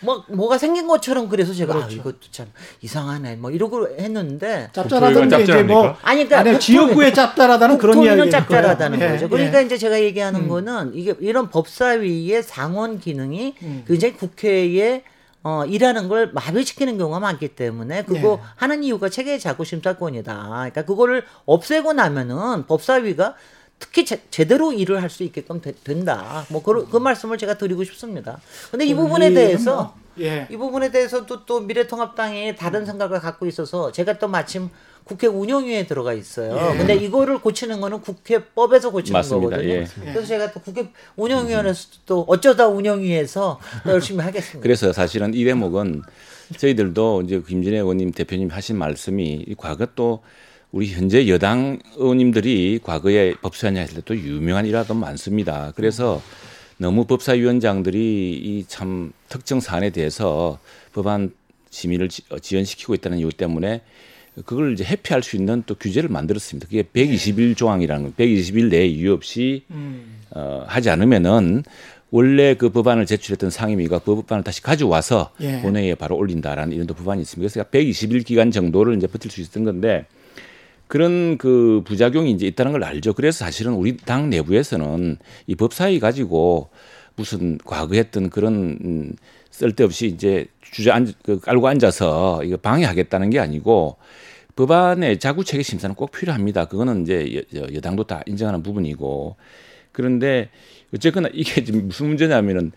뭐 0.00 0.24
뭐가 0.28 0.58
생긴 0.58 0.86
것처럼 0.86 1.28
그래서 1.28 1.52
제가 1.52 1.72
아 1.74 1.76
그렇죠. 1.78 1.96
이것도 1.96 2.18
참 2.30 2.46
이상하네 2.82 3.36
뭐 3.36 3.50
이러고 3.50 3.88
했는데 3.98 4.68
짭짤하다는 4.72 5.28
게 5.28 5.42
이제 5.42 5.62
뭐? 5.62 5.96
아니 6.02 6.24
그러니까 6.24 6.38
아니 6.38 6.50
국토위- 6.52 6.60
지역구에 6.60 7.12
짭짤하다는 7.12 7.78
그런 7.78 8.02
이야기 8.02 8.30
짭짤하다는 8.30 8.98
거죠. 8.98 9.28
그러니까 9.28 9.60
이제 9.60 9.76
제가 9.76 10.00
얘기하는 10.00 10.42
음. 10.42 10.48
거는 10.48 10.92
이게 10.94 11.14
이런 11.20 11.50
법사위의 11.50 12.42
상원 12.42 13.00
기능이 13.00 13.54
음. 13.62 13.84
굉장히 13.86 14.14
국회에 14.14 15.02
어, 15.44 15.64
일하는 15.64 16.08
걸 16.08 16.32
마비시키는 16.32 16.98
경우가 16.98 17.20
많기 17.20 17.48
때문에 17.48 18.02
그거 18.04 18.36
네. 18.36 18.42
하는 18.56 18.82
이유가 18.82 19.08
체계 19.08 19.38
자구 19.38 19.64
심사권이다. 19.64 20.46
그러니까 20.48 20.82
그거를 20.84 21.24
없애고 21.46 21.92
나면은 21.92 22.66
법사위가 22.66 23.34
특히 23.78 24.04
제, 24.04 24.20
제대로 24.30 24.72
일을 24.72 25.02
할 25.02 25.08
수 25.08 25.22
있게끔 25.22 25.60
되- 25.60 25.72
된다. 25.84 26.44
뭐 26.50 26.62
그, 26.62 26.88
그 26.88 26.96
말씀을 26.96 27.38
제가 27.38 27.58
드리고 27.58 27.84
싶습니다. 27.84 28.40
근데 28.70 28.84
이 28.84 28.94
부분에 28.94 29.32
대해서 29.32 29.94
뭐, 30.16 30.24
예. 30.26 30.46
이 30.50 30.56
부분에 30.56 30.90
대해서도 30.90 31.46
또 31.46 31.60
미래통합당이 31.60 32.56
다른 32.56 32.84
생각을 32.84 33.20
갖고 33.20 33.46
있어서 33.46 33.92
제가 33.92 34.18
또 34.18 34.26
마침 34.28 34.68
국회 35.04 35.26
운영위에 35.26 35.86
들어가 35.86 36.12
있어요. 36.12 36.54
예. 36.74 36.76
근데 36.76 36.94
이거를 36.96 37.38
고치는 37.40 37.80
거는 37.80 38.00
국회법에서 38.02 38.90
고치는 38.90 39.16
맞습니다. 39.18 39.50
거거든요. 39.56 39.72
예. 39.74 39.86
그래서 40.12 40.26
제가 40.26 40.52
또 40.52 40.60
국회 40.60 40.90
운영위원회에서 41.16 41.88
또 42.04 42.24
어쩌다 42.28 42.66
운영위에서 42.68 43.60
또 43.84 43.90
열심히 43.92 44.22
하겠습니다. 44.22 44.60
그래서 44.60 44.92
사실은 44.92 45.32
이 45.34 45.44
대목은 45.44 46.02
저희들도 46.58 47.22
이제 47.22 47.40
김진애 47.46 47.78
의원님 47.78 48.10
대표님 48.12 48.48
하신 48.50 48.76
말씀이 48.76 49.44
이 49.46 49.54
과거 49.56 49.86
또 49.94 50.22
우리 50.70 50.88
현재 50.88 51.28
여당 51.28 51.78
의원님들이 51.96 52.80
과거에 52.82 53.32
법사위원장 53.40 53.82
했을 53.82 53.96
때또 53.96 54.16
유명한 54.16 54.66
일화도 54.66 54.94
많습니다. 54.94 55.72
그래서 55.74 56.22
너무 56.76 57.04
법사위원장들이 57.06 58.34
이 58.42 58.64
참 58.68 59.12
특정 59.28 59.60
사안에 59.60 59.90
대해서 59.90 60.58
법안 60.92 61.32
심의를 61.70 62.08
지- 62.08 62.22
어, 62.30 62.38
지연시키고 62.38 62.94
있다는 62.94 63.18
이유 63.18 63.30
때문에 63.30 63.80
그걸 64.44 64.72
이제 64.74 64.84
회피할 64.84 65.22
수 65.22 65.36
있는 65.36 65.64
또 65.66 65.74
규제를 65.74 66.08
만들었습니다. 66.10 66.66
그게 66.68 66.82
120일 66.82 67.56
조항이라는 67.56 68.04
거, 68.04 68.10
120일 68.22 68.68
내에 68.68 68.86
이유 68.86 69.12
없이 69.12 69.64
음. 69.70 70.18
어, 70.30 70.64
하지 70.68 70.90
않으면은 70.90 71.64
원래 72.10 72.54
그 72.54 72.70
법안을 72.70 73.04
제출했던 73.06 73.50
상임위가 73.50 73.98
그 74.00 74.14
법안을 74.16 74.44
다시 74.44 74.62
가져와서 74.62 75.32
예. 75.40 75.60
본회의에 75.60 75.94
바로 75.94 76.16
올린다라는 76.16 76.72
이런 76.74 76.86
또 76.86 76.94
법안이 76.94 77.20
있습니다. 77.22 77.52
그래서 77.52 77.68
120일 77.70 78.24
기간 78.24 78.50
정도를 78.50 78.96
이제 78.96 79.06
버틸 79.06 79.30
수 79.30 79.40
있었던 79.40 79.64
건데 79.64 80.06
그런 80.88 81.38
그 81.38 81.82
부작용이 81.84 82.30
이제 82.32 82.46
있다는 82.46 82.72
걸 82.72 82.82
알죠. 82.84 83.12
그래서 83.12 83.44
사실은 83.44 83.74
우리 83.74 83.96
당 83.96 84.30
내부에서는 84.30 85.16
이 85.46 85.54
법사위 85.54 86.00
가지고 86.00 86.70
무슨 87.14 87.58
과거에 87.58 87.98
했던 87.98 88.30
그런 88.30 88.78
음, 88.84 89.12
쓸데없이 89.50 90.06
이제 90.06 90.46
주저 90.60 90.92
앉, 90.92 91.12
그 91.22 91.40
깔고 91.40 91.66
앉아서 91.68 92.42
이거 92.44 92.56
방해하겠다는 92.56 93.30
게 93.30 93.38
아니고 93.38 93.96
법안의 94.56 95.18
자구 95.18 95.44
체계 95.44 95.62
심사는 95.62 95.94
꼭 95.94 96.10
필요합니다. 96.10 96.64
그거는 96.64 97.02
이제 97.02 97.44
여, 97.54 97.60
여- 97.60 97.74
여당도 97.74 98.04
다 98.04 98.22
인정하는 98.26 98.62
부분이고 98.62 99.36
그런데 99.92 100.48
어쨌거나 100.94 101.28
이게 101.32 101.62
지금 101.64 101.88
무슨 101.88 102.06
문제냐면은 102.08 102.72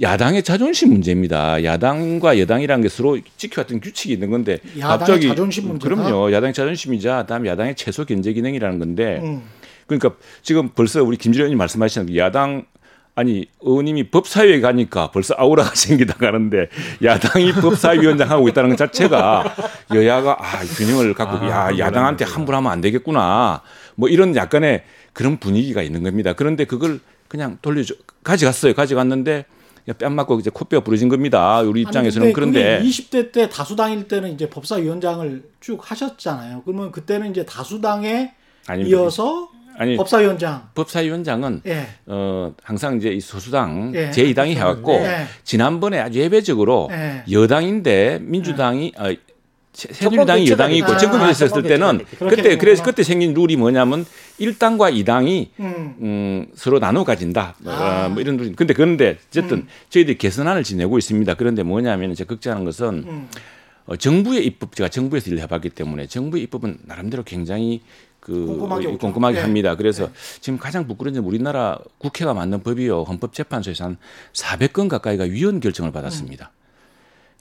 야당의 0.00 0.42
자존심 0.42 0.90
문제입니다. 0.90 1.62
야당과 1.62 2.38
여당이라는 2.40 2.82
게 2.82 2.88
서로 2.88 3.18
지켜왔던 3.36 3.80
규칙이 3.80 4.12
있는 4.14 4.30
건데 4.30 4.58
야당의 4.78 4.98
갑자기? 4.98 5.28
그럼요. 5.78 6.32
야당의 6.32 6.52
자존심이자 6.52 7.22
그다음에 7.22 7.48
야당의 7.48 7.76
최소 7.76 8.04
견제 8.04 8.32
기능이라는 8.32 8.78
건데 8.78 9.20
음. 9.22 9.42
그러니까 9.86 10.10
지금 10.42 10.70
벌써 10.70 11.02
우리 11.02 11.16
의원님 11.24 11.58
말씀하시는 11.58 12.08
그 12.08 12.16
야당 12.16 12.64
아니 13.14 13.46
의원님이 13.60 14.10
법사위에 14.10 14.60
가니까 14.60 15.12
벌써 15.12 15.34
아우라가 15.38 15.70
생기다가 15.76 16.26
하는데 16.28 16.68
야당이 17.02 17.52
법사위원장 17.62 18.28
하고 18.28 18.48
있다는 18.48 18.70
것 18.70 18.76
자체가 18.76 19.54
여야가 19.94 20.36
아 20.40 20.64
균형을 20.76 21.14
갖고 21.14 21.36
아, 21.46 21.70
야 21.70 21.78
야당한테. 21.78 22.24
함부로 22.24 22.56
하면 22.56 22.72
안 22.72 22.80
되겠구나 22.80 23.62
뭐 23.94 24.08
이런 24.08 24.34
약간의 24.34 24.82
그런 25.12 25.36
분위기가 25.38 25.82
있는 25.82 26.02
겁니다. 26.02 26.32
그런데 26.32 26.64
그걸 26.64 26.98
그냥 27.28 27.58
돌려줘 27.62 27.94
가져갔어요. 28.24 28.74
가져갔는데 28.74 29.44
뺨 29.92 30.14
맞고 30.14 30.40
이제 30.40 30.50
코뼈 30.52 30.80
부러진 30.80 31.08
겁니다. 31.10 31.60
우리 31.60 31.82
입장에서는 31.82 32.26
아니, 32.28 32.32
그런데 32.32 32.62
근데 32.62 32.78
그게 32.78 32.88
20대 32.88 33.32
때 33.32 33.48
다수당일 33.50 34.08
때는 34.08 34.32
이제 34.32 34.48
법사위원장을 34.48 35.42
쭉 35.60 35.78
하셨잖아요. 35.82 36.62
그러면 36.64 36.90
그때는 36.90 37.30
이제 37.30 37.44
다수당의 37.44 38.32
아닙니다. 38.66 38.96
이어서 38.98 39.50
아니 39.76 39.96
법사위원장. 39.96 40.68
법사위원장은 40.74 41.62
예. 41.66 41.86
어 42.06 42.54
항상 42.62 42.96
이제 42.96 43.10
이 43.10 43.20
소수당 43.20 43.92
예. 43.94 44.10
제2당이 44.10 44.54
해왔고 44.54 44.92
예. 44.94 45.26
지난번에 45.42 45.98
아주 46.00 46.18
예배적으로 46.20 46.88
예. 46.92 47.24
여당인데 47.30 48.20
민주당이 48.22 48.92
어, 48.96 49.12
새- 49.74 49.92
새누리당이 49.92 50.48
여당이 50.48 50.78
있고 50.78 50.92
아, 50.92 51.30
있었을 51.30 51.64
때는 51.64 52.04
그때 52.20 52.56
그래서. 52.56 52.84
그때 52.84 53.02
생긴 53.02 53.34
룰이 53.34 53.56
뭐냐면 53.56 54.06
1당과 54.40 54.92
2당이 55.04 55.48
음. 55.60 55.96
음, 56.00 56.46
서로 56.54 56.80
나눠 56.80 57.04
가진다. 57.04 57.56
아. 57.66 58.06
어, 58.06 58.08
뭐 58.08 58.20
이런. 58.20 58.54
근데 58.54 58.74
그런데 58.74 59.18
어쨌든 59.28 59.58
음. 59.58 59.68
저희들이 59.90 60.18
개선안을 60.18 60.64
지내고 60.64 60.98
있습니다. 60.98 61.34
그런데 61.34 61.62
뭐냐면 61.62 62.14
제가 62.14 62.28
걱정하는 62.34 62.64
것은 62.64 63.04
음. 63.06 63.28
어, 63.86 63.96
정부의 63.96 64.44
입법 64.46 64.74
제가 64.74 64.88
정부에서 64.88 65.30
일을 65.30 65.42
해봤기 65.42 65.70
때문에 65.70 66.06
정부의 66.06 66.44
입법은 66.44 66.78
나름대로 66.84 67.22
굉장히 67.22 67.82
그 68.20 68.46
꼼꼼하게 68.46 68.86
오죠. 68.86 68.98
꼼꼼하게 68.98 69.38
예. 69.38 69.42
합니다. 69.42 69.76
그래서 69.76 70.10
지금 70.40 70.58
가장 70.58 70.86
부끄러운 70.86 71.14
점은 71.14 71.28
우리나라 71.28 71.78
국회가 71.98 72.32
만든 72.32 72.62
법이요 72.62 73.02
헌법재판소에서 73.02 73.84
한 73.84 73.96
400건 74.32 74.88
가까이가 74.88 75.24
위헌 75.24 75.60
결정을 75.60 75.92
받았습니다. 75.92 76.50
이 76.50 76.63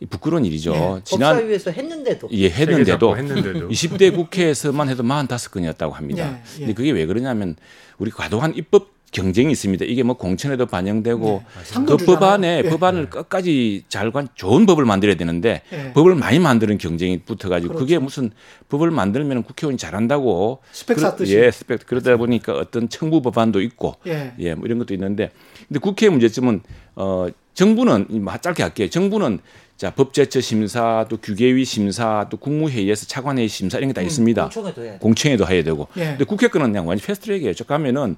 부끄러운 0.10 0.46
일이죠. 0.46 0.74
예. 0.74 1.02
지난 1.04 1.36
법사위에서 1.36 1.72
했는데도 1.72 2.30
예 2.32 2.50
했는데도 2.50 3.18
했는데도 3.18 3.70
20대 3.70 4.14
국회에서만 4.16 4.90
해도 4.90 5.04
45건이었다고 5.04 5.92
합니다. 5.92 6.30
예, 6.30 6.42
예. 6.56 6.60
근데 6.60 6.74
그게 6.74 6.92
왜 6.92 7.06
그러냐면 7.06 7.56
우리 7.98 8.12
과도한 8.12 8.56
입법 8.56 8.94
경쟁이 9.14 9.52
있습니다. 9.52 9.86
이게 9.86 10.02
뭐 10.04 10.18
공천에도 10.18 10.66
반영되고 10.66 11.44
그 11.46 11.66
상금 11.66 11.98
주잖아요. 12.00 12.20
법안에 12.20 12.62
예. 12.66 12.70
법안을 12.70 13.10
끝까지 13.12 13.84
잘관 13.88 14.28
좋은 14.34 14.66
법을 14.66 14.86
만들어야 14.86 15.16
되는데 15.16 15.62
예. 15.72 15.94
법을 15.94 16.16
많이 16.16 16.40
만드는 16.40 16.80
경쟁이 16.80 17.20
붙어가지고 17.20 17.76
그게 17.76 17.96
그렇죠. 17.98 18.04
무슨 18.04 18.32
법을 18.70 18.90
만들면 18.92 19.44
국회의원이 19.44 19.78
잘한다고 19.78 20.60
스펙 20.72 21.00
쌓듯이. 21.00 21.38
예, 21.38 21.52
스펙 21.52 21.86
그러다 21.86 22.18
보니까 22.18 22.54
어떤 22.54 22.90
청부 22.90 23.22
법안도 23.22 23.62
있고 23.62 23.96
예. 24.08 24.34
예, 24.40 24.56
뭐 24.56 24.66
이런 24.66 24.80
것도 24.80 24.96
있는데 24.96 25.32
근데 25.68 25.80
국회의 25.80 26.10
문제점은 26.10 26.62
어 26.96 27.28
정부는 27.54 28.08
뭐 28.24 28.36
짧게 28.36 28.64
할게요. 28.64 28.90
정부는 28.90 29.40
자 29.84 29.94
법제처 29.94 30.40
심사 30.40 31.06
또 31.10 31.18
규계위 31.18 31.66
심사 31.66 32.26
또 32.30 32.38
국무회의에서 32.38 33.06
차관회의 33.06 33.50
심사 33.50 33.78
이런 33.80 33.90
게다 33.90 34.02
있습니다. 34.02 34.44
공청회도 34.44 34.82
해야 34.82 34.92
돼. 34.94 34.98
공청회도 35.00 35.46
해야 35.46 35.62
되고. 35.62 35.90
예. 35.98 36.06
근데 36.06 36.24
국회 36.24 36.48
거는 36.48 36.68
그냥 36.68 36.88
완전 36.88 37.06
패스트트랙이에요. 37.06 37.54
쭉 37.54 37.68
가면은 37.68 38.16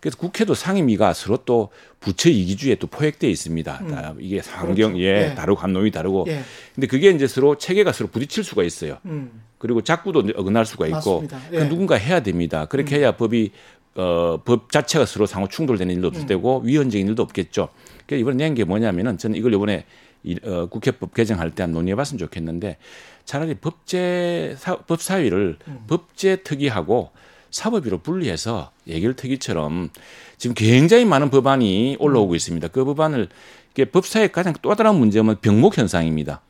그래서 0.00 0.18
국회도 0.18 0.54
상임위가 0.54 1.12
서로 1.14 1.36
또 1.44 1.68
부처 2.00 2.28
이기주의에 2.30 2.74
또 2.80 2.88
포획돼 2.88 3.30
있습니다. 3.30 3.78
다 3.88 4.14
이게 4.18 4.40
환경 4.44 4.94
그렇죠. 4.94 4.98
예, 5.04 5.30
예. 5.30 5.34
다르고 5.36 5.56
감놈이 5.60 5.92
다르고. 5.92 6.24
예. 6.26 6.40
근데 6.74 6.88
그게 6.88 7.10
이제 7.10 7.28
서로 7.28 7.56
체계가 7.58 7.92
서로 7.92 8.10
부딪힐 8.10 8.42
수가 8.42 8.64
있어요. 8.64 8.98
음. 9.04 9.40
그리고 9.58 9.82
자꾸도 9.82 10.24
어긋날 10.34 10.66
수가 10.66 10.88
있고. 10.88 11.20
그 11.28 11.36
예. 11.52 11.58
음. 11.58 11.68
누군가 11.68 11.94
해야 11.94 12.24
됩니다. 12.24 12.64
그렇게 12.64 12.98
해야 12.98 13.12
법이 13.16 13.52
어, 13.94 14.40
법 14.44 14.72
자체가 14.72 15.06
서로 15.06 15.26
상호 15.26 15.46
충돌되는 15.46 15.94
일도 15.94 16.08
없을 16.08 16.24
음. 16.24 16.26
테고 16.26 16.62
위헌적인 16.64 17.06
일도 17.06 17.22
없겠죠. 17.22 17.68
그러니까 18.04 18.16
이번에 18.20 18.36
낸 18.44 18.54
게 18.54 18.64
뭐냐면은 18.64 19.16
저는 19.16 19.36
이걸 19.36 19.54
이번에 19.54 19.86
이, 20.24 20.36
어, 20.44 20.66
국회법 20.66 21.14
개정할 21.14 21.50
때 21.50 21.62
한 21.62 21.72
논의해봤으면 21.72 22.18
좋겠는데 22.18 22.78
차라리 23.24 23.54
법제 23.54 24.56
사, 24.58 24.76
법사위를 24.76 25.58
음. 25.68 25.78
법제 25.86 26.36
특위하고 26.36 27.10
사법위로 27.50 27.98
분리해서 27.98 28.70
예결 28.86 29.14
특위처럼 29.14 29.90
지금 30.38 30.54
굉장히 30.54 31.04
많은 31.04 31.30
법안이 31.30 31.96
올라오고 32.00 32.34
있습니다. 32.34 32.68
그 32.68 32.84
법안을 32.84 33.28
이게 33.72 33.84
법사의 33.86 34.32
가장 34.32 34.54
또 34.60 34.74
다른 34.74 34.96
문제는 34.96 35.36
병목 35.40 35.78
현상입니다. 35.78 36.40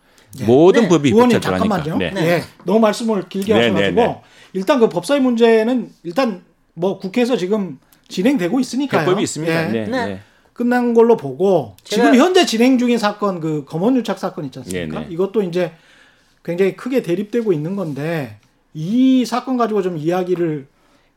모든 0.46 0.82
네. 0.82 0.88
법이 0.88 1.10
의원님. 1.10 1.40
잠깐만요. 1.40 1.96
네. 1.98 2.12
예. 2.16 2.42
너무 2.64 2.80
말씀을 2.80 3.28
길게 3.28 3.54
네, 3.54 3.60
하셔가지고 3.60 3.94
네, 4.00 4.06
네. 4.06 4.20
일단 4.52 4.80
그 4.80 4.88
법사위 4.88 5.20
문제는 5.20 5.90
일단 6.02 6.42
뭐 6.74 6.98
국회에서 6.98 7.36
지금 7.36 7.78
진행되고 8.08 8.58
있으니까요. 8.58 9.02
해법이 9.02 9.22
있습니다. 9.22 9.76
예. 9.76 9.84
네. 9.86 10.20
끝난 10.54 10.94
걸로 10.94 11.16
보고 11.16 11.76
지금 11.82 12.14
현재 12.14 12.46
진행 12.46 12.78
중인 12.78 12.96
사건 12.96 13.40
그 13.40 13.64
검언유착 13.64 14.18
사건 14.18 14.44
있지 14.46 14.60
않습니까? 14.60 15.00
네, 15.00 15.06
네. 15.06 15.12
이것도 15.12 15.42
이제 15.42 15.72
굉장히 16.44 16.76
크게 16.76 17.02
대립되고 17.02 17.52
있는 17.52 17.74
건데 17.74 18.38
이 18.72 19.24
사건 19.26 19.56
가지고 19.56 19.82
좀 19.82 19.98
이야기를 19.98 20.66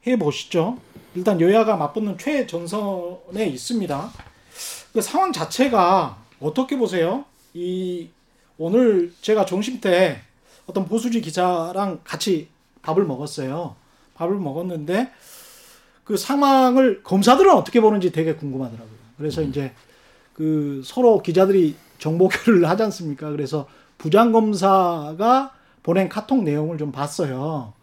해 0.08 0.18
보시죠. 0.18 0.80
일단 1.16 1.40
여야가 1.40 1.78
맞붙는 1.78 2.18
최전선에 2.18 3.46
있습니다. 3.48 4.12
그 4.94 5.02
상황 5.02 5.32
자체가 5.32 6.18
어떻게 6.40 6.76
보세요? 6.78 7.26
이 7.54 8.10
오늘 8.58 9.14
제가 9.22 9.46
점심 9.46 9.80
때 9.80 10.22
어떤 10.66 10.86
보수지 10.86 11.22
기자랑 11.22 12.02
같이 12.04 12.48
밥을 12.82 13.06
먹었어요. 13.06 13.76
밥을 14.16 14.36
먹었는데 14.36 15.12
그 16.04 16.18
상황을 16.18 17.04
검사들은 17.04 17.52
어떻게 17.54 17.82
보는지 17.82 18.12
되게 18.12 18.34
궁금하더라고요. 18.34 18.97
그래서 19.18 19.42
이제 19.42 19.74
그 20.34 20.82
서로 20.84 21.22
기자들이 21.22 21.76
정보 21.98 22.28
교류를 22.28 22.70
하지 22.70 22.84
않습니까? 22.84 23.32
그래서 23.32 23.68
부장 23.98 24.32
검사가 24.32 25.54
보낸 25.84 26.10
카톡 26.10 26.44
내용을 26.44 26.78
좀 26.78 26.92
봤어요. 26.92 27.74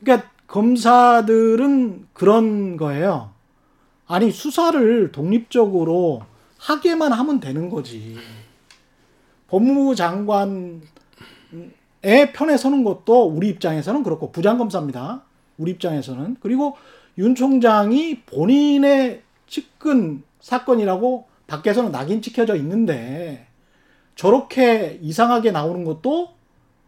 그러니까 0.00 0.30
검사들은 0.46 2.06
그런 2.12 2.76
거예요. 2.76 3.32
아니 4.06 4.30
수사를 4.30 5.12
독립적으로 5.12 6.22
하게만 6.58 7.12
하면 7.12 7.40
되는 7.40 7.68
거지. 7.68 8.16
법무부 9.48 9.94
장관의 9.94 10.80
편에 12.32 12.56
서는 12.56 12.84
것도 12.84 13.26
우리 13.26 13.48
입장에서는 13.48 14.02
그렇고 14.02 14.32
부장검사입니다. 14.32 15.22
우리 15.58 15.72
입장에서는 15.72 16.36
그리고 16.40 16.76
윤 17.18 17.34
총장이 17.34 18.22
본인의 18.22 19.22
측근 19.50 20.22
사건이라고 20.40 21.28
밖에서는 21.46 21.90
낙인 21.92 22.22
찍혀져 22.22 22.56
있는데 22.56 23.46
저렇게 24.14 24.98
이상하게 25.02 25.50
나오는 25.50 25.84
것도 25.84 26.30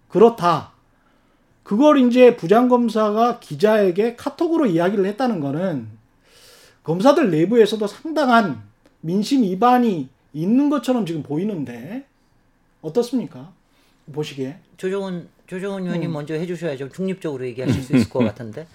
그렇다. 0.09 0.73
그걸 1.65 1.99
이제 1.99 2.37
부장검사가 2.37 3.41
기자에게 3.41 4.17
카톡으로 4.17 4.67
이야기를 4.67 5.05
했다는 5.07 5.41
거는 5.41 5.89
검사들 6.85 7.31
내부에서도 7.31 7.87
상당한 7.87 8.63
민심 9.01 9.43
위반이 9.43 10.09
있는 10.33 10.71
것처럼 10.71 11.05
지금 11.07 11.23
보이는데 11.23 12.07
어떻습니까? 12.81 13.53
보시기에. 14.13 14.59
조정은 14.77 15.29
조정은 15.47 15.85
의원님 15.85 16.11
음. 16.11 16.13
먼저 16.13 16.35
해주셔야 16.35 16.77
좀 16.77 16.91
중립적으로 16.91 17.45
얘기하실 17.47 17.83
수 17.83 17.97
있을 17.97 18.09
것 18.09 18.21
같은데. 18.25 18.67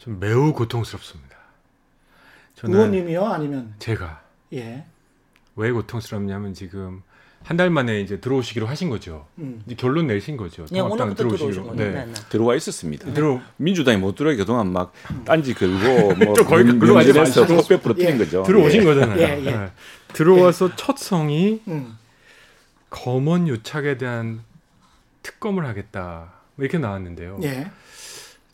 좀 0.00 0.18
매우 0.18 0.52
고통스럽습니다. 0.52 1.36
저는 2.56 2.74
의원님이요? 2.74 3.24
아니면 3.24 3.74
제가 3.78 4.22
예. 4.52 4.84
왜 5.56 5.70
고통스럽냐면 5.70 6.54
지금 6.54 7.02
한 7.42 7.56
달 7.56 7.70
만에 7.70 8.00
이제 8.00 8.20
들어오시기로 8.20 8.66
하신 8.66 8.90
거죠. 8.90 9.26
음. 9.38 9.62
이제 9.66 9.74
결론 9.74 10.06
내신 10.06 10.36
거죠. 10.36 10.66
그냥 10.66 10.90
오늘부터 10.90 11.14
들어오신 11.14 11.50
들어오시기로. 11.52 11.74
네. 11.74 11.90
네. 11.90 12.04
네. 12.06 12.12
들어와 12.28 12.54
있었습니다. 12.54 13.12
들어 13.14 13.40
민주당이 13.56 13.96
못 13.98 14.14
들어오게 14.14 14.36
그동안 14.36 14.72
막 14.72 14.92
딴지 15.24 15.54
걸고 15.54 16.14
뭐 16.24 16.34
문진에서 16.34 17.18
마시고. 17.42 17.54
헛배 17.60 17.80
부러뜨린 17.80 18.14
예. 18.14 18.18
거죠. 18.18 18.42
들어오신 18.42 18.82
예. 18.82 18.84
거잖아요. 18.84 19.18
예, 19.20 19.44
예. 19.46 19.50
네. 19.50 19.70
들어와서 20.12 20.76
첫 20.76 20.98
성이 20.98 21.62
음. 21.68 21.96
검언 22.90 23.48
유착에 23.48 23.96
대한 23.96 24.42
특검을 25.22 25.66
하겠다 25.66 26.32
뭐 26.56 26.64
이렇게 26.64 26.76
나왔는데요. 26.78 27.38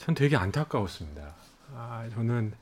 예. 0.07 0.09
전 0.09 0.14
되게 0.14 0.37
안타까웠습니다. 0.37 1.35
아, 1.75 2.05
저는 2.14 2.53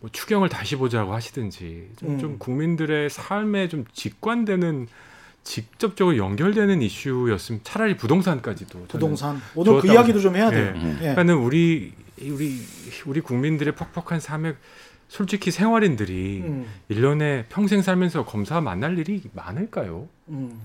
뭐 0.00 0.10
추경을 0.10 0.48
다시 0.48 0.76
보자고 0.76 1.14
하시든지 1.14 1.92
좀, 1.96 2.10
음. 2.10 2.18
좀 2.18 2.38
국민들의 2.38 3.08
삶에 3.08 3.68
좀 3.68 3.84
직관되는 3.92 4.88
직접적으로 5.44 6.16
연결되는 6.16 6.82
이슈였으면 6.82 7.60
차라리 7.62 7.96
부동산까지도 7.96 8.86
부동산. 8.88 9.40
오늘 9.54 9.80
그 9.80 9.90
이야기도 9.90 10.20
좀 10.20 10.36
해야 10.36 10.50
돼요. 10.50 10.72
예. 10.74 10.80
음. 10.80 10.92
예. 10.96 10.98
그러니까는 10.98 11.36
우리 11.36 11.94
우리 12.20 12.60
우리 13.06 13.20
국민들의 13.20 13.74
퍽퍽한 13.76 14.18
삶에 14.20 14.56
솔직히 15.08 15.50
생활인들이 15.50 16.42
음. 16.44 16.66
일 16.88 17.00
1년에 17.00 17.44
평생 17.48 17.80
살면서 17.80 18.26
검사 18.26 18.60
만날 18.60 18.98
일이 18.98 19.22
많을까요? 19.32 20.08
음. 20.28 20.60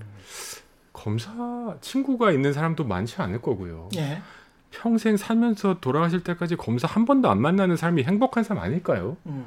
검사 0.92 1.76
친구가 1.80 2.32
있는 2.32 2.52
사람도 2.52 2.84
많지 2.84 3.22
않을 3.22 3.40
거고요. 3.40 3.88
예. 3.96 4.20
평생 4.74 5.16
살면서 5.16 5.78
돌아가실 5.80 6.24
때까지 6.24 6.56
검사 6.56 6.88
한 6.88 7.04
번도 7.04 7.30
안 7.30 7.40
만나는 7.40 7.76
삶이 7.76 8.02
행복한 8.02 8.42
삶 8.42 8.58
아닐까요? 8.58 9.16
음. 9.26 9.46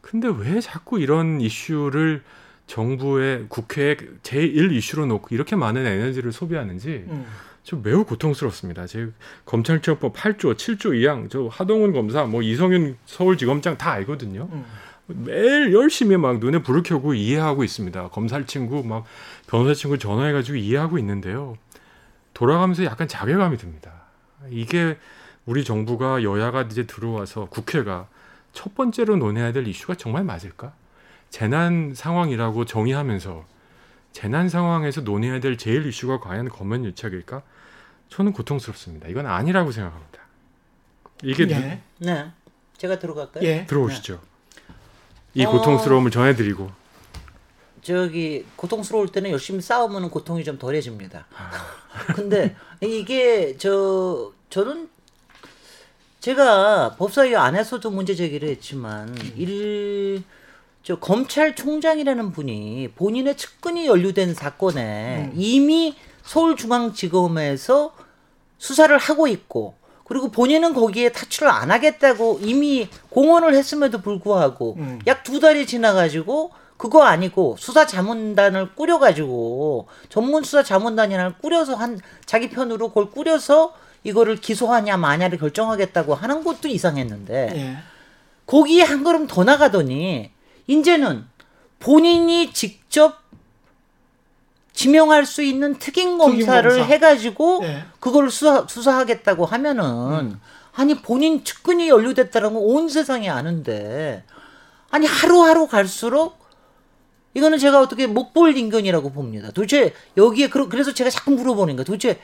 근데 0.00 0.28
왜 0.28 0.60
자꾸 0.60 1.00
이런 1.00 1.40
이슈를 1.40 2.22
정부의 2.66 3.46
국회의 3.48 3.96
제1 4.22 4.72
이슈로 4.72 5.06
놓고 5.06 5.28
이렇게 5.30 5.56
많은 5.56 5.86
에너지를 5.86 6.32
소비하는지 6.32 7.06
음. 7.08 7.26
좀 7.62 7.82
매우 7.82 8.04
고통스럽습니다. 8.04 8.86
제 8.86 9.10
검찰청법 9.46 10.14
8조, 10.14 10.54
7조 10.54 10.92
2항, 10.92 11.30
저 11.30 11.48
하동훈 11.50 11.92
검사, 11.92 12.24
뭐 12.24 12.42
이성윤 12.42 12.98
서울지검장 13.06 13.78
다 13.78 13.92
알거든요. 13.92 14.48
음. 14.52 14.64
매일 15.06 15.72
열심히 15.72 16.18
막 16.18 16.38
눈에 16.38 16.58
불을 16.62 16.82
켜고 16.82 17.14
이해하고 17.14 17.64
있습니다. 17.64 18.08
검찰 18.08 18.46
친구, 18.46 18.84
막 18.84 19.04
변호사 19.46 19.72
친구 19.72 19.98
전화해가지고 19.98 20.58
이해하고 20.58 20.98
있는데요. 20.98 21.56
돌아가면서 22.34 22.84
약간 22.84 23.08
자괴감이 23.08 23.56
듭니다. 23.56 23.97
이게 24.50 24.98
우리 25.46 25.64
정부가 25.64 26.22
여야가 26.22 26.62
이제 26.62 26.86
들어와서 26.86 27.46
국회가 27.46 28.08
첫 28.52 28.74
번째로 28.74 29.16
논해야 29.16 29.52
될 29.52 29.66
이슈가 29.66 29.94
정말 29.94 30.24
맞을까? 30.24 30.72
재난 31.30 31.92
상황이라고 31.94 32.64
정의하면서 32.64 33.44
재난 34.12 34.48
상황에서 34.48 35.02
논해야 35.02 35.40
될 35.40 35.56
제일 35.56 35.86
이슈가 35.86 36.20
과연 36.20 36.48
검은 36.48 36.84
유착일까? 36.84 37.42
저는 38.08 38.32
고통스럽습니다. 38.32 39.08
이건 39.08 39.26
아니라고 39.26 39.70
생각합니다. 39.70 40.18
이게 41.22 41.44
예. 41.50 41.82
네. 41.98 42.32
제가 42.78 42.98
들어갈까요? 42.98 43.44
예. 43.44 43.66
들어오시죠. 43.66 44.20
이 45.34 45.44
어. 45.44 45.50
고통스러움을 45.50 46.10
전해드리고 46.10 46.70
저기 47.88 48.44
고통스러울 48.56 49.08
때는 49.08 49.30
열심히 49.30 49.60
싸우면 49.60 50.10
고통이 50.10 50.44
좀 50.44 50.58
덜해집니다. 50.58 51.26
근데 52.14 52.54
이게 52.80 53.56
저 53.56 54.32
저는 54.50 54.88
제가 56.20 56.96
법사위 56.98 57.34
안에서도 57.36 57.90
문제 57.90 58.14
제기를 58.14 58.48
했지만 58.48 59.14
일 59.36 60.22
저 60.88 60.98
검찰총장이라는 60.98 62.32
분이 62.32 62.92
본인의 62.96 63.36
측근이 63.36 63.86
연루된 63.86 64.32
사건에 64.32 65.30
이미 65.34 65.94
서울중앙지검에서 66.22 67.94
수사를 68.56 68.96
하고 68.96 69.28
있고 69.28 69.74
그리고 70.04 70.30
본인은 70.30 70.72
거기에 70.72 71.12
타출을 71.12 71.50
안 71.50 71.70
하겠다고 71.70 72.38
이미 72.40 72.88
공언을 73.10 73.54
했음에도 73.54 74.00
불구하고 74.00 74.76
음. 74.78 74.98
약두 75.06 75.40
달이 75.40 75.66
지나가지고 75.66 76.52
그거 76.78 77.02
아니고 77.02 77.56
수사 77.58 77.86
자문단을 77.86 78.74
꾸려가지고 78.74 79.88
전문 80.08 80.42
수사 80.44 80.62
자문단이나 80.62 81.34
꾸려서 81.42 81.74
한 81.74 82.00
자기 82.24 82.48
편으로 82.48 82.88
그걸 82.88 83.10
꾸려서 83.10 83.74
이거를 84.04 84.36
기소하냐 84.36 84.96
마냐를 84.96 85.38
결정하겠다고 85.38 86.14
하는 86.14 86.44
것도 86.44 86.68
이상했는데 86.68 87.52
예. 87.54 87.76
거기에 88.46 88.82
한 88.84 89.02
걸음 89.04 89.26
더 89.26 89.44
나가더니 89.44 90.30
이제는 90.68 91.26
본인이 91.80 92.52
직접 92.52 93.18
지명할 94.72 95.26
수 95.26 95.42
있는 95.42 95.78
특임 95.80 96.16
검사를 96.16 96.62
특임검사. 96.70 96.94
해가지고 96.94 97.60
예. 97.64 97.84
그걸 97.98 98.30
수사, 98.30 98.64
수사하겠다고 98.68 99.44
하면은 99.46 100.38
아니 100.76 100.94
본인 101.02 101.42
측근이 101.42 101.88
연루됐다는 101.88 102.54
건 102.54 102.62
온 102.62 102.88
세상이 102.88 103.28
아는데 103.28 104.22
아니 104.90 105.06
하루하루 105.08 105.66
갈수록 105.66 106.37
이거는 107.34 107.58
제가 107.58 107.80
어떻게 107.80 108.06
목볼 108.06 108.56
인견이라고 108.56 109.10
봅니다. 109.12 109.50
도대체 109.50 109.94
여기에 110.16 110.48
그래서 110.48 110.92
제가 110.92 111.10
자꾸 111.10 111.30
물어보는 111.32 111.76
거예요. 111.76 111.84
도대체 111.84 112.18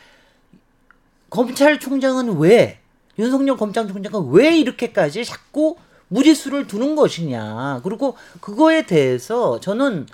검찰총장은 1.31 2.39
왜 2.39 2.81
윤석열 3.19 3.57
검찰총장은 3.57 4.31
왜 4.33 4.57
이렇게까지 4.59 5.25
자꾸 5.25 5.77
무리수를 6.09 6.67
두는 6.67 6.97
것이냐. 6.97 7.81
그리고 7.83 8.17
그거에 8.41 8.87
대해서 8.87 9.61
저는 9.61 10.07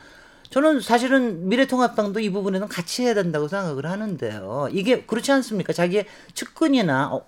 저는 0.50 0.80
사실은 0.80 1.48
미래통합당도 1.48 2.20
이 2.20 2.30
부분에는 2.30 2.66
같이 2.68 3.02
해야 3.04 3.14
된다고 3.14 3.46
생각을 3.48 3.86
하는데요. 3.86 4.68
이게 4.72 5.02
그렇지 5.04 5.30
않습니까? 5.32 5.72
자기의 5.72 6.06
측근이나 6.34 7.12
어, 7.12 7.24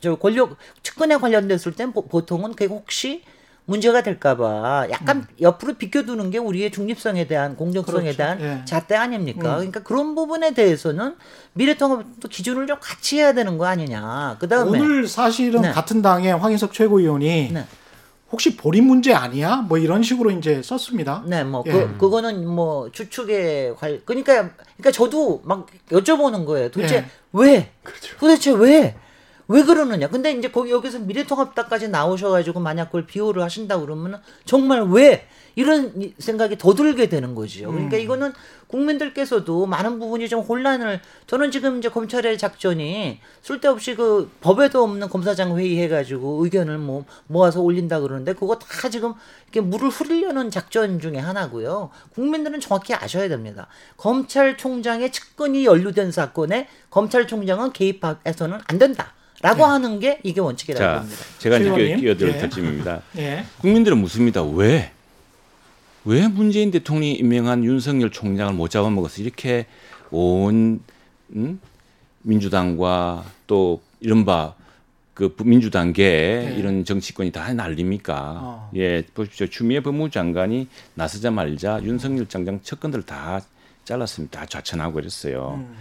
저 0.00 0.16
권력 0.16 0.56
측근에 0.82 1.18
관련됐을 1.18 1.72
땐 1.72 1.92
보- 1.92 2.06
보통은 2.06 2.52
그게 2.52 2.64
혹시 2.66 3.22
문제가 3.70 4.02
될까봐 4.02 4.88
약간 4.90 5.26
옆으로 5.40 5.74
비껴두는 5.74 6.30
게 6.30 6.38
우리의 6.38 6.72
중립성에 6.72 7.28
대한 7.28 7.56
공정성에 7.56 8.12
그렇죠. 8.12 8.16
대한 8.16 8.40
예. 8.40 8.64
잣대 8.64 8.96
아닙니까? 8.96 9.40
음. 9.40 9.56
그러니까 9.58 9.82
그런 9.84 10.16
부분에 10.16 10.54
대해서는 10.54 11.14
미래통합도 11.52 12.28
기준을 12.28 12.66
좀 12.66 12.78
같이 12.80 13.18
해야 13.18 13.32
되는 13.32 13.58
거 13.58 13.66
아니냐. 13.66 14.38
그 14.40 14.48
다음에 14.48 14.70
오늘 14.80 15.06
사실은 15.06 15.62
네. 15.62 15.70
같은 15.70 16.02
당의 16.02 16.36
황희석 16.36 16.72
최고위원이 16.72 17.50
네. 17.52 17.64
혹시 18.32 18.56
본인 18.56 18.84
문제 18.84 19.12
아니야? 19.14 19.56
뭐 19.56 19.78
이런 19.78 20.02
식으로 20.02 20.32
이제 20.32 20.62
썼습니다. 20.62 21.22
네, 21.26 21.44
뭐, 21.44 21.62
예. 21.66 21.72
그, 21.72 21.98
그거는 21.98 22.46
뭐, 22.46 22.90
추측에 22.92 23.72
관, 23.76 24.00
그러니까, 24.04 24.50
그러니까 24.76 24.90
저도 24.92 25.42
막 25.44 25.66
여쭤보는 25.90 26.44
거예요. 26.44 26.70
도대체 26.70 26.96
예. 26.96 27.06
왜? 27.32 27.70
그렇죠. 27.82 28.16
도대체 28.18 28.52
왜? 28.52 28.96
왜 29.52 29.64
그러느냐? 29.64 30.08
근데 30.08 30.30
이제 30.30 30.48
거기 30.48 30.70
여기서 30.70 31.00
미래통합당까지 31.00 31.88
나오셔가지고 31.88 32.60
만약 32.60 32.84
그걸 32.86 33.04
비호를 33.04 33.42
하신다 33.42 33.80
그러면 33.80 34.22
정말 34.44 34.84
왜? 34.84 35.26
이런 35.56 35.92
이- 36.00 36.14
생각이 36.20 36.56
더 36.56 36.72
들게 36.74 37.08
되는 37.08 37.34
거죠. 37.34 37.68
그러니까 37.72 37.96
음. 37.96 38.00
이거는 38.00 38.32
국민들께서도 38.68 39.66
많은 39.66 39.98
부분이 39.98 40.28
좀 40.28 40.42
혼란을 40.42 41.00
저는 41.26 41.50
지금 41.50 41.78
이제 41.78 41.88
검찰의 41.88 42.38
작전이 42.38 43.18
쓸데없이 43.42 43.96
그 43.96 44.30
법에도 44.40 44.84
없는 44.84 45.08
검사장 45.08 45.58
회의 45.58 45.80
해가지고 45.82 46.44
의견을 46.44 46.78
뭐 46.78 47.04
모아서 47.26 47.60
올린다 47.60 47.98
그러는데 47.98 48.34
그거 48.34 48.56
다 48.56 48.88
지금 48.88 49.14
이렇게 49.46 49.60
물을 49.60 49.88
흐리려는 49.88 50.52
작전 50.52 51.00
중에 51.00 51.18
하나고요. 51.18 51.90
국민들은 52.14 52.60
정확히 52.60 52.94
아셔야 52.94 53.28
됩니다. 53.28 53.66
검찰총장의 53.96 55.10
측근이 55.10 55.64
연루된 55.64 56.12
사건에 56.12 56.68
검찰총장은 56.90 57.72
개입해서는 57.72 58.60
안 58.68 58.78
된다. 58.78 59.12
라고 59.42 59.64
하는 59.64 59.98
게 60.00 60.20
이게 60.22 60.40
원칙이라고 60.40 60.78
자, 60.84 61.00
봅니다. 61.00 61.24
제가 61.38 61.58
이제? 61.58 61.94
끼- 61.96 62.00
끼어들 62.02 62.28
예. 62.34 62.38
터집니다. 62.38 63.02
예. 63.16 63.44
국민들은 63.60 63.96
묻습니다. 63.98 64.42
왜? 64.42 64.92
왜 66.04 66.28
문재인 66.28 66.70
대통령이 66.70 67.14
임명한 67.14 67.64
윤석열 67.64 68.10
총장을 68.10 68.52
못 68.54 68.68
잡아먹어서 68.70 69.22
이렇게 69.22 69.66
온 70.10 70.80
음? 71.34 71.60
민주당과 72.22 73.24
또 73.46 73.80
이른바 74.00 74.54
그 75.14 75.34
부- 75.34 75.44
민주당계 75.44 76.02
네. 76.50 76.56
이런 76.58 76.84
정치권이 76.84 77.32
다 77.32 77.52
난립니까? 77.52 78.38
어. 78.42 78.70
예, 78.76 79.02
보십시오. 79.14 79.46
추미애 79.46 79.80
법무장관이 79.80 80.68
나서자마자 80.94 81.80
윤석열 81.82 82.26
장장 82.28 82.60
측근들 82.62 83.02
다 83.02 83.40
잘랐습니다. 83.84 84.40
다 84.40 84.46
좌천하고 84.46 84.94
그랬어요. 84.94 85.54
음. 85.66 85.74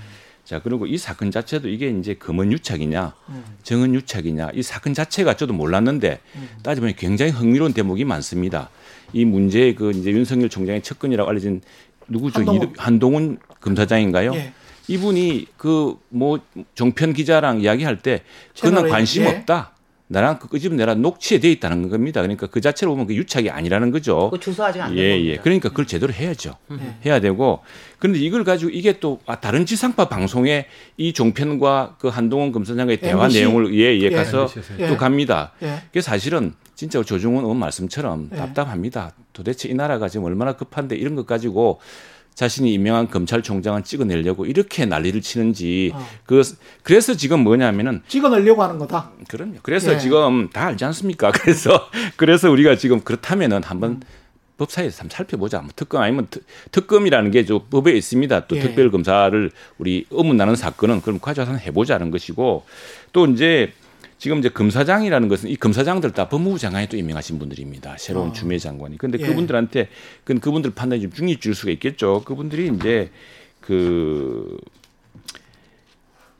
자, 0.49 0.59
그리고 0.63 0.87
이 0.87 0.97
사건 0.97 1.29
자체도 1.29 1.69
이게 1.69 1.91
이제 1.91 2.15
검은 2.15 2.51
유착이냐, 2.51 3.13
음. 3.29 3.43
정은 3.61 3.93
유착이냐, 3.93 4.49
이 4.55 4.63
사건 4.63 4.95
자체가 4.95 5.35
저도 5.35 5.53
몰랐는데 5.53 6.19
음. 6.37 6.49
따지면 6.63 6.95
굉장히 6.97 7.31
흥미로운 7.31 7.71
대목이 7.71 8.03
많습니다. 8.03 8.71
이 9.13 9.25
문제의 9.25 9.75
그 9.75 9.91
이제 9.91 10.09
윤석열 10.09 10.49
총장의 10.49 10.81
측근이라고 10.81 11.29
알려진 11.29 11.61
누구죠? 12.07 12.39
한동훈. 12.39 12.73
한동훈 12.77 13.37
검사장인가요? 13.61 14.33
예. 14.33 14.53
이분이 14.87 15.45
그뭐 15.55 16.39
정편 16.73 17.13
기자랑 17.13 17.61
이야기할 17.61 17.99
때 17.99 18.23
그는 18.59 18.89
관심 18.89 19.25
예. 19.25 19.27
없다. 19.27 19.75
나랑 20.11 20.39
그집 20.39 20.73
내라 20.73 20.95
녹취에 20.95 21.39
돼 21.39 21.51
있다는 21.51 21.87
겁니다. 21.87 22.21
그러니까 22.21 22.47
그 22.47 22.61
자체로 22.61 22.91
보면 22.93 23.05
그 23.05 23.15
유착이 23.15 23.51
아니라는 23.51 23.91
거죠. 23.91 24.31
그 24.31 24.39
주소 24.39 24.63
아직 24.63 24.81
안 24.81 24.97
예, 24.97 25.09
된 25.09 25.19
예. 25.19 25.23
겁니다. 25.23 25.43
그러니까 25.43 25.69
그걸 25.69 25.85
제대로 25.85 26.11
해야죠. 26.11 26.55
예. 26.71 26.95
해야 27.05 27.19
되고 27.19 27.59
그런데 27.99 28.19
이걸 28.19 28.43
가지고 28.43 28.71
이게 28.71 28.99
또 28.99 29.19
아, 29.27 29.39
다른 29.39 29.67
지상파 29.67 30.09
방송에 30.09 30.65
이 30.97 31.13
종편과 31.13 31.97
그 31.99 32.07
한동훈 32.07 32.51
검사장의 32.51 32.97
대화 32.97 33.25
MBC? 33.25 33.39
내용을 33.39 33.75
예, 33.75 33.95
예, 33.95 34.01
예. 34.01 34.09
가서 34.09 34.49
예. 34.79 34.87
또 34.87 34.97
갑니다. 34.97 35.51
예. 35.61 35.81
그게 35.85 36.01
사실은 36.01 36.53
진짜 36.73 37.03
조중훈 37.03 37.43
의원 37.43 37.57
말씀처럼 37.57 38.29
예. 38.33 38.35
답답합니다. 38.35 39.13
도대체 39.31 39.69
이 39.69 39.75
나라가 39.75 40.09
지금 40.09 40.25
얼마나 40.25 40.53
급한데 40.53 40.95
이런 40.95 41.15
것 41.15 41.27
가지고 41.27 41.79
자신이 42.39 42.73
임명한 42.75 43.09
검찰총장을 43.09 43.83
찍어내려고 43.83 44.45
이렇게 44.45 44.85
난리를 44.85 45.19
치는지 45.19 45.91
어. 45.93 46.07
그 46.25 46.41
그래서 46.83 47.13
지금 47.13 47.41
뭐냐면은 47.41 48.01
찍어내려고 48.07 48.63
하는 48.63 48.79
거다. 48.79 49.11
그럼요. 49.27 49.55
그래서 49.61 49.95
예. 49.95 49.97
지금 49.97 50.49
다 50.49 50.67
알지 50.67 50.85
않습니까? 50.85 51.31
그래서 51.35 51.89
그래서 52.15 52.49
우리가 52.49 52.77
지금 52.77 53.01
그렇다면은 53.01 53.61
한번 53.63 53.91
음. 53.91 53.99
법사위에서 54.57 55.01
한번 55.01 55.17
살펴보자. 55.17 55.59
뭐 55.59 55.71
특검 55.75 56.01
아니면 56.01 56.27
특, 56.29 56.45
특검이라는 56.71 57.31
게 57.31 57.43
저 57.43 57.61
법에 57.69 57.91
있습니다. 57.91 58.47
또 58.47 58.55
예. 58.55 58.61
특별 58.61 58.89
검사를 58.89 59.51
우리 59.77 60.05
의문 60.09 60.37
나는 60.37 60.55
사건은 60.55 61.01
그럼 61.01 61.19
가져와서 61.19 61.51
한번 61.51 61.67
해보자는 61.67 62.09
것이고 62.09 62.63
또 63.11 63.25
이제 63.25 63.73
지금 64.19 64.39
이제 64.39 64.49
검사장이라는 64.49 65.27
것은 65.29 65.49
이 65.49 65.55
검사장들 65.55 66.11
다 66.11 66.29
법무부 66.29 66.59
장관이 66.59 66.87
또 66.87 66.97
임명하신 66.97 67.39
분들입니다. 67.39 67.97
새로운 67.97 68.29
어. 68.29 68.33
주미애 68.33 68.59
장관이. 68.59 68.97
근데 68.97 69.17
예. 69.19 69.25
그분들한테 69.25 69.89
그 70.23 70.37
그분들 70.39 70.71
판단이 70.71 71.01
좀 71.01 71.11
중립 71.11 71.41
줄 71.41 71.55
수가 71.55 71.71
있겠죠. 71.71 72.21
그분들이 72.23 72.71
이제 72.75 73.09
그 73.59 74.59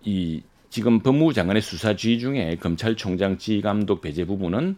이 0.03 0.41
지금 0.69 0.99
법무부 0.99 1.33
장관의 1.33 1.61
수사 1.61 1.95
지휘 1.95 2.19
중에 2.19 2.57
검찰총장 2.61 3.37
지휘 3.37 3.61
감독 3.61 4.01
배제 4.01 4.25
부분은 4.25 4.77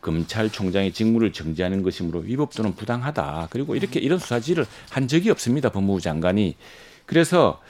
검찰총장의 0.00 0.92
직무를 0.92 1.32
정지하는 1.32 1.82
것이므로 1.82 2.20
위법 2.20 2.54
또는 2.54 2.74
부당하다. 2.74 3.48
그리고 3.50 3.74
이렇게 3.74 4.00
이런 4.00 4.18
수사 4.18 4.38
지휘를 4.38 4.66
한 4.90 5.08
적이 5.08 5.30
없습니다. 5.30 5.70
법무부 5.70 6.00
장관이. 6.00 6.56
그래서 7.06 7.60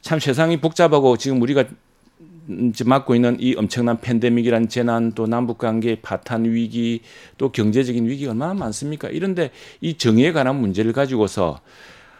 참 0.00 0.18
세상이 0.18 0.60
복잡하고 0.60 1.16
지금 1.16 1.40
우리가 1.40 1.64
맞고 2.46 3.14
있는 3.14 3.36
이 3.40 3.54
엄청난 3.56 4.00
팬데믹이란 4.00 4.68
재난 4.68 5.12
또 5.12 5.26
남북 5.26 5.58
관계 5.58 6.00
파탄 6.00 6.44
위기 6.44 7.00
또 7.38 7.50
경제적인 7.52 8.06
위기가 8.06 8.32
얼마나 8.32 8.54
많습니까? 8.54 9.08
이런데 9.08 9.50
이 9.80 9.94
정의에 9.94 10.32
관한 10.32 10.56
문제를 10.56 10.92
가지고서 10.92 11.60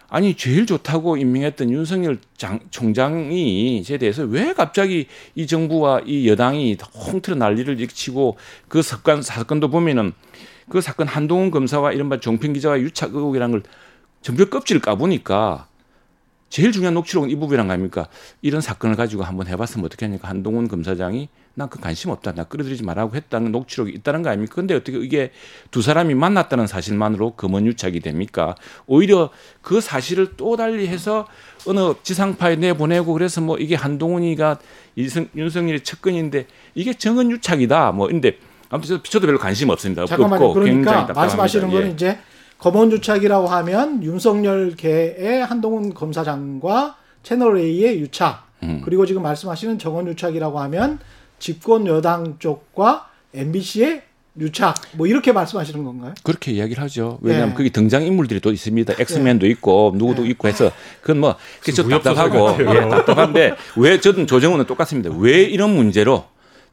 아니 0.09 0.37
제일 0.37 0.67
좋다고 0.67 1.17
임명했던 1.17 1.71
윤석열 1.71 2.19
장, 2.37 2.61
총장이 2.71 3.83
제 3.85 3.99
대해서 3.99 4.23
왜 4.23 4.53
갑자기 4.53 5.07
이 5.35 5.47
정부와 5.47 6.03
이 6.07 6.29
여당이 6.29 6.77
홍틀어 6.95 7.37
난리를 7.37 7.81
일치고 7.81 8.37
그 8.69 8.83
사건 8.83 9.23
사건도 9.23 9.71
보면은 9.71 10.13
그 10.69 10.81
사건 10.81 11.09
한동훈 11.09 11.51
검사와 11.51 11.93
이른바 11.93 12.21
종편 12.21 12.53
기자와 12.53 12.81
유착 12.81 13.15
의혹이라는 13.15 13.53
걸 13.53 13.63
전부 14.23 14.47
껍질을 14.47 14.81
까보니까 14.81 15.69
제일 16.55 16.71
중요한 16.71 16.95
녹취록은 16.95 17.31
이 17.31 17.35
부분이란 17.35 17.67
거 17.67 17.73
아닙니까? 17.73 18.07
이런 18.41 18.61
사건을 18.61 18.95
가지고 18.95 19.25
한번 19.25 19.49
해봤으면 19.49 19.85
어떻게 19.87 20.07
하니까 20.07 20.29
한동훈 20.29 20.69
검사장이 20.69 21.29
난 21.57 21.69
그 21.69 21.81
관심 21.81 22.11
없다. 22.11 22.33
나 22.33 22.45
끌어들이지 22.45 22.85
말라고 22.85 23.17
했다는 23.17 23.51
녹취록이 23.51 23.91
있다는 23.91 24.23
거 24.23 24.29
아닙니까? 24.31 24.55
근데 24.55 24.73
어떻게 24.77 24.97
이게 24.99 25.33
두 25.73 25.83
사람이 25.83 26.15
만났다는 26.15 26.69
사실만으로 26.69 27.33
검언 27.33 27.67
유착이 27.67 27.99
됩니까? 27.99 28.55
오히려 28.87 29.31
그 29.63 29.81
사실을 29.81 30.37
또 30.37 30.57
달리 30.57 30.87
해서 30.87 31.27
어느 31.67 31.95
지상파에 32.05 32.55
내보내고 32.55 33.13
그래서 33.15 33.41
뭐 33.41 33.59
이게 33.59 33.75
한동훈이가 33.75 34.61
이승, 34.95 35.29
윤석열의 35.35 35.81
측근인데 35.81 36.47
이게 36.77 36.95
정언 36.95 37.33
유착이다. 37.33 37.91
뭐 37.91 38.07
근데 38.07 38.39
아무튼 38.71 39.01
저도 39.03 39.27
별로 39.27 39.41
관심 39.41 39.71
없습니다. 39.71 40.07
잠깐만요. 40.07 40.45
없고 40.45 40.61
굉장히 40.61 40.83
그러니까 40.85 41.07
답답합니다. 41.07 41.21
말씀하시는 41.21 41.69
예. 41.71 41.73
거는 41.75 41.93
이제 41.95 42.19
검언 42.59 42.93
유착이라고 42.93 43.47
하면 43.47 44.03
윤석열계의 44.03 45.45
한동훈 45.45 45.93
검사장과 45.93 46.97
채널 47.23 47.59
A의 47.59 48.01
유착 48.01 48.47
음. 48.63 48.81
그리고 48.85 49.07
지금 49.07 49.23
말씀하시는 49.23 49.79
정원 49.79 50.07
유착이라고 50.09 50.61
하면 50.61 50.99
집권 51.39 51.87
여당 51.87 52.39
쪽과 52.39 53.09
MBC의 53.35 54.03
유착 54.41 54.75
뭐 54.93 55.07
이렇게 55.07 55.31
말씀하시는 55.33 55.85
건가요? 55.85 56.15
그렇게 56.25 56.53
이야기를 56.53 56.83
하죠. 56.85 57.19
왜냐하면 57.23 57.51
예. 57.51 57.55
거기 57.55 57.71
등장 57.71 58.03
인물들이 58.03 58.41
또 58.41 58.51
있습니다. 58.51 58.95
엑스맨도 58.99 59.47
있고 59.47 59.93
누구도 59.97 60.25
예. 60.27 60.31
있고 60.31 60.49
해서 60.49 60.73
그건 61.03 61.21
뭐 61.21 61.37
그게 61.61 61.81
무협소설 61.83 62.31
답답하고. 62.31 62.75
예, 62.75 62.89
답답한데 62.89 63.55
왜 63.77 64.01
저는 64.01 64.27
조정훈은 64.27 64.67
똑같습니다. 64.67 65.11
왜 65.17 65.43
이런 65.43 65.71
문제로 65.75 66.25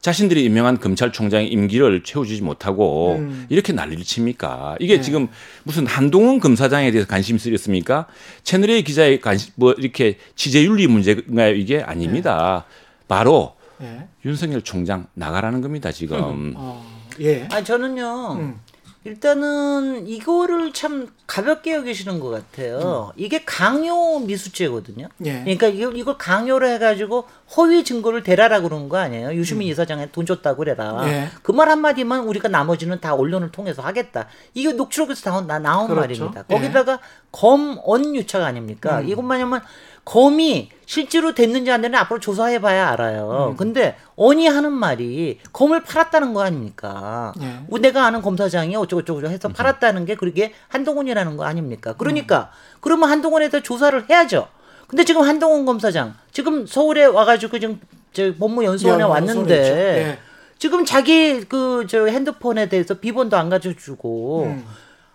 자신들이 0.02 0.44
임명한 0.44 0.80
검찰총장의 0.80 1.48
임기를 1.52 2.02
채워주지 2.02 2.42
못하고 2.42 3.16
음. 3.18 3.46
이렇게 3.48 3.72
난리를 3.72 4.02
칩니까? 4.02 4.76
이게 4.80 4.96
네. 4.96 5.00
지금 5.00 5.28
무슨 5.62 5.86
한동훈 5.86 6.40
검사장에 6.40 6.90
대해서 6.90 7.08
관심 7.08 7.38
쓰였습니까? 7.38 8.06
채널A 8.42 8.82
기자의 8.82 9.20
관심 9.20 9.52
뭐 9.54 9.72
이렇게 9.72 10.18
취재윤리 10.34 10.88
문제가요? 10.88 11.54
이게 11.54 11.80
아닙니다. 11.80 12.64
바로 13.06 13.54
예. 13.80 14.08
윤석열 14.24 14.62
총장 14.62 15.06
나가라는 15.14 15.60
겁니다. 15.60 15.92
지금. 15.92 16.54
어, 16.56 16.84
예. 17.20 17.46
아 17.52 17.62
저는요. 17.62 18.38
음. 18.40 18.60
일단은 19.04 20.06
이거를 20.06 20.72
참 20.72 21.08
가볍게 21.26 21.74
여기시는 21.74 22.20
것 22.20 22.30
같아요. 22.30 23.12
이게 23.16 23.44
강요 23.44 24.20
미수죄거든요. 24.20 25.08
예. 25.24 25.40
그러니까 25.40 25.66
이걸, 25.66 25.96
이걸 25.96 26.18
강요를 26.18 26.68
해가지고 26.74 27.26
허위 27.56 27.82
증거를 27.82 28.22
대라라 28.22 28.60
그러는 28.60 28.88
거 28.88 28.98
아니에요? 28.98 29.32
유시민 29.34 29.66
이사장에 29.68 30.10
돈 30.12 30.24
줬다고 30.24 30.58
그래라. 30.58 31.02
음. 31.02 31.08
예. 31.08 31.28
그말 31.42 31.68
한마디만 31.68 32.24
우리가 32.24 32.48
나머지는 32.48 33.00
다 33.00 33.14
언론을 33.14 33.50
통해서 33.50 33.82
하겠다. 33.82 34.28
이게 34.54 34.72
녹취록에서 34.72 35.30
나온, 35.30 35.46
나, 35.48 35.58
나온 35.58 35.88
그렇죠. 35.88 36.00
말입니다. 36.00 36.44
예. 36.50 36.54
거기다가 36.54 37.00
검언 37.32 38.14
유착 38.14 38.42
아닙니까? 38.42 39.00
음. 39.00 39.08
이것만이면 39.08 39.62
검이 40.04 40.70
실제로 40.84 41.32
됐는지 41.34 41.70
안 41.70 41.80
됐는지 41.80 42.00
앞으로 42.00 42.18
조사해봐야 42.20 42.88
알아요. 42.90 43.50
음. 43.52 43.56
근데 43.56 43.96
언이 44.16 44.46
하는 44.48 44.72
말이 44.72 45.38
검을 45.52 45.84
팔았다는 45.84 46.34
거 46.34 46.42
아닙니까? 46.42 47.32
예. 47.40 47.58
뭐 47.68 47.78
내가 47.78 48.04
아는 48.06 48.20
검사장이 48.20 48.74
어쩌고저쩌고 48.76 49.26
해서 49.28 49.48
팔았다는 49.48 50.04
게 50.04 50.16
그게 50.16 50.52
한동훈이라는 50.68 51.36
거 51.36 51.44
아닙니까? 51.44 51.94
그러니까 51.96 52.50
그러면 52.80 53.10
한동훈에 53.10 53.48
대해 53.48 53.62
조사를 53.62 54.10
해야죠. 54.10 54.48
근데 54.88 55.04
지금 55.04 55.22
한동훈 55.22 55.64
검사장 55.64 56.14
지금 56.32 56.66
서울에 56.66 57.04
와가지고 57.04 57.58
지금 57.58 57.80
저 58.12 58.34
법무연수원에 58.34 59.02
예, 59.04 59.06
왔는데. 59.06 59.54
예. 59.56 60.18
지금 60.58 60.84
자기 60.84 61.40
그 61.40 61.86
저 61.88 62.06
핸드폰에 62.06 62.68
대해서 62.68 62.94
비번도 62.94 63.36
안 63.36 63.48
가져주고 63.50 64.44
음. 64.44 64.64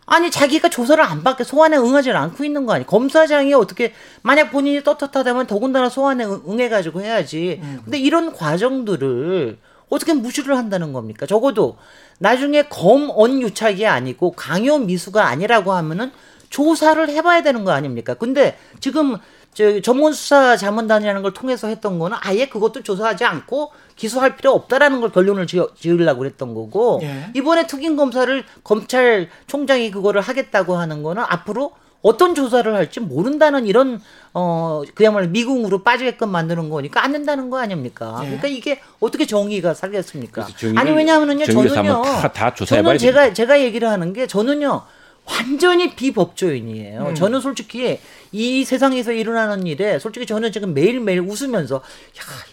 아니 0.10 0.32
자기가 0.32 0.70
조사를 0.70 1.03
안 1.03 1.22
받게 1.22 1.43
소환에 1.43 1.76
응하지 1.78 2.12
않고 2.12 2.43
있는 2.45 2.66
거 2.66 2.74
아니 2.74 2.86
검사장이 2.86 3.53
어떻게 3.53 3.93
만약 4.22 4.51
본인이 4.51 4.82
떳떳하다면 4.82 5.47
더군다나 5.47 5.89
소환에 5.89 6.24
응- 6.26 6.41
응해가지고 6.47 7.01
해야지. 7.01 7.60
음. 7.62 7.82
근데 7.84 7.99
이런 7.99 8.32
과정들을 8.34 9.58
어떻게 9.89 10.14
무시를 10.14 10.58
한다는 10.58 10.93
겁니까? 10.93 11.26
적어도 11.26 11.78
나중에 12.20 12.64
검언 12.64 13.41
유착이 13.41 13.86
아니고 13.86 14.32
강요 14.32 14.80
미수가 14.80 15.26
아니라고 15.26 15.74
하면은 15.74 16.12
조사를 16.49 17.10
해봐야 17.10 17.43
되는 17.43 17.66
거 17.66 17.72
아닙니까? 17.72 18.14
근데 18.14 18.58
지금 18.80 19.18
저 19.54 19.82
전문 19.82 20.14
수사 20.14 20.56
자문단이라는 20.56 21.22
걸 21.24 21.34
통해서 21.34 21.68
했던 21.68 21.98
거는 21.98 22.18
아예 22.22 22.48
그것도 22.48 22.84
조사하지 22.84 23.26
않고 23.26 23.72
기소할 23.95 24.36
필요 24.36 24.52
없다라는 24.52 25.02
걸 25.02 25.12
결론을 25.12 25.48
지어, 25.48 25.70
지으려고 25.76 26.20
그랬던 26.20 26.54
거고 26.54 27.00
예. 27.02 27.32
이번에 27.36 27.66
특임 27.66 27.95
검사를 27.95 28.43
검찰총장이 28.64 29.89
그거를 29.91 30.22
하겠다고 30.22 30.76
하는 30.78 31.02
거는 31.04 31.24
앞으로 31.28 31.72
어떤 32.04 32.36
조사를 32.36 32.72
할지 32.76 33.00
모른다는 33.00 33.66
이런 33.66 34.00
어 34.36 34.84
그야말로 34.93 35.28
미궁으로 35.30 35.82
빠지게끔 35.82 36.30
만드는 36.30 36.70
거니까 36.70 37.04
안 37.04 37.12
된다는 37.12 37.50
거 37.50 37.58
아닙니까? 37.58 38.20
예. 38.22 38.26
그러니까 38.28 38.48
이게 38.48 38.80
어떻게 39.00 39.26
정의가 39.26 39.74
살겠습니까? 39.74 40.43
정의를- 40.45 40.78
아니 40.78 40.91
왜냐하면은요 40.91 41.45
정의를 41.45 41.76
저는요 41.76 42.04
다- 42.04 42.32
다 42.32 42.54
조사해봐야 42.54 42.98
저는 42.98 42.98
제가 43.00 43.34
제가 43.34 43.60
얘기를 43.60 43.89
하는 43.89 44.14
게 44.14 44.28
저는요 44.28 44.84
완전히 45.30 45.93
비법조인이에요. 45.93 47.07
음. 47.09 47.15
저는 47.15 47.41
솔직히 47.41 47.99
이 48.32 48.63
세상에서 48.63 49.11
일어나는 49.11 49.67
일에 49.67 49.99
솔직히 49.99 50.25
저는 50.25 50.51
지금 50.51 50.73
매일매일 50.73 51.19
웃으면서 51.19 51.75
야, 51.75 51.82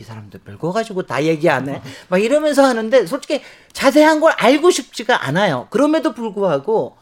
이 0.01 0.03
사람들 0.03 0.41
별거 0.41 0.73
가지고 0.73 1.05
다 1.05 1.23
얘기 1.25 1.49
안 1.49 1.69
해. 1.69 1.81
막 2.09 2.23
이러면서 2.23 2.65
하는데 2.65 3.07
솔직히 3.07 3.41
자세한 3.73 4.21
걸 4.21 4.33
알고 4.37 4.71
싶지가 4.71 5.27
않아요. 5.27 5.69
그럼에도 5.71 6.13
불구하고 6.13 6.97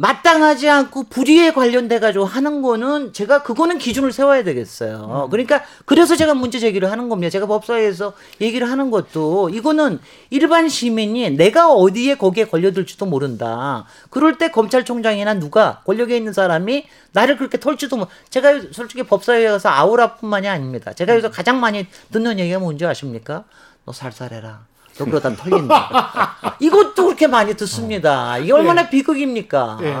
마땅하지 0.00 0.66
않고 0.70 1.04
불의에 1.04 1.52
관련돼 1.52 2.00
가지고 2.00 2.24
하는 2.24 2.62
거는 2.62 3.12
제가 3.12 3.42
그거는 3.42 3.76
기준을 3.76 4.12
세워야 4.12 4.44
되겠어요. 4.44 5.28
그러니까 5.30 5.62
그래서 5.84 6.16
제가 6.16 6.32
문제 6.32 6.58
제기를 6.58 6.90
하는 6.90 7.10
겁니다. 7.10 7.28
제가 7.28 7.46
법사위에서 7.46 8.14
얘기를 8.40 8.70
하는 8.70 8.90
것도 8.90 9.50
이거는 9.50 10.00
일반 10.30 10.70
시민이 10.70 11.32
내가 11.32 11.70
어디에 11.70 12.14
거기에 12.14 12.46
걸려들지도 12.46 13.04
모른다. 13.04 13.84
그럴 14.08 14.38
때 14.38 14.50
검찰총장이나 14.50 15.34
누가 15.34 15.82
권력에 15.84 16.16
있는 16.16 16.32
사람이 16.32 16.86
나를 17.12 17.36
그렇게 17.36 17.60
털지도 17.60 17.98
못. 17.98 18.08
제가 18.30 18.62
솔직히 18.72 19.02
법사위에 19.02 19.48
가서 19.50 19.68
아우라뿐만이 19.68 20.48
아닙니다. 20.48 20.94
제가 20.94 21.12
여기서 21.12 21.30
가장 21.30 21.60
많이 21.60 21.86
듣는 22.10 22.38
얘기가 22.38 22.58
뭔지 22.58 22.86
아십니까? 22.86 23.44
너 23.84 23.92
살살해라. 23.92 24.69
너 25.00 25.04
그러다 25.06 25.34
털린다. 25.34 26.56
이것도 26.60 27.04
그렇게 27.06 27.26
많이 27.26 27.54
듣습니다. 27.54 28.36
이게 28.38 28.52
얼마나 28.52 28.88
비극입니까? 28.88 29.78
예. 29.82 29.96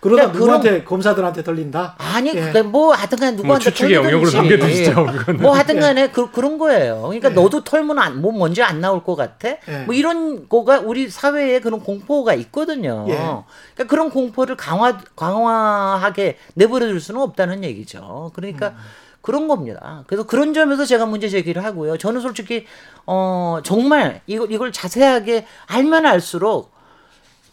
그러다 0.00 0.30
그러니까 0.30 0.38
누구한테 0.38 0.84
검사들한테 0.84 1.42
털린다. 1.42 1.96
아니, 1.98 2.28
예. 2.28 2.34
그러니까 2.34 2.62
뭐 2.62 2.94
하여튼간 2.94 3.34
누구한테 3.34 3.64
추측의 3.70 3.94
영역으로 3.96 4.30
털리든지. 4.30 4.84
남겨두시죠, 4.84 5.06
그거는. 5.18 5.40
뭐 5.40 5.54
하여튼간에 5.54 6.10
그, 6.10 6.30
그런 6.30 6.56
거예요. 6.56 7.02
그러니까 7.02 7.30
너도 7.30 7.64
털면 7.64 7.98
안, 7.98 8.20
뭐 8.20 8.30
먼저 8.30 8.62
안 8.62 8.80
나올 8.80 9.02
것 9.02 9.16
같아? 9.16 9.48
예. 9.48 9.84
뭐 9.86 9.94
이런 9.96 10.48
거가 10.48 10.78
우리 10.78 11.10
사회에 11.10 11.58
그런 11.58 11.80
공포가 11.80 12.32
있거든요. 12.34 13.06
예. 13.08 13.14
그러니까 13.14 13.84
그런 13.88 14.10
공포를 14.10 14.56
강화, 14.56 14.98
강화하게 15.16 16.38
내버려둘 16.54 17.00
수는 17.00 17.20
없다는 17.20 17.64
얘기죠. 17.64 18.30
그러니까 18.34 18.68
음. 18.68 18.76
그런 19.20 19.48
겁니다. 19.48 20.04
그래서 20.06 20.26
그런 20.26 20.54
점에서 20.54 20.84
제가 20.84 21.06
문제 21.06 21.28
제기를 21.28 21.64
하고요. 21.64 21.98
저는 21.98 22.20
솔직히, 22.20 22.64
어, 23.06 23.58
정말 23.64 24.22
이걸, 24.26 24.50
이걸 24.50 24.72
자세하게 24.72 25.46
알면 25.66 26.06
알수록 26.06 26.78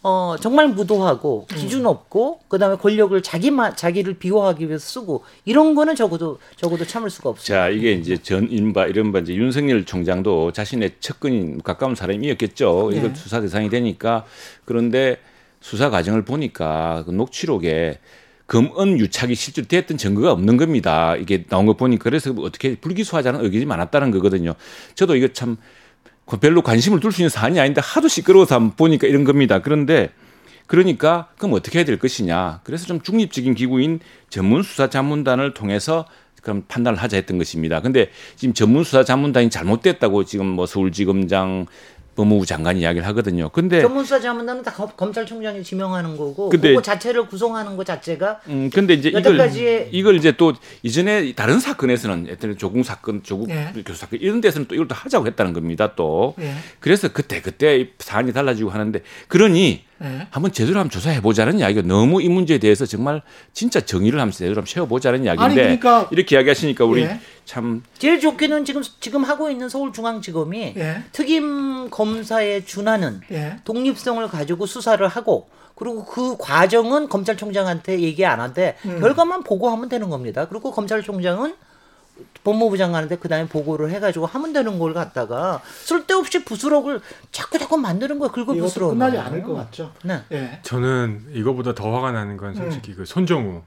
어, 0.08 0.36
정말 0.40 0.68
무도하고 0.68 1.46
기준 1.46 1.84
없고 1.84 2.38
그다음에 2.46 2.76
권력을 2.76 3.20
자기만 3.20 3.74
자기를 3.74 4.14
비호하기 4.14 4.68
위해서 4.68 4.86
쓰고 4.86 5.24
이런 5.44 5.74
거는 5.74 5.96
적어도 5.96 6.38
적어도 6.54 6.86
참을 6.86 7.10
수가 7.10 7.30
없어요. 7.30 7.44
자, 7.44 7.68
이게 7.68 7.90
이제 7.90 8.16
전 8.16 8.48
인바 8.48 8.86
이른바 8.86 9.18
이제 9.18 9.34
윤석열 9.34 9.84
총장도 9.84 10.52
자신의 10.52 10.92
측근인 11.00 11.60
가까운 11.60 11.96
사람이었겠죠. 11.96 12.90
네. 12.92 13.14
수사 13.16 13.40
대상이 13.40 13.68
되니까 13.68 14.24
그런데 14.64 15.18
수사 15.60 15.90
과정을 15.90 16.24
보니까 16.24 17.02
그 17.04 17.10
녹취록에 17.10 17.98
금은 18.46 18.98
유착이 19.00 19.34
실제로 19.34 19.66
됐던 19.66 19.96
증거가 19.96 20.32
없는 20.32 20.56
겁니다. 20.56 21.16
이게 21.16 21.44
나온 21.44 21.66
거 21.66 21.74
보니까 21.74 22.04
그래서 22.04 22.32
어떻게 22.38 22.76
불기소하자는 22.76 23.44
의견이 23.44 23.64
많았다는 23.66 24.12
거거든요. 24.12 24.54
저도 24.94 25.16
이거 25.16 25.28
참 25.32 25.56
별로 26.40 26.62
관심을 26.62 27.00
둘 27.00 27.12
수 27.12 27.22
있는 27.22 27.28
사안이 27.28 27.58
아닌데 27.60 27.80
하도 27.82 28.08
시끄러워서 28.08 28.72
보니까 28.76 29.06
이런 29.06 29.24
겁니다. 29.24 29.60
그런데 29.60 30.10
그러니까 30.66 31.28
그럼 31.38 31.54
어떻게 31.54 31.78
해야 31.78 31.84
될 31.84 31.98
것이냐. 31.98 32.60
그래서 32.64 32.86
좀 32.86 33.00
중립적인 33.00 33.54
기구인 33.54 34.00
전문 34.30 34.62
수사 34.62 34.90
자문단을 34.90 35.54
통해서 35.54 36.06
그럼 36.42 36.64
판단을 36.68 36.98
하자 36.98 37.16
했던 37.16 37.38
것입니다. 37.38 37.80
근데 37.80 38.10
지금 38.36 38.54
전문 38.54 38.84
수사 38.84 39.02
자문단이 39.04 39.50
잘못됐다고 39.50 40.24
지금 40.24 40.46
뭐 40.46 40.66
서울지검장 40.66 41.66
법무부 42.16 42.46
장관이 42.46 42.80
이야기를 42.80 43.06
하거든요. 43.08 43.50
근데 43.50 43.80
전문수사 43.82 44.20
자문단은 44.20 44.62
다 44.62 44.72
검- 44.72 44.90
검찰총장이 44.96 45.62
지명하는 45.62 46.16
거고 46.16 46.48
근데- 46.48 46.70
그거 46.70 46.82
자체를 46.82 47.26
구성하는 47.28 47.76
것 47.76 47.84
자체가 47.86 48.40
음 48.48 48.70
근데 48.72 48.94
이제 48.94 49.10
이걸 49.10 49.88
이걸 49.92 50.16
이제 50.16 50.32
또 50.32 50.54
이전에 50.82 51.34
다른 51.34 51.60
사건에서는 51.60 52.26
예를 52.28 52.56
조국 52.56 52.82
사건, 52.84 53.22
조국 53.22 53.50
예. 53.50 53.72
교수 53.84 54.00
사건 54.00 54.18
이런 54.20 54.40
데서는 54.40 54.66
또 54.66 54.74
이걸 54.74 54.88
또 54.88 54.94
하자고 54.94 55.26
했다는 55.26 55.52
겁니다. 55.52 55.92
또 55.94 56.34
예. 56.40 56.54
그래서 56.80 57.12
그때 57.12 57.40
그때 57.42 57.90
사안이 57.98 58.32
달라지고 58.32 58.70
하는데 58.70 59.00
그러니 59.28 59.84
예. 60.02 60.26
한번 60.30 60.52
제대로 60.52 60.78
한번 60.78 60.90
조사해 60.90 61.22
보자는 61.22 61.58
이야기가 61.58 61.82
너무 61.86 62.20
이 62.20 62.28
문제에 62.28 62.58
대해서 62.58 62.84
정말 62.86 63.22
진짜 63.52 63.80
정의를 63.80 64.20
하면서 64.20 64.38
제대로 64.38 64.56
한번 64.56 64.66
세워 64.66 64.86
보자는 64.86 65.24
이야기인데 65.24 65.54
그러니까- 65.54 66.08
이렇게 66.10 66.36
이야기하시니까 66.36 66.84
우리 66.84 67.02
예. 67.02 67.20
참 67.44 67.82
제일 67.98 68.20
좋게는 68.20 68.64
지금 68.64 68.82
지금 69.00 69.24
하고 69.24 69.50
있는 69.50 69.68
서울중앙지검이 69.68 70.74
예. 70.76 71.02
특임 71.12 71.88
검사에 71.90 72.64
준하는 72.64 73.20
예. 73.32 73.56
독립성을 73.64 74.26
가지고 74.28 74.66
수사를 74.66 75.06
하고 75.06 75.48
그리고 75.74 76.04
그 76.04 76.36
과정은 76.38 77.08
검찰총장한테 77.08 78.00
얘기 78.00 78.24
안 78.24 78.40
하되 78.40 78.76
음. 78.86 79.00
결과만 79.00 79.42
보고하면 79.44 79.88
되는 79.88 80.08
겁니다. 80.08 80.46
그리고 80.48 80.72
검찰총장은 80.72 81.54
법무부 82.44 82.78
장관한테 82.78 83.16
그 83.16 83.28
다음에 83.28 83.46
보고를 83.48 83.90
해가지고 83.90 84.26
하면 84.26 84.52
되는 84.52 84.78
걸 84.78 84.94
갖다가 84.94 85.60
쓸데없이 85.82 86.44
부스럭을 86.44 87.00
자꾸 87.32 87.58
자꾸 87.58 87.76
만드는 87.76 88.18
거야. 88.18 88.30
긁어 88.30 88.54
부스럭. 88.54 88.90
끝나지 88.90 89.18
않을 89.18 89.42
것 89.42 89.54
같죠. 89.54 89.92
네. 90.04 90.22
예. 90.32 90.60
저는 90.62 91.26
이거보다 91.32 91.74
더 91.74 91.94
화가 91.94 92.12
나는 92.12 92.36
건 92.36 92.54
솔직히 92.54 92.94
그 92.94 93.04
손정우 93.04 93.62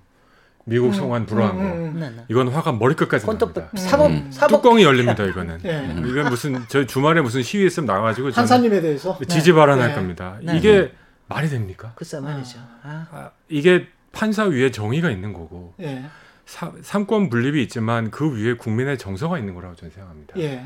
미국 0.65 0.93
송환 0.93 1.25
불허한 1.25 1.55
거. 1.57 1.61
음, 1.61 1.67
음. 1.67 1.99
네, 1.99 2.09
네. 2.09 2.23
이건 2.29 2.47
화가 2.49 2.73
머리끝까지 2.73 3.25
납니다. 3.25 3.69
사법 3.75 4.11
사법 4.31 4.61
뚜껑이 4.61 4.83
열립니다 4.83 5.25
이거는. 5.25 5.59
예. 5.65 5.95
이건 6.07 6.29
무슨 6.29 6.63
저 6.67 6.85
주말에 6.85 7.21
무슨 7.21 7.41
시위 7.43 7.65
있으면 7.65 7.87
나가지고 7.87 8.31
저는 8.31 8.41
한사님에 8.41 8.79
대해서 8.81 9.17
지지 9.27 9.51
발언할 9.51 9.89
네. 9.89 9.95
겁니다. 9.95 10.37
네. 10.41 10.57
이게 10.57 10.93
말이 11.27 11.49
됩니까? 11.49 11.91
글쎄 11.95 12.19
말이죠. 12.19 12.59
아. 12.83 13.07
아, 13.11 13.31
이게 13.49 13.87
판사 14.11 14.43
위에 14.45 14.71
정의가 14.71 15.09
있는 15.09 15.33
거고 15.33 15.73
예. 15.81 16.05
사, 16.49 16.71
삼권 16.81 17.29
분립이 17.29 17.61
있지만 17.63 18.09
그 18.09 18.35
위에 18.35 18.55
국민의 18.55 18.97
정서가 18.97 19.37
있는 19.37 19.53
거라고 19.53 19.75
저는 19.75 19.91
생각합니다. 19.93 20.33
예. 20.39 20.63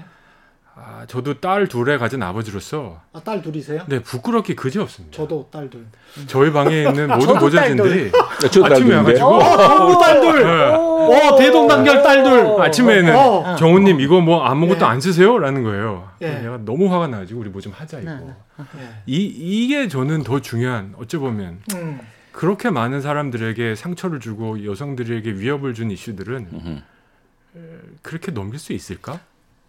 아, 0.75 1.03
저도 1.07 1.41
딸 1.41 1.67
둘에 1.67 1.97
가진 1.97 2.23
아버지로서 2.23 3.01
아, 3.11 3.19
딸 3.19 3.41
둘이세요? 3.41 3.83
네 3.89 3.99
부끄럽기 3.99 4.55
그지 4.55 4.79
없습니다. 4.79 5.15
저도 5.17 5.49
딸 5.51 5.69
둘. 5.69 5.85
저희 6.25 6.51
방에 6.53 6.83
있는 6.83 7.09
모든 7.19 7.35
보좌진들이 7.37 8.11
저도 8.49 8.65
아침에. 8.65 8.95
와가지고 8.95 9.27
어, 9.27 9.99
딸 9.99 10.21
둘. 10.21 10.41
네. 10.43 10.49
어, 10.49 11.35
대동단결 11.37 12.01
딸 12.01 12.23
둘. 12.23 12.61
아침에는 12.61 13.15
어. 13.15 13.55
정우님 13.57 13.99
이거 13.99 14.21
뭐 14.21 14.41
아무것도 14.45 14.79
예. 14.85 14.89
안 14.89 15.01
쓰세요라는 15.01 15.63
거예요. 15.63 16.09
예. 16.21 16.29
내가 16.39 16.57
너무 16.63 16.91
화가 16.91 17.07
나가지고 17.07 17.41
우리 17.41 17.49
뭐 17.49 17.61
좀 17.61 17.73
하자 17.75 17.99
이거. 17.99 18.11
네, 18.11 18.17
네. 18.57 18.81
예. 18.81 18.89
이 19.05 19.25
이게 19.25 19.89
저는 19.89 20.23
더 20.23 20.39
중요한 20.39 20.95
어찌 20.97 21.17
보면 21.17 21.59
음. 21.75 21.99
그렇게 22.33 22.69
많은 22.69 23.01
사람들에게 23.01 23.75
상처를 23.75 24.19
주고 24.19 24.65
여성들에게 24.65 25.33
위협을 25.35 25.73
준 25.73 25.91
이슈들은. 25.91 26.81
그렇게 28.01 28.31
넘길 28.31 28.59
수 28.59 28.73
있을까? 28.73 29.19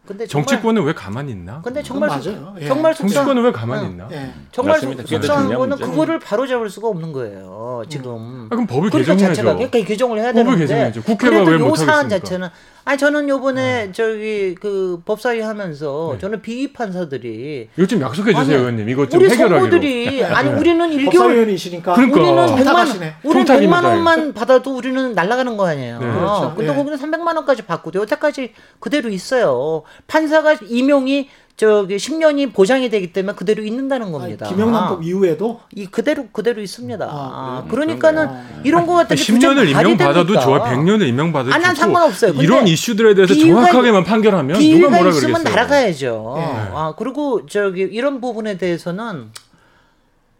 근데 0.06 0.26
정말 0.26 0.46
정치권은 0.46 0.82
왜 0.84 0.92
가만히 0.92 1.32
있나? 1.32 1.62
근데 1.62 1.82
정말 1.82 2.10
맞아요. 2.10 2.54
예. 2.60 2.66
정말 2.66 2.94
속상 2.94 3.08
정치권은 3.08 3.42
왜 3.42 3.52
가만히 3.52 3.86
어. 3.86 3.90
있나? 3.90 4.08
예. 4.12 4.34
정말. 4.52 4.78
속- 4.78 4.94
그게 4.96 5.16
속상한 5.16 5.48
거는 5.48 5.68
문제죠. 5.70 5.90
그거를 5.90 6.18
바로 6.18 6.46
잡을 6.46 6.68
수가 6.68 6.88
없는 6.88 7.12
거예요. 7.12 7.84
지금. 7.88 8.46
아, 8.46 8.48
그럼 8.50 8.66
법을 8.66 8.90
그러니까 8.90 8.98
개정해야죠. 8.98 9.34
자체가 9.34 9.54
그러니까 9.54 9.78
이 9.78 9.84
개정을 9.84 10.18
해야 10.18 10.26
법을 10.32 10.44
되는데 10.44 10.60
개정해야죠. 10.64 11.02
국회가 11.04 11.36
왜요 11.44 11.58
못하겠습니까? 11.58 11.92
사안 11.92 12.08
자체는 12.10 12.48
아니 12.86 12.98
저는 12.98 13.28
요번에 13.30 13.92
저기 13.92 14.54
그 14.60 15.00
법사위 15.06 15.40
하면서 15.40 16.10
네. 16.12 16.18
저는 16.18 16.42
비위 16.42 16.72
판사들이 16.74 17.70
이거 17.76 17.86
좀 17.86 18.00
약속해 18.02 18.34
주세요, 18.34 18.56
아니, 18.56 18.60
의원님. 18.60 18.88
이것 18.90 19.10
좀 19.10 19.20
우리 19.20 19.30
해결하기로. 19.30 19.58
성모들이 19.60 20.24
아니 20.24 20.50
네. 20.50 20.56
우리는 20.58 20.90
1개월 20.90 21.04
법사위원이시니까. 21.12 21.94
그러니까. 21.94 22.20
우리는 22.20 22.36
100만 22.46 22.56
청탁하시네. 22.56 23.14
우리는 23.24 23.46
청탁입니다, 23.46 23.80
100만 23.80 23.84
원만 23.84 24.34
받아도 24.34 24.76
우리는 24.76 25.14
날아가는 25.14 25.56
거 25.56 25.66
아니에요. 25.66 25.98
네. 25.98 26.06
그렇죠. 26.12 26.52
근데 26.54 26.72
예. 26.72 26.76
거기는 26.76 26.98
300만 26.98 27.36
원까지 27.36 27.62
받고 27.62 27.90
여태까지 27.94 28.52
그대로 28.80 29.08
있어요. 29.08 29.82
판사가 30.06 30.56
임용이 30.68 31.30
저기 31.56 31.96
10년이 31.96 32.52
보장이 32.52 32.90
되기 32.90 33.12
때문에 33.12 33.36
그대로 33.36 33.62
있는다는 33.62 34.10
겁니다. 34.10 34.46
김영란법 34.48 35.04
이후에도 35.04 35.60
이 35.72 35.86
그대로 35.86 36.26
그대로 36.32 36.60
있습니다. 36.60 37.06
아, 37.08 37.64
그러니까는 37.70 38.26
그런가요? 38.26 38.60
이런 38.64 38.86
거 38.86 38.94
같은 38.94 39.14
게 39.16 39.22
10년을 39.22 39.38
부정 39.38 39.72
발이 39.72 39.90
임명받아도? 39.92 40.40
좋아, 40.40 40.64
100년을 40.64 41.06
임명받아도 41.08 41.54
아니, 41.54 41.62
난 41.62 41.74
좋고 41.76 41.84
상관없어요. 41.86 42.32
이런 42.42 42.66
이슈들에 42.66 43.14
대해서 43.14 43.34
비위가- 43.34 43.46
정확하게만 43.66 44.02
판결하면 44.02 44.58
누가 44.58 44.88
뭐라 44.90 45.10
있으면 45.10 45.34
그러겠어요. 45.44 45.54
날아가야죠. 45.54 46.34
예. 46.38 46.42
아 46.74 46.94
그리고 46.98 47.46
저기 47.46 47.82
이런 47.82 48.20
부분에 48.20 48.58
대해서는 48.58 49.30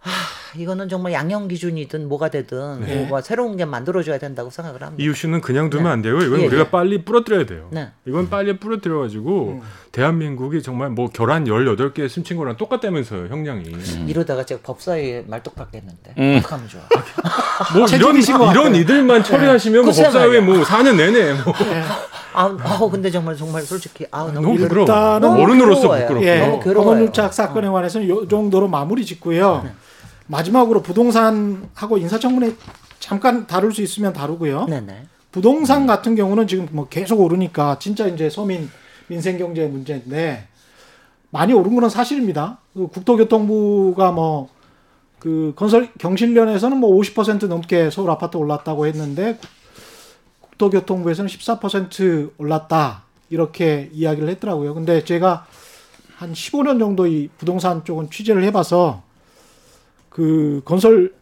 아 0.03 0.09
이거는 0.57 0.89
정말 0.89 1.13
양형 1.13 1.49
기준이든 1.49 2.09
뭐가 2.09 2.29
되든 2.29 2.81
네. 2.81 2.97
뭐가 3.05 3.23
새로운 3.23 3.57
게 3.57 3.65
만들어줘야 3.65 4.19
된다고 4.19 4.51
생각을 4.51 4.83
합니다. 4.83 5.03
이 5.03 5.11
이슈는 5.11 5.41
그냥 5.41 5.71
두면 5.71 5.91
안 5.91 6.03
돼요. 6.03 6.19
이건 6.19 6.41
예, 6.41 6.47
우리가 6.47 6.63
예. 6.63 6.71
빨리 6.71 7.05
부러뜨려야 7.05 7.47
돼요. 7.47 7.69
네. 7.71 7.89
이건 8.07 8.31
빨리 8.31 8.59
부러뜨려 8.59 8.99
가지고 9.01 9.61
음. 9.61 9.63
대한민국이 9.93 10.63
정말 10.63 10.91
뭐 10.91 11.09
결한 11.09 11.45
18개 11.45 12.09
숨친 12.09 12.37
거랑 12.37 12.57
똑같다면서요, 12.57 13.29
형량이. 13.29 13.65
이러다가 14.07 14.45
제가 14.45 14.61
법사위에 14.65 15.25
말뚝 15.27 15.55
박겠는데 15.55 16.15
음. 16.19 16.37
어떡하면 16.39 16.69
좋아. 16.69 16.83
뭐 17.75 17.87
이런 17.87 18.17
이런. 18.53 18.75
이들만 18.75 19.23
처리하시면 19.25 19.85
뭐 19.85 19.93
법사위에. 19.93 20.41
뭐 20.41 20.63
4년 20.63 20.97
내내 20.97 21.33
뭐 21.45 21.55
아, 22.35 22.57
아우 22.65 22.91
근데 22.91 23.11
정말 23.11 23.37
정말 23.37 23.63
솔직히 23.63 24.05
아 24.11 24.25
너무 24.25 24.33
너무 24.41 24.59
부끄러워. 24.59 24.85
일단은 24.87 25.29
어른으로서. 25.41 25.83
부끄럽고. 25.89 26.25
예, 26.25 26.41
너무 26.41 26.61
괴로워요. 26.61 26.85
법원유착 26.85 27.33
사건에 27.33 27.69
관해서는 27.69 28.07
이 28.09 28.29
정도로 28.29 28.67
마무리 28.69 29.05
짓고요. 29.05 29.65
마지막으로 30.27 30.83
부동산하고 30.83 31.99
인사청문회 31.99 32.55
잠깐 32.99 33.47
다룰 33.47 33.73
수 33.73 33.83
있으면 33.83 34.13
다루고요. 34.13 34.67
네네. 34.67 35.07
부동산 35.33 35.87
같은 35.87 36.15
경우는 36.15 36.47
지금 36.47 36.69
뭐 36.73 36.89
계속 36.89 37.21
오르니까 37.21 37.79
진짜 37.79 38.07
이제 38.07 38.31
서민 38.31 38.71
민생 39.09 39.37
경제 39.37 39.67
문제인데 39.67 40.47
많이 41.31 41.53
오른 41.53 41.75
거는 41.75 41.89
사실입니다. 41.89 42.59
그 42.73 42.87
국토교통부가 42.89 44.13
뭐 44.13 44.55
그 45.25 45.55
건설 45.57 45.89
경실련에서는 45.97 46.77
뭐 46.77 46.95
50% 47.01 47.47
넘게 47.47 47.89
서울 47.89 48.11
아파트 48.11 48.37
올랐다고 48.37 48.85
했는데 48.85 49.39
국토교통부에서는 50.43 51.31
14% 51.31 52.33
올랐다 52.37 53.05
이렇게 53.31 53.89
이야기를 53.95 54.29
했더라고요. 54.29 54.75
근데 54.75 55.03
제가 55.03 55.47
한 56.17 56.35
15년 56.35 56.79
정도 56.79 57.07
이 57.07 57.31
부동산 57.39 57.87
쪽은 57.87 58.11
취재를 58.11 58.45
해봐서 58.45 59.03
그 60.15 60.63
건설 60.65 61.13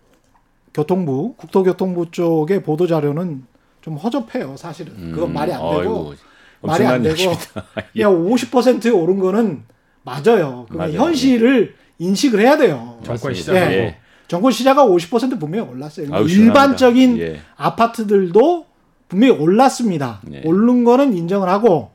교통부 0.74 1.32
국토교통부 1.38 2.10
쪽의 2.10 2.62
보도 2.62 2.86
자료는 2.86 3.42
좀 3.80 3.96
허접해요. 3.96 4.54
사실은 4.58 5.12
그건 5.12 5.32
말이 5.32 5.50
안 5.50 5.60
되고 5.60 5.78
아이고, 5.80 6.14
말이 6.60 6.84
안 6.84 7.02
되고 7.02 7.16
이야기입니다. 7.16 7.64
그냥 7.94 8.12
50% 8.28 8.94
오른 8.94 9.18
거는 9.18 9.62
맞아요. 10.02 10.66
맞아요. 10.68 10.92
현실을 10.92 11.74
인식을 11.98 12.40
해야 12.40 12.58
돼요. 12.58 12.98
정권 13.02 13.30
맞습니다. 13.30 13.34
시작하고 13.34 13.72
예. 13.72 13.96
정권 14.28 14.52
시자가 14.52 14.84
50% 14.84 15.40
분명히 15.40 15.70
올랐어요. 15.70 16.14
아유, 16.14 16.28
일반적인 16.28 17.16
시원합니다. 17.16 17.26
예. 17.26 17.40
아파트들도 17.56 18.66
분명히 19.08 19.38
올랐습니다. 19.38 20.20
네. 20.24 20.42
오른 20.44 20.84
거는 20.84 21.14
인정을 21.16 21.48
하고 21.48 21.92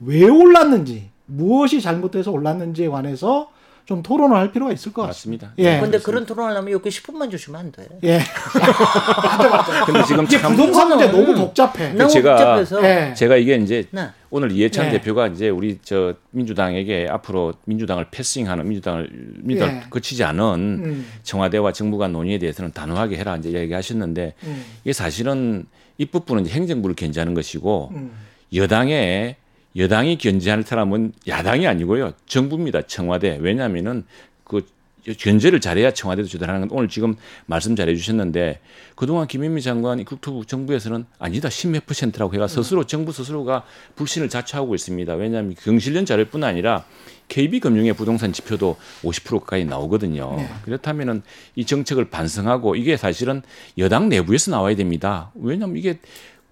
왜 0.00 0.24
올랐는지 0.28 1.10
무엇이 1.26 1.80
잘못돼서 1.80 2.32
올랐는지에 2.32 2.88
관해서 2.88 3.53
좀 3.86 4.02
토론을 4.02 4.34
할 4.34 4.50
필요가 4.50 4.72
있을 4.72 4.92
것 4.94 5.02
같습니다. 5.02 5.48
맞습니다. 5.48 5.70
예. 5.76 5.78
근데 5.80 5.98
그런 5.98 6.24
토론하려면 6.24 6.72
여기 6.72 6.88
10분만 6.88 7.30
주시면 7.30 7.60
안 7.60 7.70
돼. 7.72 7.86
예. 8.04 8.18
맞아 8.18 9.48
맞아. 9.50 9.84
근데 9.84 10.02
지금 10.04 10.24
이게 10.24 10.38
참 10.38 10.52
부동산 10.56 10.88
문제 10.88 11.06
너무 11.10 11.34
복잡해. 11.34 11.92
너무 11.92 12.10
제가- 12.10 12.36
복잡해서. 12.36 12.82
예. 12.84 13.12
제가 13.14 13.36
이게 13.36 13.56
이제 13.56 13.84
네. 13.90 14.08
오늘 14.30 14.52
이해찬 14.52 14.86
네. 14.86 14.92
대표가 14.92 15.26
이제 15.26 15.50
우리 15.50 15.78
저 15.82 16.14
민주당에게 16.30 17.08
앞으로 17.10 17.52
민주당을 17.66 18.06
패싱하는 18.10 18.66
민주당을 18.66 19.10
민주당 19.42 19.76
예. 19.76 19.82
거치지 19.90 20.24
않은 20.24 20.42
음, 20.82 21.06
청와대와 21.22 21.72
정부 21.72 21.98
간 21.98 22.12
논의에 22.12 22.38
대해서는 22.38 22.72
단호하게 22.72 23.18
해라 23.18 23.36
이제 23.36 23.52
얘기하셨는데 23.52 24.32
음, 24.44 24.64
이게 24.82 24.94
사실은 24.94 25.66
입법부는 25.98 26.46
이제 26.46 26.54
행정부를 26.54 26.96
견제하는 26.96 27.34
것이고 27.34 27.90
음. 27.94 28.12
여당에 28.54 29.36
여당이 29.76 30.18
견제하는 30.18 30.64
사람은 30.64 31.12
야당이 31.26 31.66
아니고요 31.66 32.12
정부입니다 32.26 32.82
청와대 32.82 33.38
왜냐하면은 33.40 34.04
그 34.44 34.66
견제를 35.18 35.60
잘해야 35.60 35.92
청와대도 35.92 36.28
조달하는 36.28 36.68
건 36.68 36.78
오늘 36.78 36.88
지금 36.88 37.14
말씀 37.46 37.76
잘해 37.76 37.94
주셨는데 37.94 38.60
그동안 38.94 39.26
김현미 39.26 39.60
장관이 39.60 40.04
국토부 40.04 40.46
정부에서는 40.46 41.04
아니다 41.18 41.50
십몇 41.50 41.86
퍼센트라고 41.86 42.34
해가 42.34 42.48
스스로 42.48 42.84
정부 42.84 43.12
스스로가 43.12 43.64
불신을 43.96 44.28
자초하고 44.28 44.74
있습니다 44.74 45.14
왜냐하면 45.14 45.54
경실련 45.60 46.06
자료뿐 46.06 46.44
아니라 46.44 46.84
KB금융의 47.28 47.94
부동산 47.94 48.32
지표도 48.32 48.76
50% 49.02 49.40
가까이 49.40 49.64
나오거든요. 49.64 50.34
네. 50.36 50.48
그렇다면은 50.62 51.22
이 51.56 51.64
정책을 51.64 52.10
반성하고 52.10 52.76
이게 52.76 52.96
사실은 52.96 53.42
여당 53.78 54.08
내부에서 54.08 54.50
나와야 54.50 54.76
됩니다. 54.76 55.32
왜냐하면 55.34 55.78
이게 55.78 55.98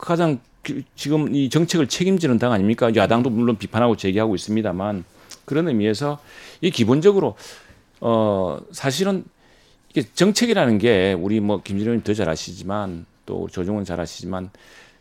가장 0.03 0.40
그- 0.62 0.82
지금 0.96 1.32
이 1.34 1.48
정책을 1.48 1.86
책임지는 1.86 2.38
당 2.38 2.53
아닙니까? 2.53 2.94
야당도 2.94 3.30
물론 3.30 3.57
비판하고 3.57 3.96
제기하고 3.96 4.34
있습니다만 4.34 5.05
그런 5.44 5.68
의미에서 5.68 6.18
이 6.61 6.70
기본적으로 6.70 7.36
어 8.00 8.59
사실은 8.72 9.24
이게 9.90 10.03
정책이라는 10.14 10.78
게 10.78 11.12
우리 11.18 11.40
뭐 11.40 11.62
김진영님 11.62 12.03
더 12.03 12.14
잘 12.14 12.28
아시지만 12.28 13.07
또 13.26 13.48
조정은 13.50 13.84
잘 13.84 14.00
아시지만 14.00 14.50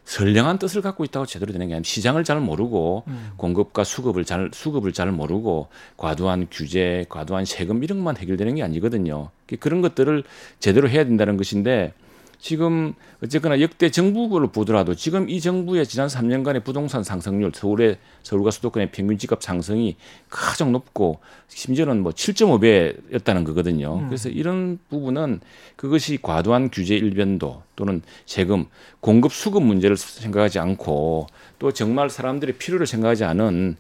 선량한 0.06 0.60
뜻을 0.60 0.82
갖고 0.82 1.04
있다고 1.04 1.26
제대로 1.26 1.52
되는 1.52 1.68
게 1.68 1.74
아니라 1.76 1.84
시장을 1.86 2.24
잘 2.24 2.40
모르고 2.40 3.04
음. 3.08 3.32
공급과 3.38 3.84
수급을 3.84 4.26
잘 4.26 4.50
수급을 4.54 4.94
잘 4.94 5.12
모르고 5.12 5.68
과도한 5.98 6.48
규제, 6.52 7.06
과도한 7.10 7.46
세금 7.46 7.84
이런 7.84 8.00
것만 8.00 8.18
해결되는 8.18 8.56
게 8.56 8.64
아니거든요. 8.64 9.30
그런 9.60 9.82
것들을 9.82 10.24
제대로 10.60 10.90
해야 10.90 11.04
된다는 11.06 11.38
것인데 11.38 11.94
지금 12.42 12.96
어쨌거나 13.24 13.62
역대 13.62 13.92
정부를 13.92 14.48
보더라도 14.48 14.96
지금 14.96 15.30
이 15.30 15.40
정부의 15.40 15.86
지난 15.86 16.08
3년간의 16.08 16.64
부동산 16.64 17.04
상승률 17.04 17.52
서울의 17.54 17.98
서울과 18.24 18.50
수도권의 18.50 18.92
평균 18.92 19.20
집값 19.20 19.44
상승이 19.44 19.96
가장 20.28 20.72
높고 20.72 21.20
심지어는 21.50 22.02
뭐 22.02 22.12
7.5배였다는 22.12 23.46
거거든요. 23.46 24.00
음. 24.00 24.08
그래서 24.08 24.28
이런 24.28 24.80
부분은 24.90 25.42
그것이 25.76 26.18
과도한 26.20 26.72
규제 26.72 26.96
일변도 26.96 27.62
또는 27.76 28.02
세금 28.26 28.66
공급 29.02 29.34
수급 29.34 29.62
문제를 29.62 29.96
생각하지 29.96 30.58
않고 30.58 31.28
또 31.60 31.72
정말 31.72 32.10
사람들의 32.10 32.56
필요를 32.58 32.88
생각하지 32.88 33.24
않은 33.24 33.78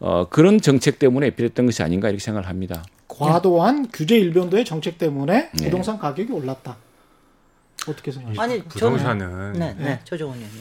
어, 0.00 0.26
그런 0.28 0.60
정책 0.60 0.98
때문에 0.98 1.30
필요했던 1.30 1.64
것이 1.64 1.84
아닌가 1.84 2.08
이렇게 2.08 2.20
생각을 2.24 2.48
합니다. 2.48 2.82
과도한 3.06 3.90
규제 3.92 4.16
일변도의 4.16 4.64
정책 4.64 4.98
때문에 4.98 5.50
네. 5.52 5.64
부동산 5.64 5.96
가격이 5.96 6.32
올랐다. 6.32 6.76
어떻게 7.88 8.10
생각하세요? 8.12 8.40
아니 8.42 8.62
부동산은 8.64 9.52
네, 9.54 9.74
네, 9.74 9.84
네. 9.84 10.00
조정원 10.04 10.38
의원님. 10.38 10.60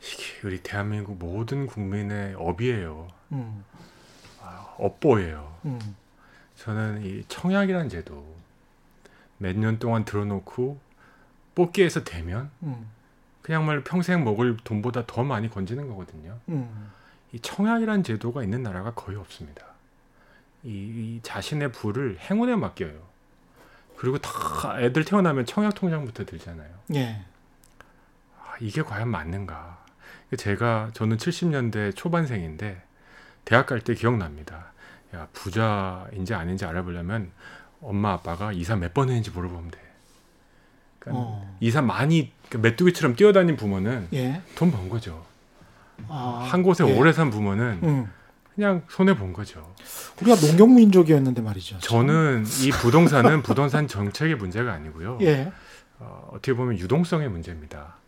이게 0.00 0.46
우리 0.46 0.62
대한민국 0.62 1.16
모든 1.18 1.66
국민의 1.66 2.34
업이에요. 2.36 3.08
음, 3.32 3.64
업보예요. 4.78 5.56
음, 5.64 5.78
저는 6.56 7.04
이 7.04 7.24
청약이라는 7.28 7.88
제도 7.88 8.24
몇 9.38 9.56
년 9.56 9.78
동안 9.78 10.04
들어놓고 10.04 10.78
뽑기에서 11.54 12.04
되면 12.04 12.50
음, 12.62 12.88
그냥 13.42 13.66
말 13.66 13.82
평생 13.84 14.24
먹을 14.24 14.56
돈보다 14.62 15.04
더 15.06 15.24
많이 15.24 15.48
건지는 15.50 15.88
거거든요. 15.88 16.38
음, 16.48 16.90
이 17.32 17.40
청약이라는 17.40 18.02
제도가 18.04 18.42
있는 18.42 18.62
나라가 18.62 18.92
거의 18.94 19.16
없습니다. 19.18 19.64
이, 20.64 20.68
이 20.70 21.20
자신의 21.22 21.72
부를 21.72 22.18
행운에 22.20 22.56
맡겨요. 22.56 23.07
그리고 23.98 24.16
다 24.18 24.76
애들 24.80 25.04
태어나면 25.04 25.44
청약 25.44 25.74
통장부터 25.74 26.24
들잖아요. 26.24 26.68
예, 26.94 27.20
아, 28.40 28.54
이게 28.60 28.80
과연 28.82 29.08
맞는가? 29.08 29.78
제가 30.36 30.90
저는 30.92 31.16
70년대 31.16 31.96
초반생인데 31.96 32.80
대학 33.44 33.66
갈 33.66 33.80
때 33.80 33.94
기억납니다. 33.94 34.72
야 35.14 35.26
부자인지 35.32 36.34
아닌지 36.34 36.64
알아보려면 36.64 37.32
엄마 37.80 38.12
아빠가 38.12 38.52
이사 38.52 38.76
몇 38.76 38.92
번 38.94 39.08
했는지 39.08 39.30
물어보면 39.30 39.70
돼. 39.72 39.78
그러니까 41.00 41.24
어, 41.24 41.56
이사 41.60 41.82
많이 41.82 42.32
그러니까 42.48 42.68
메뚜기처럼 42.68 43.16
뛰어다닌 43.16 43.56
부모는 43.56 44.08
예, 44.12 44.42
돈번 44.54 44.88
거죠. 44.88 45.26
아, 46.08 46.46
한 46.48 46.62
곳에 46.62 46.86
예. 46.86 46.96
오래 46.96 47.12
산 47.12 47.30
부모는 47.30 47.80
음, 47.82 48.12
그냥 48.58 48.82
손해 48.90 49.16
본 49.16 49.32
거죠. 49.32 49.72
우리가 50.20 50.34
농경 50.34 50.74
민족이었는데 50.74 51.42
말이죠. 51.42 51.78
저는 51.78 52.44
이 52.64 52.70
부동산은 52.72 53.44
부동산 53.44 53.86
정책의 53.86 54.34
문제가 54.34 54.72
아니고요. 54.72 55.18
예, 55.20 55.52
어, 56.00 56.28
어떻게 56.32 56.54
보면 56.54 56.76
유동성의 56.76 57.28
문제입니다. 57.28 57.98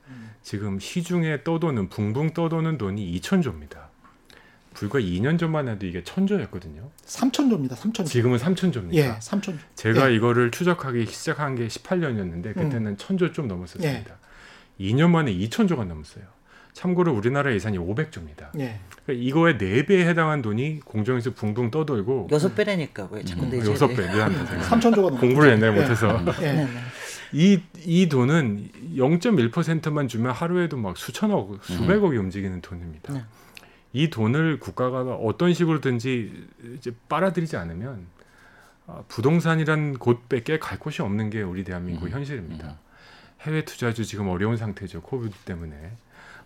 지금 0.43 0.81
시중에 0.81 1.45
떠도는 1.45 1.89
붕붕 1.89 2.35
떠도는 2.35 2.79
돈이 2.79 3.21
2천조입니다. 3.21 3.91
불과 4.75 4.99
2년 4.99 5.39
전만 5.39 5.69
해도 5.69 5.87
이게 5.87 6.03
천조였거든요. 6.03 6.91
3천조입니다. 7.07 7.77
3천조. 7.77 8.07
지금은 8.07 8.39
3천조입니다. 8.39 8.95
예, 8.95 9.19
3천조. 9.21 9.59
제가 9.77 10.11
예. 10.11 10.17
이거를 10.17 10.51
추적하기 10.51 11.07
시작한 11.07 11.55
게 11.55 11.69
18년이었는데 11.69 12.55
그때는 12.55 12.97
천조 12.97 13.31
좀 13.31 13.45
예. 13.45 13.49
넘었었습니다. 13.51 14.17
2년 14.81 15.11
만에 15.11 15.33
2천조가 15.33 15.87
넘었어요. 15.87 16.25
참고로 16.73 17.13
우리나라 17.13 17.53
예산이 17.53 17.79
500조입니다. 17.79 18.59
예, 18.59 18.81
그러니까 19.05 19.25
이거의 19.27 19.55
4배에 19.57 20.07
해당한 20.07 20.43
돈이 20.43 20.81
공정에서 20.85 21.33
붕붕 21.35 21.71
떠돌고 21.71 22.29
여섯 22.31 22.55
배라니까 22.55 23.09
왜 23.11 23.25
자꾸 23.25 23.45
음, 23.45 23.51
내지? 23.51 23.71
여섯 23.71 23.89
배 23.89 23.97
미안합니다. 23.97 24.47
제가. 24.47 24.63
3천조가 24.63 25.11
넘 25.11 25.19
공부를 25.19 25.53
옛날에 25.53 25.81
못해서 25.81 26.21
예, 26.41 26.53
네, 26.53 26.65
네. 26.65 26.69
이, 27.33 27.61
이 27.85 28.09
돈은 28.09 28.71
0.1%만 28.97 30.09
주면 30.09 30.33
하루에도 30.33 30.77
막 30.77 30.97
수천억, 30.97 31.63
수백억이 31.63 32.17
움직이는 32.17 32.61
돈입니다. 32.61 33.13
네. 33.13 33.25
이 33.93 34.11
돈을 34.11 34.61
국가가 34.61 35.03
어떤 35.03 35.53
식으로든지 35.53 36.47
이제 36.77 36.93
빨아들이지 37.09 37.57
않으면 37.57 38.07
아, 38.87 39.03
부동산이란 39.09 39.99
곳밖에 39.99 40.59
갈 40.59 40.79
곳이 40.79 41.03
없는 41.03 41.31
게 41.31 41.43
우리 41.43 41.65
대한민국 41.65 42.07
의 42.07 42.13
현실입니다. 42.13 42.79
해외 43.43 43.65
투자주 43.65 44.05
지금 44.05 44.29
어려운 44.29 44.57
상태죠. 44.57 45.01
코비드 45.03 45.35
때문에. 45.39 45.93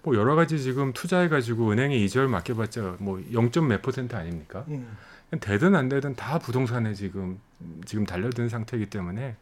뭐 0.04 0.14
여러 0.16 0.34
가지 0.34 0.60
지금 0.60 0.92
투자해가지고 0.92 1.72
은행에 1.72 1.96
이자를 1.96 2.28
맡겨봤자 2.28 2.96
뭐 2.98 3.20
0. 3.32 3.50
몇 3.66 3.80
퍼센트 3.80 4.14
아닙니까? 4.14 4.64
음, 4.68 4.96
되든 5.40 5.74
안 5.74 5.88
되든 5.88 6.14
다 6.14 6.38
부동산에 6.38 6.94
지금 6.94 7.40
지금 7.86 8.04
달려든 8.04 8.50
상태이기 8.50 8.86
때문에 8.90 9.34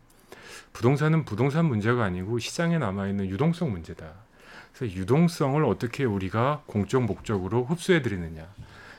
부동산은 0.72 1.24
부동산 1.24 1.64
문제가 1.66 2.04
아니고 2.04 2.38
시장에 2.38 2.78
남아 2.78 3.08
있는 3.08 3.28
유동성 3.28 3.72
문제다. 3.72 4.06
그래서 4.72 4.94
유동성을 4.94 5.62
어떻게 5.64 6.04
우리가 6.04 6.62
공적 6.66 7.02
목적으로 7.02 7.64
흡수해 7.64 8.00
드리느냐. 8.00 8.46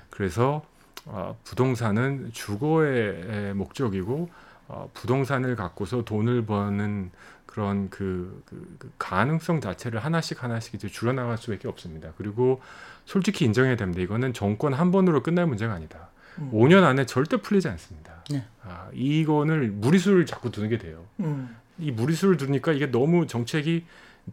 그래서 0.10 0.64
어, 1.06 1.38
부동산은 1.46 2.32
주거의 2.34 3.54
목적이고 3.54 4.30
어, 4.68 4.90
부동산을 4.94 5.56
갖고서 5.56 6.04
돈을 6.04 6.46
버는 6.46 7.12
그런 7.54 7.92
그, 7.92 8.42
그, 8.48 8.76
그 8.80 8.92
가능성 8.98 9.62
자체를 9.62 10.04
하나씩 10.04 10.44
하나씩 10.44 10.74
이제 10.74 10.88
줄여나갈 10.88 11.38
수밖에 11.38 11.68
없습니다. 11.68 12.12
그리고 12.18 12.60
솔직히 13.06 13.46
인정해야 13.46 13.76
됩니다. 13.76 14.02
이거는 14.02 14.34
정권 14.34 14.74
한 14.74 14.92
번으로 14.92 15.22
끝날 15.22 15.46
문제가 15.46 15.72
아니다. 15.72 16.10
음. 16.40 16.50
5년 16.52 16.84
안에 16.84 17.06
절대 17.06 17.38
풀리지 17.38 17.68
않습니다. 17.68 18.24
네. 18.32 18.44
아, 18.64 18.90
이거를 18.92 19.68
무리수를 19.68 20.26
자꾸 20.26 20.50
두는 20.50 20.70
게 20.70 20.80
돼요. 20.80 21.06
음, 21.20 21.56
이 21.78 21.92
무리수를 21.92 22.38
두니까 22.38 22.72
이게 22.72 22.90
너무 22.90 23.28
정책이 23.28 23.86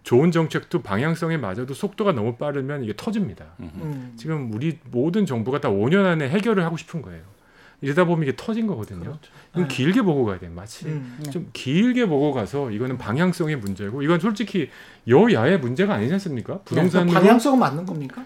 좋은 0.03 0.31
정책도 0.31 0.81
방향성에 0.81 1.37
맞아도 1.37 1.75
속도가 1.75 2.13
너무 2.13 2.37
빠르면 2.37 2.85
이게 2.85 2.95
터집니다. 2.97 3.49
음. 3.61 4.15
지금 4.17 4.51
우리 4.55 4.79
모든 4.91 5.27
정부가 5.27 5.61
다 5.61 5.69
5년 5.69 6.07
안에 6.07 6.31
해결을 6.31 6.65
하고 6.65 6.79
싶은 6.79 7.03
거예요. 7.03 7.23
이러다 7.81 8.05
보면 8.05 8.25
이게 8.29 8.37
터진 8.37 8.67
거거든요. 8.67 9.01
그렇죠. 9.01 9.31
이건 9.53 9.69
네. 9.69 9.75
길게 9.75 10.03
보고 10.03 10.25
가야 10.25 10.39
돼요. 10.39 10.51
마치 10.55 10.87
음, 10.87 11.19
네. 11.23 11.31
좀 11.31 11.49
길게 11.53 12.07
보고 12.07 12.33
가서 12.33 12.71
이거는 12.71 12.99
방향성의 12.99 13.57
문제고 13.57 14.03
이건 14.03 14.21
솔직히 14.21 14.71
여야의 15.09 15.59
문제가 15.59 15.95
아니지 15.95 16.13
않습니까? 16.15 16.61
부동산으로 16.61 17.19
방향성은 17.19 17.59
맞는 17.59 17.87
겁니까? 17.87 18.25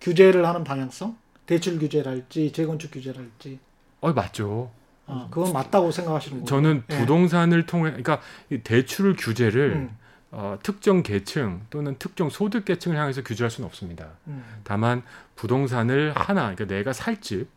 규제를 0.00 0.46
하는 0.46 0.62
방향성? 0.62 1.16
대출 1.46 1.78
규제랄지 1.78 2.52
재건축 2.52 2.90
규제랄지 2.90 3.58
어 4.00 4.12
맞죠. 4.12 4.70
아, 5.06 5.28
그건 5.30 5.52
맞다고 5.52 5.90
생각하시는 5.90 6.38
거예요? 6.38 6.46
저는 6.46 6.82
예. 6.90 6.98
부동산을 6.98 7.66
통해 7.66 7.90
그러니까 7.90 8.20
이 8.50 8.58
대출 8.58 9.14
규제를 9.16 9.72
음, 9.72 9.96
어, 10.32 10.58
특정 10.62 11.02
계층 11.02 11.62
또는 11.70 11.96
특정 11.98 12.28
소득 12.28 12.64
계층을 12.64 12.98
향해서 12.98 13.22
규제할 13.22 13.50
수는 13.50 13.66
없습니다. 13.68 14.08
음, 14.26 14.44
다만 14.64 15.02
부동산을 15.36 16.12
하나 16.14 16.54
그러니까 16.54 16.66
내가 16.66 16.92
살 16.92 17.20
집, 17.20 17.48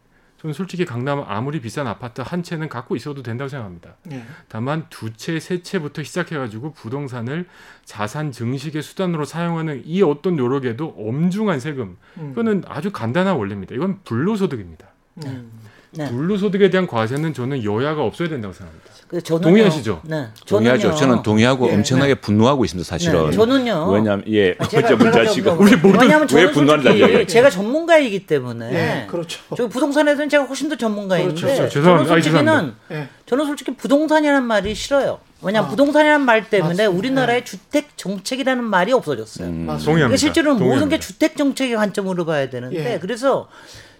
저는 0.42 0.54
솔직히 0.54 0.86
강남 0.86 1.24
아무리 1.28 1.60
비싼 1.60 1.86
아파트 1.86 2.22
한 2.22 2.44
채는 2.44 2.70
갖고 2.70 2.96
있어도 2.96 3.22
된다고 3.24 3.50
생각합니다. 3.50 3.96
예. 4.12 4.24
다만 4.48 4.86
두 4.90 5.12
채, 5.14 5.40
세 5.40 5.62
채부터 5.62 6.04
시작해가지고 6.04 6.74
부동산을 6.74 7.46
자산 7.84 8.32
증식의 8.32 8.82
수단으로 8.82 9.26
사용하는 9.26 9.84
이 9.86 10.02
어떤 10.02 10.38
노력에도 10.38 10.96
엄중한 10.98 11.60
세금, 11.60 11.98
음, 12.18 12.32
이거는 12.32 12.64
아주 12.68 12.92
간단한 12.92 13.36
원리입니다. 13.36 13.76
이건 13.76 14.00
불로소득입니다. 14.06 14.88
음, 15.26 15.52
네. 15.92 16.08
불로소득에 16.10 16.70
대한 16.70 16.86
과세는 16.86 17.34
저는 17.34 17.64
여야가 17.64 18.04
없어야 18.04 18.30
된다고 18.30 18.54
생각합니다. 18.54 18.90
그래서 19.08 19.26
저는요, 19.26 19.44
동의하시죠? 19.44 20.02
네. 20.04 20.28
동의하죠. 20.46 20.94
저는 20.94 21.24
동의하고 21.24 21.68
예, 21.70 21.74
엄청나게 21.74 22.16
분노하고 22.16 22.64
있습니다. 22.64 22.88
사실은. 22.88 23.32
네, 23.32 23.36
저는요. 23.36 23.90
왜냐하면 23.92 24.24
예, 24.28 24.56
아, 24.60 24.68
제가 24.68 24.88
하시고 24.88 25.50
좀- 25.50 25.60
우리 25.60 25.76
모두 25.76 25.98
왜냐하면 26.00 26.22
왜 26.22 26.28
저는 26.28 26.52
분노한다 26.52 26.84
솔직히 26.84 27.00
이야기예요? 27.00 27.26
제가 27.26 27.50
전문가이기 27.50 28.28
때문에 28.28 28.72
예, 28.72 29.08
그렇죠. 29.08 29.40
저 29.58 29.68
부동산에서는 29.68 30.30
제가 30.30 30.44
훨씬 30.44 30.70
더 30.70 30.76
전문가인데 30.76 31.34
그렇죠. 31.42 31.48
죄송합니다. 31.70 31.82
저는 31.82 32.06
솔직히는 32.08 32.44
죄송합니다. 32.46 32.78
예. 32.92 33.10
저는 33.26 33.46
솔직히 33.48 33.76
부동산이라는 33.76 34.44
말이 34.44 34.76
싫어요. 34.76 35.20
왜냐하면 35.42 35.68
아. 35.68 35.72
부동산이라는 35.72 36.24
말 36.26 36.48
때문에 36.50 36.74
맞습니다. 36.76 36.90
우리나라의 36.98 37.40
네. 37.40 37.46
주택 37.46 37.98
정책이라는 37.98 38.64
말이 38.64 38.92
없어졌어요. 38.94 39.48
음, 39.48 39.66
맞습니다. 39.66 39.86
동의합니다. 39.86 39.96
그러니까 39.96 40.18
실제로는 40.18 40.54
모든 40.60 40.68
게 40.68 40.80
동의합니다. 40.82 41.00
주택 41.00 41.36
정책의 41.36 41.76
관점으로 41.78 42.26
봐야 42.26 42.48
되는데 42.52 42.94
예. 42.94 43.00
그래서 43.00 43.48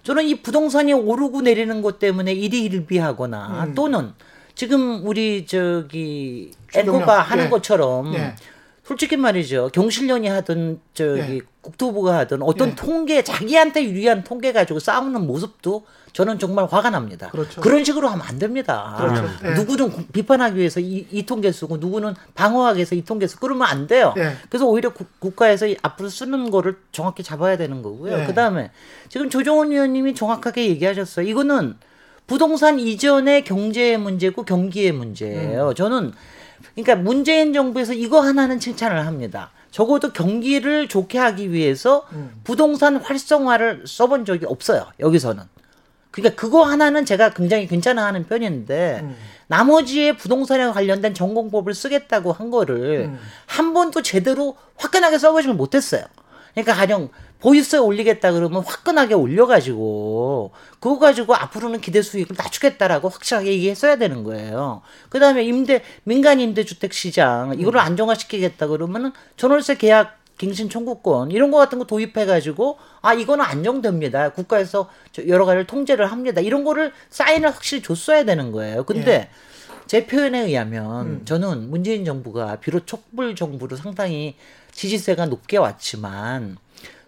저는 0.04 0.26
이 0.26 0.36
부동산이 0.42 0.94
오르고 0.94 1.42
내리는 1.42 1.82
것 1.82 2.00
때문에 2.00 2.34
일희일비하거나 2.34 3.66
음. 3.66 3.76
또는 3.76 4.14
지금 4.56 5.06
우리 5.06 5.46
저기 5.46 6.52
앵커가 6.76 7.22
하는 7.22 7.46
예. 7.46 7.50
것처럼 7.50 8.14
예. 8.16 8.36
솔직히 8.90 9.18
말이죠. 9.18 9.70
경실련이 9.72 10.28
하든 10.30 10.80
저기 10.96 11.20
예. 11.20 11.42
국토부가 11.62 12.18
하든 12.18 12.42
어떤 12.42 12.70
예. 12.70 12.76
통계 12.76 13.24
자기한테 13.24 13.84
유리한 13.84 14.24
통계 14.24 14.52
가지고 14.52 14.80
싸우는 14.80 15.28
모습도 15.28 15.86
저는 16.12 16.40
정말 16.40 16.66
화가 16.66 16.90
납니다. 16.90 17.30
그렇죠. 17.30 17.62
런 17.62 17.84
식으로 17.84 18.08
하면 18.08 18.26
안 18.28 18.40
됩니다. 18.40 18.96
그렇죠. 18.98 19.30
예. 19.46 19.54
누구는 19.54 19.92
구- 19.92 20.06
비판하기 20.08 20.58
위해서 20.58 20.80
이, 20.80 21.06
이 21.12 21.24
통계 21.24 21.52
쓰고 21.52 21.78
누구는 21.78 22.16
방어하기 22.34 22.78
위해서 22.78 22.96
이 22.96 23.06
통계 23.06 23.28
쓰고 23.28 23.42
그러면 23.42 23.68
안 23.68 23.86
돼요. 23.86 24.16
예. 24.18 24.32
그래서 24.50 24.66
오히려 24.66 24.92
국, 24.92 25.08
국가에서 25.20 25.68
이 25.68 25.78
앞으로 25.84 26.10
쓰는 26.10 26.50
거를 26.50 26.78
정확히 26.92 27.22
잡아야 27.22 27.58
되는 27.58 27.84
거고요. 27.84 28.22
예. 28.22 28.26
그다음에 28.26 28.72
지금 29.08 29.30
조정원 29.30 29.72
의원님이 29.72 30.16
정확하게 30.16 30.68
얘기하셨어요. 30.70 31.28
이거는 31.28 31.76
부동산 32.26 32.80
이전의 32.80 33.44
경제 33.44 33.98
문제고 33.98 34.44
경기의 34.46 34.94
문제예요. 34.94 35.76
저는 35.76 36.12
그러니까 36.76 36.96
문재인 36.96 37.54
정부에서 37.54 37.94
이거 37.94 38.22
하나는 38.22 38.60
칭찬을 38.60 39.06
합니다. 39.06 39.52
적어도 39.72 40.12
경기를 40.12 40.88
좋게 40.88 41.18
하기 41.18 41.52
위해서 41.52 42.06
부동산 42.44 42.96
활성화를 42.98 43.84
써본 43.88 44.26
적이 44.26 44.46
없어요. 44.46 44.88
여기서는. 45.00 45.44
그러니까 46.12 46.40
그거 46.42 46.64
하나는 46.64 47.06
제가 47.06 47.34
굉장히 47.34 47.68
괜찮아하는 47.68 48.26
편인데 48.26 49.06
나머지의 49.48 50.18
부동산에 50.18 50.72
관련된 50.72 51.14
전공법을 51.14 51.74
쓰겠다고 51.74 52.32
한 52.32 52.50
거를 52.50 53.12
한 53.46 53.74
번도 53.74 54.02
제대로 54.02 54.58
화끈하게 54.78 55.20
써보지를 55.20 55.56
못했어요. 55.56 56.04
그러니까 56.54 56.74
가령 56.74 57.10
보이스에 57.42 57.80
올리겠다 57.80 58.34
그러면 58.34 58.64
화끈하게 58.64 59.14
올려가지고 59.14 60.52
그거 60.80 61.00
가지고 61.00 61.36
앞으로는 61.36 61.80
기대 61.82 62.02
수익을 62.02 62.36
낮추겠다라고 62.38 63.10
확실하게 63.10 63.52
얘기했어야 63.54 63.96
되는 63.96 64.24
거예요. 64.24 64.82
그 65.10 65.20
다음에 65.20 65.44
임대 65.44 65.82
민간 66.04 66.40
임대주택 66.40 66.94
시장 66.94 67.56
이거를 67.58 67.80
안정화시키겠다 67.80 68.68
그러면은 68.68 69.14
전월세 69.38 69.76
계약 69.76 70.20
갱신 70.38 70.70
청구권 70.70 71.32
이런 71.32 71.52
거 71.52 71.58
같은 71.58 71.80
거 71.80 71.86
도입해 71.86 72.26
가지고 72.26 72.78
아 73.02 73.14
이거는 73.14 73.44
안정됩니다. 73.44 74.30
국가에서 74.30 74.90
저 75.12 75.28
여러 75.28 75.46
가지를 75.46 75.68
통제를 75.68 76.12
합니다. 76.12 76.42
이런 76.42 76.64
거를 76.64 76.94
사인을 77.10 77.50
확실히 77.50 77.84
줬어야 77.84 78.24
되는 78.24 78.52
거예요. 78.52 78.84
근데 78.86 79.30
제 79.86 80.06
표현에 80.06 80.42
의하면 80.46 81.26
저는 81.26 81.70
문재인 81.70 82.06
정부가 82.06 82.58
비록 82.58 82.86
촛불 82.86 83.36
정부로 83.36 83.76
상당히 83.76 84.36
지지세가 84.72 85.26
높게 85.26 85.58
왔지만 85.58 86.58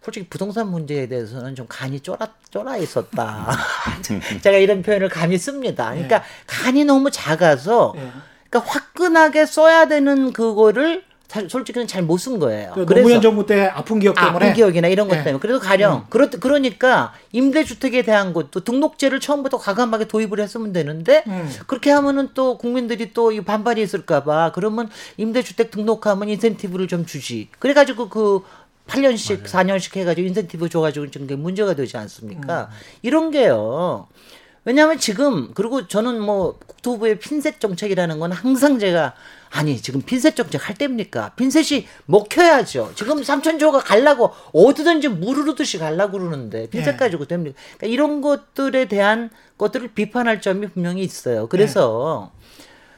솔직히 0.04 0.28
부동산 0.28 0.68
문제에 0.70 1.08
대해서는 1.08 1.56
좀 1.56 1.68
간이 1.70 2.00
쫄아 2.00 2.18
쫄아 2.50 2.78
있었다. 2.78 3.56
제가 4.42 4.58
이런 4.58 4.82
표현을 4.82 5.10
감히 5.10 5.38
씁니다. 5.38 5.92
그러니까 5.92 6.24
간이 6.48 6.86
너무 6.86 7.12
작아서 7.12 7.94
예. 7.98 8.12
그러니까 8.50 8.72
화끈하게 8.72 9.46
써야 9.46 9.88
되는 9.88 10.34
그거를 10.34 11.04
사- 11.32 11.48
솔직히는 11.48 11.88
잘 11.88 12.04
못 12.04 12.18
쓴 12.18 12.40
거예요. 12.40 12.74
그 12.74 12.86
노무현 12.86 13.22
정부 13.22 13.46
때 13.46 13.66
아픈 13.68 14.00
기억 14.00 14.16
때문에 14.16 14.36
아픈 14.36 14.54
기억이나 14.54 14.90
이런 14.90 15.08
것 15.08 15.18
예. 15.18 15.24
때문에 15.24 15.40
그래도 15.40 15.60
가령 15.62 16.08
그렇 16.10 16.30
그러니까 16.30 17.14
임대주택에 17.32 18.02
대한 18.02 18.34
것도 18.34 18.66
등록제를 18.66 19.22
처음부터 19.22 19.58
과감하게 19.58 20.10
도입을 20.10 20.42
했으면 20.42 20.74
되는데 20.74 21.24
음. 21.28 21.50
그렇게 21.68 21.90
하면은 21.92 22.30
또 22.34 22.58
국민들이 22.58 23.14
또이 23.14 23.46
반발이 23.46 23.82
있을까봐 23.82 24.52
그러면 24.54 24.90
임대주택 25.16 25.72
등록하면 25.72 26.28
인센티브를 26.28 26.90
좀 26.90 27.06
주지 27.06 27.48
그래가지고 27.60 28.10
그 28.10 28.42
8년씩 28.92 29.44
4년씩 29.44 29.96
해가지고 29.96 30.28
인센티브 30.28 30.70
줘가지고 30.70 31.10
지금 31.10 31.42
문제가 31.42 31.74
되지 31.74 31.98
않습니까? 31.98 32.70
이런 33.02 33.32
게요. 33.32 34.08
왜냐하면 34.64 35.00
지금 35.00 35.54
그리고 35.56 35.88
저는 35.88 36.22
뭐 36.22 36.60
국토부의 36.68 37.18
핀셋 37.20 37.60
정책이라는 37.60 38.20
건 38.20 38.32
항상 38.32 38.78
제가 38.78 39.16
아니 39.50 39.82
지금 39.82 40.02
핀셋 40.02 40.36
정책 40.36 40.68
할 40.68 40.76
때입니까? 40.76 41.34
핀셋이 41.36 41.88
먹혀야죠. 42.06 42.92
지금 42.96 43.24
삼천조가 43.24 43.80
갈라고 43.80 44.32
어디든지 44.54 45.08
물 45.08 45.38
흐르듯이 45.38 45.80
갈라고 45.80 46.20
그러는데 46.20 46.70
핀셋 46.70 46.94
예. 46.94 46.98
가지고 46.98 47.26
됩니까? 47.26 47.60
그러니까 47.78 47.88
이런 47.88 48.22
것들에 48.22 48.86
대한 48.86 49.32
것들을 49.58 49.94
비판할 49.96 50.42
점이 50.42 50.68
분명히 50.68 51.02
있어요. 51.02 51.48
그래서 51.48 52.32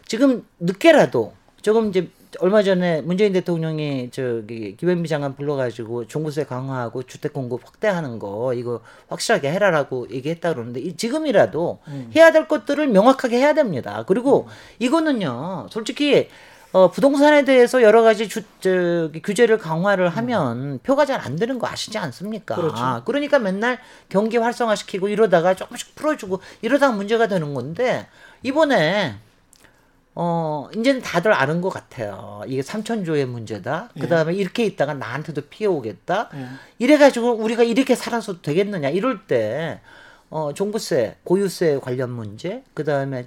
지금 0.05 0.45
늦게라도 0.59 1.33
조금 1.61 1.89
이제 1.89 2.09
얼마 2.39 2.63
전에 2.63 3.01
문재인 3.01 3.33
대통령이 3.33 4.09
저기 4.11 4.75
김현미 4.77 5.07
장관 5.07 5.35
불러가지고 5.35 6.07
종부세 6.07 6.45
강화하고 6.45 7.03
주택 7.03 7.33
공급 7.33 7.65
확대하는 7.65 8.19
거 8.19 8.53
이거 8.53 8.81
확실하게 9.09 9.51
해라라고 9.51 10.07
얘기했다 10.11 10.53
그러는데 10.53 10.79
이- 10.81 10.95
지금이라도 10.97 11.79
해야 12.15 12.31
될 12.31 12.47
것들을 12.47 12.87
명확하게 12.87 13.37
해야 13.37 13.53
됩니다. 13.53 14.03
그리고 14.07 14.47
이거는요, 14.79 15.67
솔직히 15.69 16.29
어, 16.71 16.89
부동산에 16.89 17.45
대해서 17.45 17.83
여러 17.83 18.01
가지 18.01 18.27
주, 18.27 18.41
저기, 18.59 19.21
규제를 19.21 19.59
강화를 19.59 20.09
하면 20.09 20.79
표가 20.81 21.05
잘 21.05 21.21
안 21.21 21.35
되는 21.35 21.59
거 21.59 21.67
아시지 21.67 21.99
않습니까? 21.99 22.55
그렇죠. 22.55 23.03
그러니까 23.05 23.37
맨날 23.37 23.77
경기 24.09 24.37
활성화시키고 24.37 25.07
이러다가 25.07 25.53
조금씩 25.53 25.93
풀어주고 25.93 26.39
이러다가 26.63 26.91
문제가 26.95 27.27
되는 27.27 27.53
건데 27.53 28.07
이번에 28.41 29.13
어, 30.15 30.69
이제는 30.75 31.01
다들 31.01 31.33
아는 31.33 31.61
것 31.61 31.69
같아요. 31.69 32.43
이게 32.45 32.61
삼천조의 32.61 33.25
문제다. 33.25 33.89
그 33.99 34.07
다음에 34.07 34.33
이렇게 34.35 34.63
있다가 34.65 34.93
나한테도 34.93 35.43
피해 35.49 35.67
오겠다. 35.67 36.29
예. 36.35 36.47
이래가지고 36.77 37.33
우리가 37.33 37.63
이렇게 37.63 37.95
살아서 37.95 38.41
되겠느냐. 38.41 38.89
이럴 38.89 39.25
때, 39.25 39.79
어, 40.29 40.53
종부세, 40.53 41.15
고유세 41.23 41.79
관련 41.81 42.11
문제, 42.11 42.63
그 42.73 42.83
다음에 42.83 43.25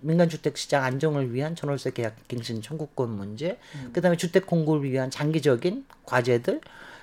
민간주택 0.00 0.56
시장 0.56 0.84
안정을 0.84 1.32
위한 1.32 1.54
전월세 1.54 1.90
계약 1.92 2.16
갱신 2.28 2.62
청구권 2.62 3.10
문제, 3.10 3.58
그 3.92 4.00
다음에 4.00 4.16
주택 4.16 4.46
공급을 4.46 4.90
위한 4.90 5.10
장기적인 5.10 5.86
과제들, 6.04 6.60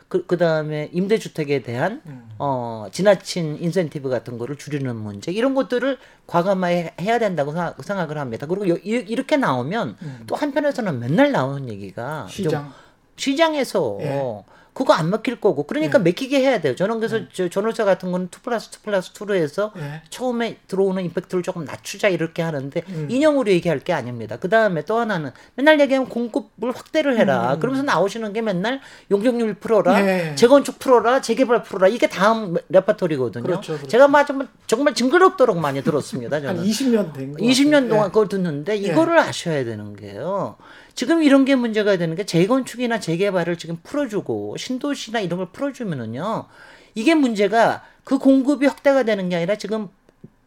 그, 0.09 0.25
그 0.25 0.37
다음에 0.37 0.89
임대주택에 0.91 1.61
대한, 1.61 2.01
어, 2.39 2.87
지나친 2.91 3.57
인센티브 3.61 4.09
같은 4.09 4.37
거를 4.39 4.55
줄이는 4.57 4.95
문제, 4.95 5.31
이런 5.31 5.53
것들을 5.53 5.97
과감하게 6.25 6.95
해야 6.99 7.19
된다고 7.19 7.51
생각, 7.51 7.81
생각을 7.83 8.17
합니다. 8.17 8.47
그리고 8.47 8.67
요- 8.69 8.77
이- 8.83 9.05
이렇게 9.07 9.37
나오면 9.37 9.97
또 10.27 10.35
한편에서는 10.35 10.99
맨날 10.99 11.31
나오는 11.31 11.69
얘기가 11.69 12.25
좀 12.27 12.29
시장 12.49 12.73
시장에서 13.17 13.97
예. 14.01 14.43
그거 14.73 14.93
안 14.93 15.09
먹힐 15.09 15.39
거고 15.41 15.63
그러니까 15.63 15.99
먹히게 15.99 16.39
해야 16.39 16.61
돼요. 16.61 16.75
저는 16.75 16.99
그래서 16.99 17.21
저 17.33 17.49
전월세 17.49 17.83
같은 17.83 18.11
거는 18.11 18.29
2 18.33 18.39
플러스 18.41 18.69
2 18.69 18.83
플러스 18.83 19.11
2로 19.13 19.35
해서 19.35 19.71
예. 19.77 20.01
처음에 20.09 20.57
들어오는 20.67 21.03
임팩트를 21.05 21.43
조금 21.43 21.65
낮추자 21.65 22.07
이렇게 22.07 22.41
하는데 22.41 22.81
음. 22.89 23.07
이념으로 23.09 23.51
얘기할 23.51 23.79
게 23.79 23.93
아닙니다. 23.93 24.37
그 24.37 24.49
다음에 24.49 24.83
또 24.83 24.97
하나는 24.97 25.31
맨날 25.55 25.79
얘기하면 25.79 26.09
공급을 26.09 26.71
확대를 26.71 27.17
해라. 27.17 27.57
그러면서 27.59 27.83
나오시는 27.83 28.33
게 28.33 28.41
맨날 28.41 28.79
용적률 29.11 29.55
풀어라, 29.55 29.99
음. 29.99 30.07
예. 30.07 30.35
재건축 30.35 30.79
풀어라, 30.79 31.21
재개발 31.21 31.63
풀어라. 31.63 31.87
이게 31.87 32.07
다음 32.07 32.55
레퍼토리거든요. 32.69 33.43
그렇죠, 33.43 33.73
그렇죠. 33.73 33.87
제가 33.87 34.07
막 34.07 34.25
정말, 34.25 34.47
정말 34.67 34.93
징그럽도록 34.93 35.57
많이 35.57 35.83
들었습니다. 35.83 36.37
한 36.37 36.43
저는. 36.43 36.63
20년 36.63 37.13
된 37.13 37.33
거. 37.33 37.39
20년 37.39 37.89
동안 37.89 38.05
예. 38.05 38.09
그걸 38.09 38.27
듣는데 38.27 38.75
이거를 38.77 39.19
아셔야 39.19 39.63
되는 39.63 39.95
게요. 39.95 40.55
지금 40.99 41.23
이런 41.23 41.45
게 41.45 41.55
문제가 41.55 41.95
되는 41.95 42.13
게 42.13 42.25
재건축이나 42.25 42.99
재개발을 42.99 43.55
지금 43.55 43.77
풀어주고 43.83 44.57
신도시나 44.57 45.21
이런 45.21 45.37
걸 45.37 45.47
풀어주면은요. 45.53 46.47
이게 46.93 47.15
문제가 47.15 47.85
그 48.03 48.17
공급이 48.17 48.65
확대가 48.65 49.03
되는 49.03 49.29
게 49.29 49.37
아니라 49.37 49.55
지금 49.55 49.87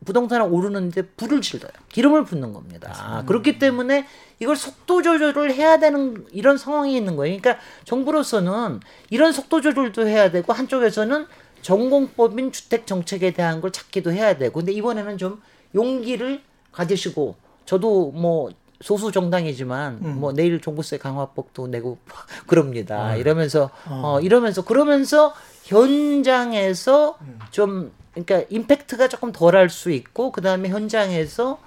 부동산을 0.05 0.46
오르는데 0.50 1.07
불을 1.16 1.40
질러요. 1.40 1.72
기름을 1.88 2.24
붓는 2.24 2.53
겁니다. 2.53 3.24
그렇기 3.26 3.59
때문에 3.59 4.07
이걸 4.40 4.55
속도 4.55 5.00
조절을 5.00 5.55
해야 5.55 5.78
되는 5.78 6.26
이런 6.32 6.59
상황이 6.59 6.94
있는 6.94 7.16
거예요. 7.16 7.34
그러니까 7.40 7.64
정부로서는 7.86 8.80
이런 9.09 9.32
속도 9.32 9.62
조절도 9.62 10.07
해야 10.07 10.30
되고 10.30 10.53
한쪽에서는 10.53 11.28
전공법인 11.62 12.53
주택 12.53 12.86
정책에 12.86 13.30
대한 13.30 13.62
걸 13.62 13.72
찾기도 13.72 14.12
해야 14.12 14.36
되고 14.36 14.61
근데 14.61 14.72
이번에는 14.72 15.16
좀 15.16 15.40
용기를 15.74 16.42
가지시고 16.72 17.36
저도 17.64 18.11
뭐 18.11 18.50
소수 18.83 19.12
정당이지만 19.12 19.99
음. 20.03 20.20
뭐 20.20 20.33
내일 20.33 20.61
종부세 20.61 20.99
강화법도 20.99 21.68
내고 21.68 21.99
그럽니다. 22.47 23.07
아. 23.07 23.16
이러면서 23.16 23.70
어 23.89 24.20
이러면서 24.20 24.64
그러면서 24.64 25.33
현장에서 25.64 27.16
음. 27.20 27.39
좀 27.51 27.93
그러니까 28.14 28.47
임팩트가 28.51 29.09
조금 29.09 29.33
덜 29.33 29.57
할 29.57 29.70
수 29.70 29.91
있고 29.91 30.33
그다음에 30.33 30.68
현장에서 30.68 31.59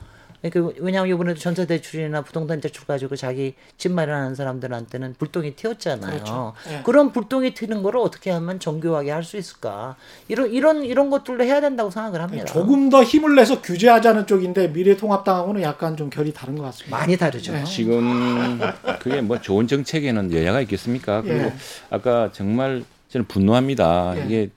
그러니까 0.50 0.80
왜냐하면 0.82 1.14
이번에도 1.14 1.40
전세 1.40 1.66
대출이나 1.66 2.22
부동산 2.22 2.62
대출 2.62 2.86
가지고 2.86 3.16
자기 3.16 3.56
집 3.78 3.92
마련하는 3.92 4.36
사람들한테는 4.36 5.16
불똥이 5.18 5.56
튀었잖아요. 5.56 6.12
그렇죠. 6.12 6.54
예. 6.70 6.82
그런 6.84 7.12
불똥이 7.12 7.54
튀는 7.54 7.84
거를 7.84 8.00
어떻게 8.00 8.32
하면 8.32 8.60
정교하게 8.60 9.12
할 9.12 9.26
수 9.26 9.38
있을까? 9.38 9.96
이런 10.28 10.52
이런 10.52 10.84
이런 10.84 11.10
것들도 11.10 11.44
해야 11.44 11.60
된다고 11.60 11.90
생각을 11.90 12.22
합니다. 12.22 12.46
조금 12.46 12.90
더 12.92 13.04
힘을 13.04 13.36
내서 13.36 13.60
규제하자는 13.62 14.28
쪽인데 14.28 14.68
미래통합당하고는 14.68 15.64
약간 15.64 15.98
좀 15.98 16.12
결이 16.12 16.32
다른 16.32 16.56
것 16.56 16.64
같습니다. 16.66 16.96
많이 16.96 17.18
다르죠. 17.18 17.52
네. 17.54 17.64
지금 17.64 18.60
그게 19.00 19.22
뭐 19.22 19.42
좋은 19.42 19.68
정책에는 19.68 20.32
여야가 20.32 20.62
있겠습니까? 20.62 21.24
그리고 21.24 21.46
예. 21.46 21.54
아까 21.90 22.30
정말 22.32 22.84
저는 23.10 23.26
분노합니다. 23.28 24.14
예. 24.18 24.26
이게 24.26 24.50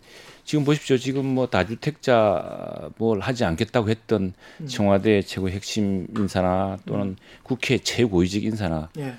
지금 0.48 0.64
보십시오. 0.64 0.96
지금 0.96 1.26
뭐 1.26 1.46
다주택자 1.46 2.88
뭘 2.96 3.20
하지 3.20 3.44
않겠다고 3.44 3.90
했던 3.90 4.32
청와대 4.66 5.20
최고 5.20 5.50
핵심 5.50 6.06
인사나 6.16 6.78
또는 6.86 7.16
국회 7.42 7.76
최고위직 7.76 8.44
인사나 8.44 8.88
예. 8.98 9.12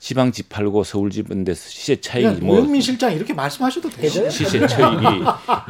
지방 0.00 0.32
집 0.32 0.48
팔고 0.48 0.82
서울 0.82 1.10
집은 1.10 1.44
데서 1.44 1.70
시세 1.70 2.00
차익이 2.00 2.40
뭐 2.40 2.56
노영민 2.56 2.80
실장 2.80 3.12
이렇게 3.12 3.32
말씀하셔도 3.32 3.88
돼요. 3.90 4.10
되죠? 4.10 4.28
시세 4.28 4.66
차익이 4.66 5.04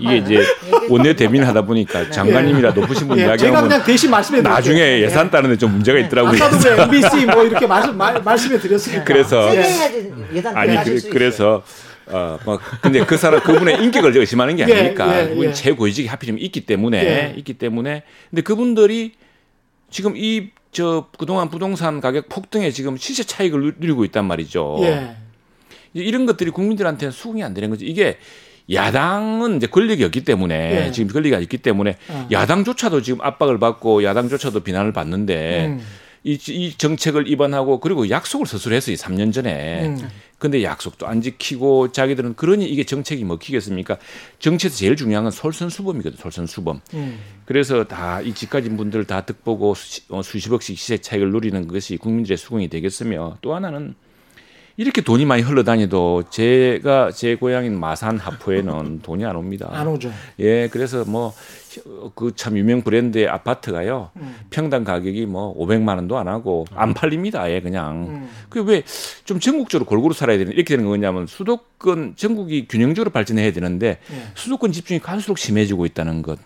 이게 0.01 0.16
이제 0.16 0.42
원내 0.88 1.14
대변 1.14 1.44
하다 1.44 1.66
보니까 1.66 2.11
장관님이라 2.11 2.70
높으신 2.70 3.07
분 3.07 3.18
예, 3.18 3.24
제가 3.24 3.34
이야기하면 3.34 3.68
그냥 3.68 3.84
대신 3.84 4.11
말씀해 4.11 4.38
드릴게요. 4.38 4.55
나중에 4.55 5.01
예산 5.03 5.30
따는데 5.30 5.59
좀 5.59 5.72
문제가 5.72 5.99
있더라고요. 5.99 6.42
아까도 6.42 6.57
그 6.57 6.68
MBC 6.68 7.26
뭐 7.26 7.44
이렇게 7.44 7.66
말씀 7.66 7.94
말, 7.99 8.22
말씀해 8.22 8.59
드렸으니까. 8.59 9.05
그래서 9.05 9.55
예산 10.32 10.57
아니 10.57 10.82
그. 10.82 11.11
그래서 11.11 11.62
어 12.11 12.38
뭐 12.44 12.59
근데 12.80 13.04
그 13.04 13.16
사람 13.16 13.40
그분의 13.40 13.82
인격을 13.82 14.16
의심하는 14.16 14.57
게 14.57 14.64
예, 14.68 14.72
아니니까 14.80 15.20
예, 15.22 15.28
그분이 15.28 15.48
예. 15.48 15.52
최고위직이 15.52 16.07
하필이면 16.09 16.40
있기 16.42 16.66
때문에 16.66 16.98
예. 17.04 17.34
있기 17.38 17.54
때문에 17.54 18.02
근데 18.30 18.42
그분들이 18.42 19.12
지금 19.90 20.16
이 20.16 20.50
저 20.72 21.07
그동안 21.16 21.48
부동산 21.48 22.02
가격 22.02 22.28
폭등에 22.28 22.70
지금 22.70 22.98
시세 22.98 23.22
차익을 23.24 23.61
누- 23.62 23.72
누리고 23.78 24.04
있단 24.04 24.26
말이죠. 24.26 24.76
예. 24.82 25.16
이런 25.94 26.26
것들이 26.26 26.50
국민들한테는 26.50 27.12
수긍이 27.12 27.42
안 27.42 27.54
되는 27.54 27.70
거죠. 27.70 27.86
이게 27.86 28.18
야당은 28.70 29.57
이제 29.57 29.66
권력이 29.68 30.04
없기 30.04 30.24
때문에 30.24 30.86
예. 30.88 30.90
지금 30.92 31.11
권리가 31.11 31.38
있기 31.38 31.57
때문에 31.59 31.96
어. 32.11 32.28
야당조차도 32.30 33.00
지금 33.00 33.22
압박을 33.22 33.59
받고 33.59 34.04
야당조차도 34.04 34.61
비난을 34.61 34.92
받는데 34.92 35.66
음. 35.66 35.80
이, 36.24 36.36
이 36.48 36.74
정책을 36.76 37.26
입안하고 37.28 37.80
그리고 37.80 38.11
약속을 38.11 38.46
스스로 38.46 38.74
했어요. 38.74 38.96
3년 38.96 39.32
전에. 39.32 39.86
음. 39.86 40.09
근데 40.39 40.62
약속도 40.62 41.07
안 41.07 41.22
지키고 41.22 41.93
자기들은 41.93 42.34
그러니 42.37 42.66
이게 42.66 42.84
정책이 42.84 43.24
먹히겠습니까? 43.24 43.97
정치에서 44.39 44.76
제일 44.76 44.95
중요한 44.97 45.24
건 45.24 45.30
솔선수범이거든. 45.30 46.18
솔선수범. 46.18 46.80
음. 46.95 47.18
그래서 47.47 47.84
다 47.84 48.20
이 48.26 48.34
집가진 48.34 48.76
분들 48.76 49.05
다 49.05 49.20
득보고 49.22 49.74
수, 49.74 50.03
어, 50.09 50.22
수십억씩 50.22 50.76
시세 50.78 50.99
차익을 50.99 51.30
누리는 51.30 51.68
것이 51.68 51.97
국민들의 51.97 52.37
수긍이 52.37 52.68
되겠으며 52.68 53.39
또 53.41 53.55
하나는 53.55 53.95
이렇게 54.76 55.00
돈이 55.00 55.24
많이 55.24 55.42
흘러다니도 55.42 56.24
제가 56.30 57.10
제 57.12 57.34
고향인 57.34 57.78
마산 57.78 58.18
하포에는 58.18 59.00
돈이 59.04 59.24
안 59.24 59.36
옵니다. 59.36 59.68
안 59.72 59.86
오죠. 59.88 60.10
예, 60.38 60.68
그래서 60.68 61.04
뭐 61.04 61.32
그 62.14 62.32
참 62.34 62.56
유명 62.56 62.82
브랜드의 62.82 63.28
아파트가요 63.28 64.10
음. 64.16 64.36
평당 64.50 64.84
가격이 64.84 65.26
뭐 65.26 65.54
500만 65.58 65.96
원도 65.96 66.16
안 66.18 66.28
하고 66.28 66.64
안 66.74 66.94
팔립니다. 66.94 67.42
아예 67.42 67.60
그냥. 67.60 68.06
음. 68.08 68.30
그왜 68.48 68.82
좀 69.24 69.40
전국적으로 69.40 69.86
골고루 69.86 70.14
살아야 70.14 70.38
되는 70.38 70.52
이렇게 70.52 70.76
되는 70.76 70.88
거냐면 70.88 71.26
수도권 71.26 72.14
전국이 72.16 72.66
균형적으로 72.68 73.10
발전해야 73.10 73.52
되는데 73.52 73.98
예. 74.10 74.22
수도권 74.34 74.72
집중이 74.72 75.00
갈수록 75.00 75.38
심해지고 75.38 75.86
있다는 75.86 76.22
것. 76.22 76.38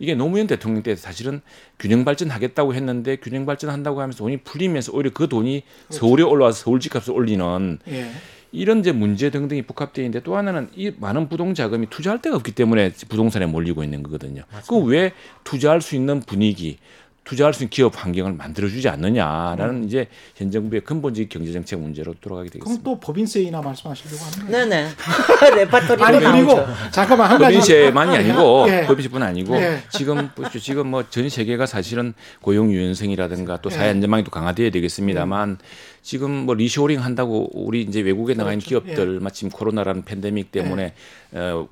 음. 0.00 0.02
이게 0.02 0.14
노무현 0.14 0.46
대통령 0.46 0.82
때 0.82 0.96
사실은 0.96 1.40
균형 1.78 2.04
발전하겠다고 2.04 2.74
했는데 2.74 3.16
균형 3.16 3.46
발전한다고 3.46 4.00
하면서 4.00 4.18
돈이 4.18 4.38
풀리면서 4.38 4.92
오히려 4.92 5.10
그 5.12 5.28
돈이 5.28 5.62
서울에 5.90 6.22
올라와서 6.22 6.64
서울 6.64 6.80
집값을 6.80 7.12
올리는 7.12 7.78
예. 7.88 8.10
이런 8.52 8.80
이제 8.80 8.90
문제 8.90 9.30
등등이 9.30 9.62
복합되어 9.62 10.04
있는데 10.04 10.24
또 10.24 10.36
하나는 10.36 10.68
이 10.74 10.90
많은 10.98 11.28
부동 11.28 11.54
자금이 11.54 11.86
투자할 11.88 12.20
데가 12.20 12.34
없기 12.36 12.52
때문에 12.52 12.92
부동산에 13.08 13.46
몰리고 13.46 13.84
있는 13.84 14.02
거거든요. 14.02 14.42
그 14.68 14.76
왜 14.78 15.12
투자할 15.44 15.80
수 15.80 15.94
있는 15.94 16.20
분위기, 16.20 16.78
투자할 17.22 17.52
수 17.54 17.62
있는 17.62 17.70
기업 17.70 18.02
환경을 18.02 18.32
만들어주지 18.32 18.88
않느냐라는 18.88 19.84
이제 19.84 20.08
현 20.36 20.50
정부의 20.50 20.80
근본적인 20.80 21.28
경제 21.28 21.52
정책 21.52 21.78
문제로 21.78 22.14
돌아가게 22.20 22.48
그럼 22.48 22.60
되겠습니다. 22.64 22.82
또 22.82 22.98
법인세이나 22.98 23.60
말씀하시려고 23.60 24.16
하는 24.24 24.50
거예요? 24.50 24.66
네네 24.66 24.90
레파토리가 25.56 26.06
아니 26.06 26.18
그리고 26.18 26.54
나오죠. 26.56 26.74
잠깐만 26.90 27.30
한 27.30 27.38
가지 27.38 27.58
법인세만이 27.58 28.16
아니고 28.16 28.66
예. 28.68 28.86
법인세뿐 28.86 29.22
아니고 29.22 29.56
예. 29.56 29.82
지금 29.92 30.30
보십시오. 30.34 30.60
지금 30.60 30.86
뭐 30.88 31.04
전 31.10 31.28
세계가 31.28 31.66
사실은 31.66 32.14
고용 32.40 32.72
유연성이라든가 32.72 33.60
또 33.60 33.70
예. 33.70 33.74
사회 33.74 33.88
안전망이 33.90 34.24
또 34.24 34.30
강화돼야 34.30 34.70
되겠습니다만 34.70 35.58
지금 36.02 36.30
뭐 36.30 36.54
리쇼링 36.54 37.02
한다고 37.04 37.50
우리 37.52 37.82
이제 37.82 38.00
외국에 38.00 38.34
나가 38.34 38.52
있는 38.52 38.64
그렇죠. 38.64 38.84
기업들 38.84 39.20
마침 39.20 39.50
코로나라는 39.50 40.04
팬데믹 40.04 40.50
때문에 40.52 40.94
어, 41.32 41.68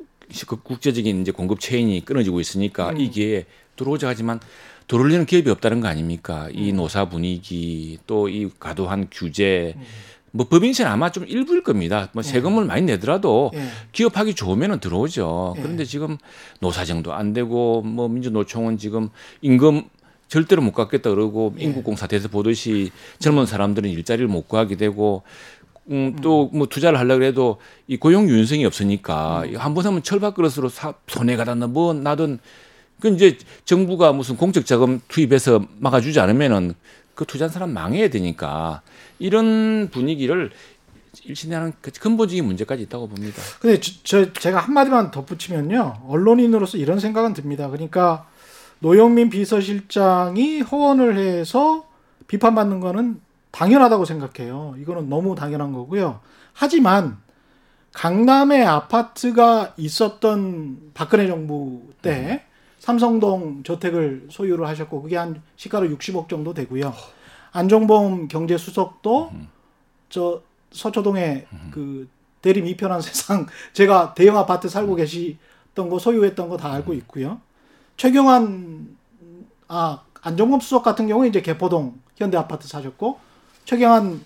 그 0.46 0.56
국제적인 0.62 1.22
이제 1.22 1.32
공급 1.32 1.58
체인이 1.60 2.04
끊어지고 2.04 2.38
있으니까 2.40 2.90
음. 2.90 3.00
이게 3.00 3.46
들어오자 3.76 4.08
하지만 4.08 4.40
들어오려는 4.88 5.24
기업이 5.26 5.50
없다는 5.50 5.80
거 5.80 5.88
아닙니까? 5.88 6.46
음. 6.46 6.52
이 6.54 6.72
노사 6.72 7.08
분위기 7.08 7.98
또 8.06 8.28
이 8.28 8.48
과도한 8.58 9.08
규제 9.10 9.74
음. 9.76 9.82
뭐 10.30 10.46
법인세는 10.46 10.90
아마 10.90 11.10
좀 11.10 11.24
일부일 11.26 11.62
겁니다. 11.62 12.10
뭐 12.12 12.22
세금을 12.22 12.66
많이 12.66 12.82
내더라도 12.82 13.50
예. 13.54 13.62
기업하기 13.92 14.34
좋으면은 14.34 14.78
들어오죠. 14.78 15.54
예. 15.56 15.62
그런데 15.62 15.84
지금 15.84 16.18
노사정도 16.60 17.14
안 17.14 17.32
되고 17.32 17.80
뭐 17.82 18.08
민주노총은 18.08 18.76
지금 18.76 19.08
임금 19.40 19.84
절대로 20.28 20.60
못 20.60 20.72
갖겠다 20.72 21.08
그러고 21.10 21.54
예. 21.58 21.64
인국공 21.64 21.96
사태에서 21.96 22.28
보듯이 22.28 22.90
젊은 23.18 23.46
사람들은 23.46 23.88
일자리를 23.88 24.28
못 24.28 24.48
구하게 24.48 24.76
되고 24.76 25.22
음, 25.90 26.16
또 26.22 26.50
뭐 26.52 26.66
투자를 26.66 26.98
하려고 26.98 27.24
해도 27.24 27.56
이 27.86 27.96
고용 27.96 28.28
유연성이 28.28 28.66
없으니까 28.66 29.44
음. 29.46 29.56
한번 29.56 29.86
하면 29.86 30.02
철밥그릇으로 30.02 30.68
사, 30.68 30.92
손해가 31.06 31.44
닿는 31.44 31.72
뭐 31.72 31.94
나든 31.94 32.38
그 33.00 33.08
이제 33.08 33.38
정부가 33.64 34.12
무슨 34.12 34.36
공적 34.36 34.66
자금 34.66 35.00
투입해서 35.08 35.64
막아주지 35.78 36.18
않으면은 36.20 36.74
그 37.14 37.24
투자한 37.24 37.50
사람 37.50 37.72
망해야 37.72 38.08
되니까 38.10 38.82
이런 39.18 39.88
분위기를 39.92 40.50
일신하는 41.24 41.72
그 41.80 41.90
근본적인 41.90 42.44
문제까지 42.44 42.82
있다고 42.84 43.08
봅니다. 43.08 43.42
근데 43.60 43.80
저, 43.80 43.92
저- 44.04 44.32
제가 44.32 44.60
한마디만 44.60 45.10
덧붙이면요. 45.10 46.02
언론인으로서 46.08 46.78
이런 46.78 47.00
생각은 47.00 47.34
듭니다. 47.34 47.68
그러니까 47.70 48.26
노영민 48.80 49.28
비서실장이 49.30 50.60
허언을 50.60 51.18
해서 51.18 51.84
비판받는 52.28 52.80
거는 52.80 53.20
당연하다고 53.50 54.04
생각해요. 54.04 54.76
이거는 54.80 55.08
너무 55.08 55.34
당연한 55.34 55.72
거고요. 55.72 56.20
하지만 56.52 57.16
강남에 57.92 58.62
아파트가 58.64 59.74
있었던 59.76 60.92
박근혜 60.94 61.26
정부 61.26 61.82
때 62.02 62.44
삼성동 62.78 63.62
저택을 63.64 64.28
소유를 64.30 64.66
하셨고 64.66 65.02
그게 65.02 65.16
한 65.16 65.42
시가로 65.56 65.88
60억 65.88 66.28
정도 66.28 66.54
되고요. 66.54 66.94
안종범 67.52 68.28
경제수석도 68.28 69.32
저 70.10 70.42
서초동에 70.70 71.46
그 71.70 72.08
대림 72.42 72.66
이편한 72.66 73.00
세상 73.02 73.46
제가 73.72 74.14
대형 74.14 74.36
아파트 74.38 74.68
살고 74.68 74.94
계시던 74.96 75.88
거 75.90 75.98
소유했던 75.98 76.48
거 76.48 76.56
다 76.56 76.72
알고 76.72 76.92
있고요. 76.94 77.40
최경환 77.96 78.96
아 79.68 80.02
안종범 80.22 80.60
수석 80.60 80.82
같은 80.82 81.06
경우에 81.08 81.28
이제 81.28 81.42
개포동 81.42 81.98
현대 82.16 82.36
아파트 82.36 82.68
사셨고 82.68 83.18
최경환 83.64 84.24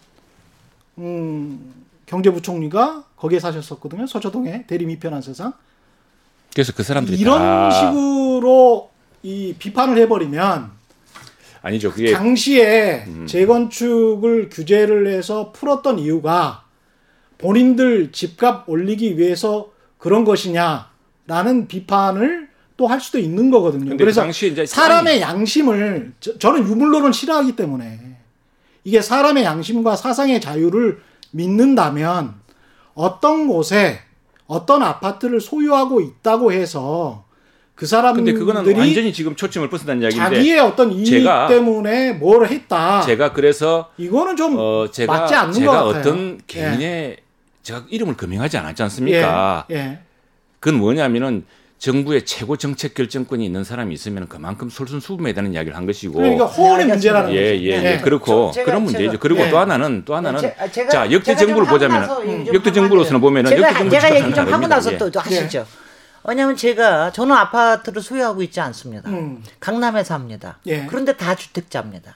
음 0.98 1.74
경제부총리가 2.06 3.04
거기에 3.16 3.40
사셨었거든요. 3.40 4.06
서초동에 4.06 4.66
대림 4.66 4.90
이편한 4.90 5.22
세상. 5.22 5.54
그래서 6.54 6.72
그 6.72 6.82
사람들이 6.82 7.18
이런 7.18 7.38
다 7.38 7.70
식으로 7.70 8.90
이 9.22 9.54
비판을 9.58 9.98
해버리면 9.98 10.70
아니죠. 11.62 11.92
그게 11.92 12.12
당시에 12.12 13.04
음. 13.06 13.26
재건축을 13.26 14.48
규제를 14.50 15.06
해서 15.06 15.52
풀었던 15.52 15.98
이유가 15.98 16.64
본인들 17.38 18.12
집값 18.12 18.68
올리기 18.68 19.18
위해서 19.18 19.70
그런 19.98 20.24
것이냐라는 20.24 21.68
비판을 21.68 22.52
또 22.76 22.88
할 22.88 23.00
수도 23.00 23.18
있는 23.18 23.50
거거든요. 23.50 23.96
그래서 23.96 24.26
사람의 24.66 25.20
양심을 25.20 26.14
저, 26.20 26.36
저는 26.38 26.66
유물론을 26.66 27.12
싫어하기 27.12 27.54
때문에 27.54 28.00
이게 28.84 29.00
사람의 29.00 29.44
양심과 29.44 29.94
사상의 29.94 30.40
자유를 30.40 31.00
믿는다면 31.30 32.34
어떤 32.94 33.46
곳에 33.46 34.00
어떤 34.52 34.82
아파트를 34.82 35.40
소유하고 35.40 36.00
있다고 36.00 36.52
해서 36.52 37.24
그 37.74 37.86
근데 37.88 38.32
그거는 38.32 38.60
사람들이 38.60 38.78
완전히 38.78 39.12
지금 39.12 39.34
초점을 39.34 39.68
벗어난 39.70 40.00
이야기인데 40.02 40.36
자기의 40.36 40.60
어떤 40.60 40.92
이익 40.92 41.06
제가- 41.06 41.48
때문에 41.48 42.12
뭘 42.12 42.46
했다. 42.46 43.00
제가 43.00 43.32
그래서 43.32 43.90
이거는 43.96 44.36
좀 44.36 44.58
어 44.58 44.88
제가 44.90 45.12
맞지 45.12 45.34
않는 45.34 45.52
제가 45.54 45.72
것 45.72 45.84
같아요. 45.86 46.00
어떤 46.00 46.40
개인의 46.46 47.16
제가 47.62 47.84
이름을 47.88 48.16
금명하지 48.16 48.58
않았지 48.58 48.82
않습니까? 48.84 49.66
예, 49.70 49.74
예. 49.76 49.98
그건 50.60 50.78
뭐냐면은 50.78 51.44
정부의 51.86 52.24
최고 52.24 52.56
정책 52.56 52.94
결정권이 52.94 53.44
있는 53.44 53.64
사람이 53.64 53.92
있으면 53.94 54.28
그만큼 54.28 54.70
솔선수범해야 54.70 55.34
되는 55.34 55.52
이야기를 55.52 55.76
한 55.76 55.84
것이고 55.84 56.14
그러니까 56.14 56.44
호언의 56.44 56.86
네, 56.86 56.92
문제라는. 56.92 57.32
예, 57.32 57.34
거죠. 57.34 57.64
예, 57.64 57.82
예. 57.82 57.92
예. 57.94 57.98
그렇고 57.98 58.52
저- 58.54 58.60
제가- 58.60 58.64
그런 58.66 58.82
문제죠. 58.84 59.12
제가- 59.14 59.18
그리고 59.20 59.40
예. 59.42 59.50
또 59.50 59.58
하나는 59.58 60.04
또 60.04 60.14
하나는 60.14 60.40
제- 60.40 60.54
아, 60.60 60.66
제가- 60.68 60.88
자 60.90 61.10
역대 61.10 61.34
정부를 61.34 61.66
보자면 61.66 62.08
역대 62.54 62.70
정부로서는. 62.70 63.20
보면은 63.20 63.50
제가, 63.50 63.62
역대 63.62 63.78
정부 63.80 63.90
제가 63.90 64.14
얘기 64.14 64.32
좀 64.32 64.52
하고 64.52 64.66
나서. 64.68 64.96
또, 64.96 65.10
또 65.10 65.18
하시죠. 65.18 65.66
왜냐하면 66.22 66.54
제가 66.56 67.10
저는 67.10 67.34
아파트를 67.34 68.00
소유하고 68.00 68.44
있지 68.44 68.60
않습니다. 68.60 69.10
음. 69.10 69.42
강남에 69.58 70.04
삽니다. 70.04 70.58
예. 70.68 70.86
그런데 70.86 71.16
다 71.16 71.34
주택자입니다. 71.34 72.14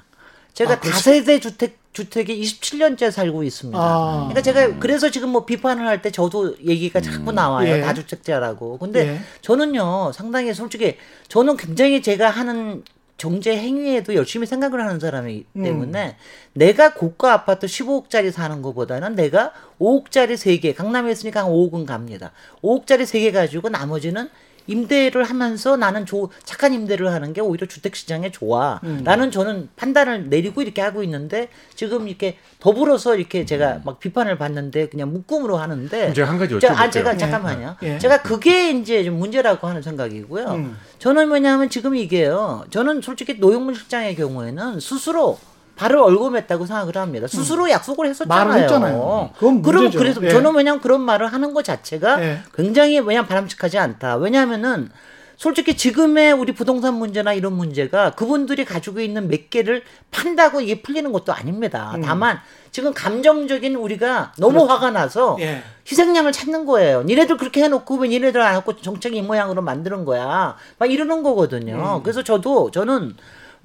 제가 0.57 0.73
아. 0.73 0.81
다세대 0.81 1.39
주택 1.39 1.79
주택에 1.93 2.35
27년째 2.37 3.11
살고 3.11 3.43
있습니다. 3.43 3.79
아. 3.79 4.29
그러니까 4.29 4.41
제가 4.43 4.79
그래서 4.79 5.11
지금 5.11 5.29
뭐 5.29 5.45
비판을 5.45 5.87
할 5.87 6.01
때 6.01 6.11
저도 6.11 6.57
얘기가 6.65 7.01
자꾸 7.01 7.31
나와요. 7.33 7.77
예. 7.77 7.81
다주택자라고. 7.83 8.79
근데 8.79 9.09
예. 9.09 9.21
저는요 9.43 10.13
상당히 10.13 10.55
솔직히 10.55 10.97
저는 11.29 11.57
굉장히 11.59 12.01
제가 12.03 12.31
하는 12.31 12.83
경제 13.19 13.57
행위에도 13.57 14.15
열심히 14.15 14.47
생각을 14.47 14.83
하는 14.83 14.99
사람이기 14.99 15.47
음. 15.57 15.63
때문에 15.63 16.17
내가 16.55 16.95
고가 16.95 17.33
아파트 17.35 17.67
15억짜리 17.67 18.31
사는 18.31 18.61
것보다는 18.63 19.15
내가 19.15 19.53
5억짜리 19.79 20.35
3개, 20.35 20.75
강남에 20.75 21.13
있으니까 21.13 21.45
한 21.45 21.51
5억은 21.51 21.87
갑니다. 21.87 22.33
5억짜리 22.63 23.03
3개 23.03 23.33
가지고 23.33 23.69
나머지는 23.69 24.29
임대를 24.67 25.25
하면서 25.25 25.77
나는 25.77 26.07
조, 26.07 26.31
착한 26.45 26.75
임대를 26.75 27.13
하는 27.13 27.33
게 27.33 27.41
오히려 27.41 27.67
주택시장에 27.67 28.31
좋아. 28.31 28.81
음. 28.85 29.03
라는 29.05 29.31
저는 29.31 29.69
판단을 29.77 30.29
내리고 30.29 30.63
이렇게 30.63 30.83
하고 30.83 31.03
있는데 31.03 31.49
지금 31.75 32.09
이렇게 32.09 32.39
더불어서 32.59 33.17
이렇게 33.17 33.41
음. 33.41 33.47
제가 33.47 33.81
막 33.85 34.01
비판을 34.01 34.39
받는데 34.39 34.89
그냥 34.89 35.13
묶음으로 35.13 35.57
하는데 35.57 36.11
이제 36.11 36.23
한 36.23 36.39
가지 36.39 36.59
자, 36.61 36.73
아, 36.73 36.87
여쭤볼게요. 36.87 36.93
제가 36.93 37.17
잠깐만요. 37.17 37.77
예. 37.83 37.99
제가 37.99 38.23
그게 38.23 38.71
이제 38.71 39.05
좀 39.05 39.19
문제라고 39.19 39.67
하는 39.67 39.83
생각이고요. 39.83 40.47
음. 40.47 40.77
저는 40.99 41.29
뭐냐면 41.29 41.71
지금 41.71 41.95
이게요. 41.95 42.65
저는 42.71 43.03
솔직히 43.03 43.35
노영문 43.35 43.75
실장의 43.75 44.17
경우에는 44.17 44.81
스스로 44.81 45.39
발을 45.77 45.99
얼고맸다고 45.99 46.67
생각을 46.67 46.97
합니다. 46.97 47.27
스스로 47.27 47.71
약속을 47.71 48.07
했었잖아요. 48.07 48.45
음. 48.45 48.49
말을 48.49 48.63
했잖아요. 48.63 49.31
그건 49.39 49.63
그럼. 49.63 49.91
그래서 49.91 50.23
예. 50.25 50.31
저는 50.31 50.55
왜냐면 50.55 50.81
그런 50.81 51.03
말을 51.03 51.27
하는 51.27 51.55
것 51.55 51.65
자체가 51.65 52.23
예. 52.23 52.39
굉장히 52.55 52.99
왜냐면 52.99 53.29
바람직하지 53.29 53.79
않다. 53.79 54.17
왜냐하면은 54.17 54.91
솔직히 55.37 55.77
지금의 55.77 56.33
우리 56.33 56.53
부동산 56.53 56.95
문제나 56.95 57.35
이런 57.35 57.53
문제가 57.53 58.11
그분들이 58.13 58.65
가지고 58.65 59.01
있는 59.01 59.29
몇 59.29 59.51
개를 59.51 59.83
판다고 60.11 60.63
이게 60.63 60.81
풀리는 60.81 61.13
것도 61.13 61.35
아닙니다. 61.35 61.93
음. 61.95 62.01
다만 62.01 62.39
지금 62.71 62.95
감정적인 62.95 63.75
우리가 63.75 64.33
너무 64.39 64.65
화가 64.65 64.93
나서 64.93 65.37
예. 65.41 65.63
희생양을 65.87 66.33
찾는 66.33 66.65
거예요. 66.65 67.03
니네들 67.03 67.37
그렇게 67.37 67.63
해놓고 67.63 67.97
왜 67.97 68.09
니네들 68.09 68.41
안 68.41 68.55
하고 68.55 68.77
정책이 68.77 69.19
이 69.19 69.23
모양으로 69.23 69.61
만드는 69.61 70.07
거야. 70.07 70.57
막 70.79 70.91
이러는 70.91 71.23
거거든요. 71.23 72.01
그래서 72.03 72.23
저도 72.23 72.71
저는 72.71 73.15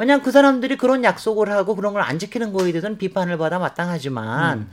왜냐면 0.02 0.24
그 0.24 0.32
사람들이 0.32 0.78
그런 0.78 1.04
약속을 1.04 1.52
하고 1.52 1.76
그런 1.76 1.94
걸 1.94 2.02
안 2.02 2.18
지키는 2.18 2.52
거에 2.54 2.72
대해서는 2.72 2.98
비판을 2.98 3.38
받아 3.38 3.60
마땅하지만 3.60 4.70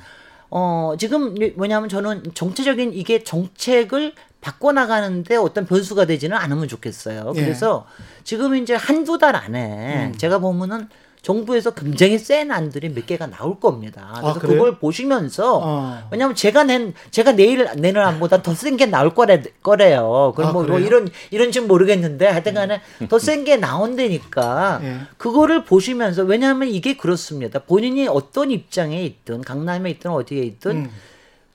어 0.50 0.94
지금 0.98 1.34
뭐냐면 1.56 1.90
저는 1.90 2.22
정체적인 2.32 2.94
이게 2.94 3.22
정책을 3.22 4.14
바꿔 4.40 4.72
나가는데 4.72 5.36
어떤 5.36 5.66
변수가 5.66 6.06
되지는 6.06 6.34
않으면 6.36 6.66
좋겠어요. 6.68 7.32
예. 7.36 7.40
그래서 7.40 7.86
지금 8.24 8.54
이제 8.56 8.74
한두 8.74 9.18
달 9.18 9.36
안에 9.36 10.12
제가 10.16 10.38
보면은 10.38 10.88
정부에서 11.22 11.72
굉장히 11.72 12.18
센 12.18 12.50
안들이 12.50 12.88
몇 12.90 13.06
개가 13.06 13.26
나올 13.26 13.58
겁니다. 13.60 14.08
그래서 14.20 14.38
아? 14.38 14.40
그걸 14.40 14.78
보시면서 14.78 15.60
어. 15.62 16.08
왜냐면 16.10 16.34
제가 16.34 16.64
낸 16.64 16.94
제가 17.10 17.32
내일 17.32 17.68
내는 17.76 18.02
안보다 18.02 18.42
더 18.42 18.52
센 18.54 18.76
게 18.76 18.86
나올 18.86 19.14
거래 19.14 19.42
거래요. 19.62 20.32
그럼 20.36 20.50
아, 20.50 20.52
뭐, 20.52 20.62
뭐? 20.64 20.76
음. 20.78 20.84
이런 20.84 21.08
이런지 21.30 21.60
모르겠는데 21.60 22.26
하여튼간에 22.26 22.80
더센 23.08 23.44
게 23.44 23.56
나온다니까 23.56 24.80
예. 24.82 24.96
그거를 25.16 25.64
보시면서 25.64 26.22
왜냐하면 26.22 26.68
이게 26.68 26.96
그렇습니다. 26.96 27.58
본인이 27.60 28.06
어떤 28.08 28.50
입장에 28.50 29.02
있든 29.04 29.42
강남에 29.42 29.90
있든 29.90 30.10
어디에 30.10 30.42
있든 30.42 30.70
음. 30.70 30.90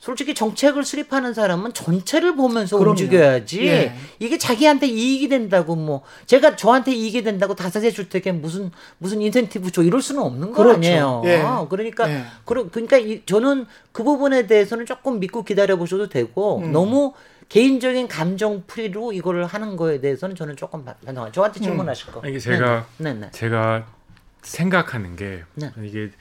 솔직히 0.04 0.36
정책을 0.36 0.84
수립하는 0.84 1.34
사람은 1.34 1.72
전체를 1.72 2.36
보면서 2.36 2.78
그럼요. 2.78 2.92
움직여야지 2.92 3.66
예. 3.68 3.96
이게 4.20 4.38
자기한테 4.38 4.86
이익이 4.86 5.30
된다고 5.30 5.78
뭐 5.78 6.02
제가 6.26 6.58
저한테 6.58 6.92
이익이 6.92 7.24
된다고 7.24 7.56
다세대 7.56 7.90
주택에 7.90 8.34
무슨 8.34 8.70
무슨 8.98 9.22
인센티브 9.22 9.72
줘 9.72 9.82
이럴 9.82 10.02
수는 10.02 10.22
없는 10.22 10.52
거 10.52 10.62
그렇죠. 10.62 10.76
아니에요. 10.76 11.22
예. 11.24 11.42
그러니까 11.70 12.10
예. 12.12 12.26
그러, 12.44 12.70
그러니까 12.70 12.98
이, 12.98 13.26
저는 13.26 13.66
그 13.94 14.04
부분에 14.04 14.46
대해서는 14.46 14.86
조금 14.86 15.22
믿고 15.22 15.46
기다려 15.46 15.78
보셔도 15.78 16.10
되고 16.10 16.58
음. 16.58 16.74
너무 16.74 17.14
개인적인 17.48 18.10
감정 18.10 18.64
풀이로 18.68 19.14
이거를 19.14 19.46
하는 19.46 19.78
거에 19.78 20.02
대해서는 20.02 20.36
저는 20.36 20.58
조금 20.58 20.84
반성. 20.84 21.32
저한테 21.32 21.62
음. 21.62 21.64
질문하실 21.64 22.12
거. 22.12 22.28
이게 22.28 22.40
제가 22.40 22.88
네, 22.98 23.14
네. 23.14 23.32
제가 23.32 23.88
생각하는 24.42 25.16
게 25.16 25.44
네. 25.54 25.72
이게 25.82 26.12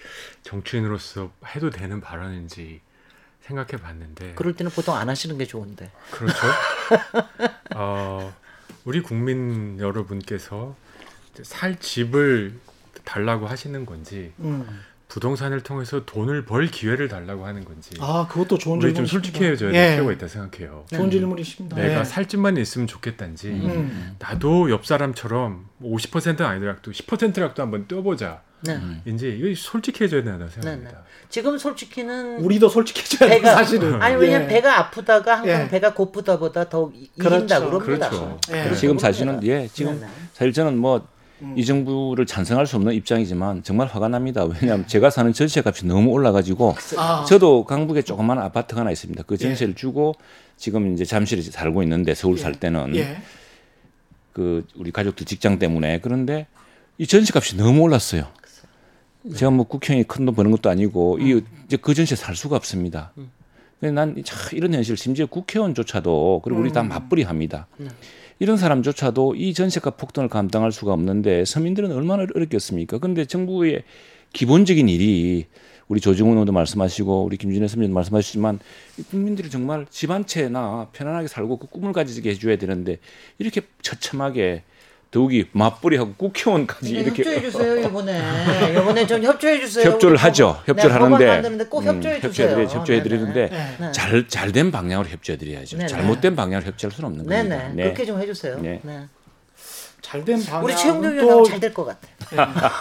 정치인으로서 0.44 1.32
해도 1.56 1.70
되는 1.70 2.00
발언인지 2.00 2.80
생각해 3.42 3.82
봤는데 3.82 4.34
그럴 4.34 4.54
때는 4.54 4.70
보통 4.72 4.96
안 4.96 5.08
하시는 5.08 5.36
게 5.36 5.46
좋은데. 5.46 5.90
그렇죠. 6.10 6.38
어, 7.74 8.34
우리 8.84 9.00
국민 9.00 9.78
여러분께서 9.78 10.76
살 11.42 11.78
집을 11.78 12.58
달라고 13.04 13.46
하시는 13.46 13.84
건지 13.84 14.32
음. 14.38 14.82
부동산을 15.12 15.60
통해서 15.60 16.06
돈을 16.06 16.46
벌 16.46 16.68
기회를 16.68 17.06
달라고 17.08 17.44
하는 17.44 17.66
건지 17.66 17.90
아, 18.00 18.26
그것도 18.30 18.56
좋은 18.56 18.80
우리. 18.80 18.94
좀 18.94 19.04
솔직해져야 19.04 19.70
될 19.70 19.74
예. 19.74 19.94
필요가 19.94 20.10
있다 20.12 20.26
생각해요. 20.26 20.86
좋은 20.90 21.10
질문이십니다. 21.10 21.76
내가 21.76 22.00
예. 22.00 22.04
살 22.04 22.26
집만 22.26 22.56
있으면 22.56 22.86
좋겠단지 22.86 23.48
음. 23.48 24.16
나도 24.18 24.70
옆 24.70 24.86
사람처럼 24.86 25.66
50%는 25.82 26.46
아니더라도 26.46 26.92
10%라도 26.92 27.62
한번 27.62 27.86
뛰어보자. 27.86 28.40
네. 28.62 28.80
이제 29.04 29.28
이거 29.28 29.52
솔직해져야 29.54 30.22
된다 30.22 30.46
생각합니다. 30.48 31.02
지금 31.28 31.58
솔직히는 31.58 32.38
우리도 32.38 32.70
솔직해져야 32.70 33.28
돼, 33.28 33.40
사실은. 33.42 34.00
아니 34.00 34.14
왜냐면 34.16 34.48
예. 34.48 34.54
배가 34.54 34.78
아프다가 34.78 35.38
항상 35.40 35.64
예. 35.64 35.68
배가 35.68 35.92
고프다보다 35.92 36.70
더 36.70 36.90
이- 36.94 37.10
그렇죠. 37.18 37.36
이긴다 37.36 37.60
그럽니다. 37.60 38.08
그렇죠. 38.08 38.38
예. 38.52 38.74
지금. 38.74 38.98
사실은 38.98 39.42
예 39.44 39.68
지금 39.70 40.00
네네. 40.00 40.12
사실 40.32 40.52
저는 40.54 40.78
뭐 40.78 41.06
이 41.56 41.60
음. 41.60 41.64
정부를 41.64 42.24
찬성할 42.26 42.66
수 42.66 42.76
없는 42.76 42.94
입장이지만 42.94 43.62
정말 43.64 43.88
화가 43.88 44.08
납니다. 44.08 44.44
왜냐하면 44.44 44.86
제가 44.86 45.10
사는 45.10 45.32
전세 45.32 45.60
값이 45.64 45.86
너무 45.86 46.10
올라가지고 46.10 46.74
아, 46.96 47.24
저도 47.28 47.64
강북에 47.64 48.02
조그마한 48.02 48.42
아파트가 48.44 48.82
하나 48.82 48.90
있습니다. 48.92 49.24
그 49.26 49.34
예. 49.34 49.38
전세를 49.38 49.74
주고 49.74 50.14
지금 50.56 50.94
이제 50.94 51.04
잠실에 51.04 51.42
살고 51.42 51.82
있는데 51.82 52.14
서울 52.14 52.38
살 52.38 52.54
때는 52.54 52.94
예. 52.94 53.18
그 54.32 54.64
우리 54.76 54.92
가족들 54.92 55.26
직장 55.26 55.58
때문에 55.58 56.00
그런데 56.00 56.46
이 56.98 57.06
전세 57.06 57.32
값이 57.34 57.56
너무 57.56 57.82
올랐어요. 57.82 58.26
제가 59.36 59.50
뭐 59.50 59.66
국회의원이 59.66 60.06
큰 60.06 60.24
돈 60.26 60.34
버는 60.34 60.50
것도 60.52 60.70
아니고 60.70 61.18
이 61.18 61.34
음. 61.34 61.46
이제 61.66 61.76
그 61.76 61.92
전세 61.94 62.14
살 62.14 62.36
수가 62.36 62.56
없습니다. 62.56 63.12
근데 63.80 63.92
난 63.92 64.14
참 64.24 64.38
이런 64.56 64.72
현실 64.74 64.96
심지어 64.96 65.26
국회의원조차도 65.26 66.42
그리고 66.44 66.60
우리 66.60 66.70
음. 66.70 66.72
다 66.72 66.82
맞벌이 66.84 67.24
합니다. 67.24 67.66
네. 68.38 68.44
이런 68.44 68.56
사람조차도 68.56 69.34
이 69.36 69.54
전세값 69.54 69.96
폭등을 69.96 70.28
감당할 70.28 70.72
수가 70.72 70.92
없는데 70.92 71.44
서민들은 71.44 71.92
얼마나 71.92 72.24
어렵겠습니까? 72.34 72.98
근데 72.98 73.24
정부의 73.24 73.82
기본적인 74.32 74.88
일이 74.88 75.46
우리 75.88 76.00
조정훈 76.00 76.32
의원도 76.34 76.52
말씀하시고 76.52 77.24
우리 77.24 77.36
김준혜 77.36 77.68
선배님도 77.68 77.94
말씀하시지만 77.94 78.60
이 78.98 79.02
국민들이 79.02 79.50
정말 79.50 79.86
집 79.90 80.10
한 80.10 80.24
채나 80.26 80.88
편안하게 80.92 81.28
살고 81.28 81.58
그 81.58 81.66
꿈을 81.66 81.92
가지게 81.92 82.30
해줘야 82.30 82.56
되는데 82.56 82.98
이렇게 83.38 83.60
처참하게 83.82 84.62
더욱이 85.12 85.46
맞벌이하고 85.52 86.14
국회의원까지 86.14 86.94
네, 86.94 87.00
이렇게 87.00 87.22
협조해 87.22 87.42
주세요 87.42 87.76
이번에 87.76 88.18
이번에 88.72 89.06
좀 89.06 89.22
협조해 89.22 89.60
주세요. 89.60 89.90
협조를 89.92 90.16
하죠. 90.16 90.58
협조를 90.66 91.18
네, 91.18 91.28
하는데 91.28 91.64
꼭 91.66 91.84
협조해 91.84 92.16
음, 92.16 92.20
주세요. 92.22 92.56
협조해드려- 92.56 92.68
협조해 92.70 93.02
드리는데 93.02 93.48
네네. 93.50 93.76
네. 93.78 93.92
잘 93.92 94.26
잘된 94.26 94.70
방향으로 94.72 95.08
협조해 95.10 95.36
드려야죠. 95.36 95.76
네네. 95.76 95.88
잘못된 95.88 96.34
방향으로 96.34 96.66
협조할 96.66 96.92
수는 96.92 97.10
없는 97.10 97.26
네네 97.26 97.48
겁니다. 97.56 97.72
네. 97.76 97.82
그렇게 97.84 98.04
좀 98.06 98.20
해주세요. 98.22 98.58
네. 98.60 98.80
네. 98.82 99.04
잘된 100.00 100.42
방향. 100.46 100.64
우리 100.64 100.74
최영도 100.76 101.16
또 101.20 101.44
잘될 101.44 101.74
것 101.74 101.84
같아. 101.84 102.08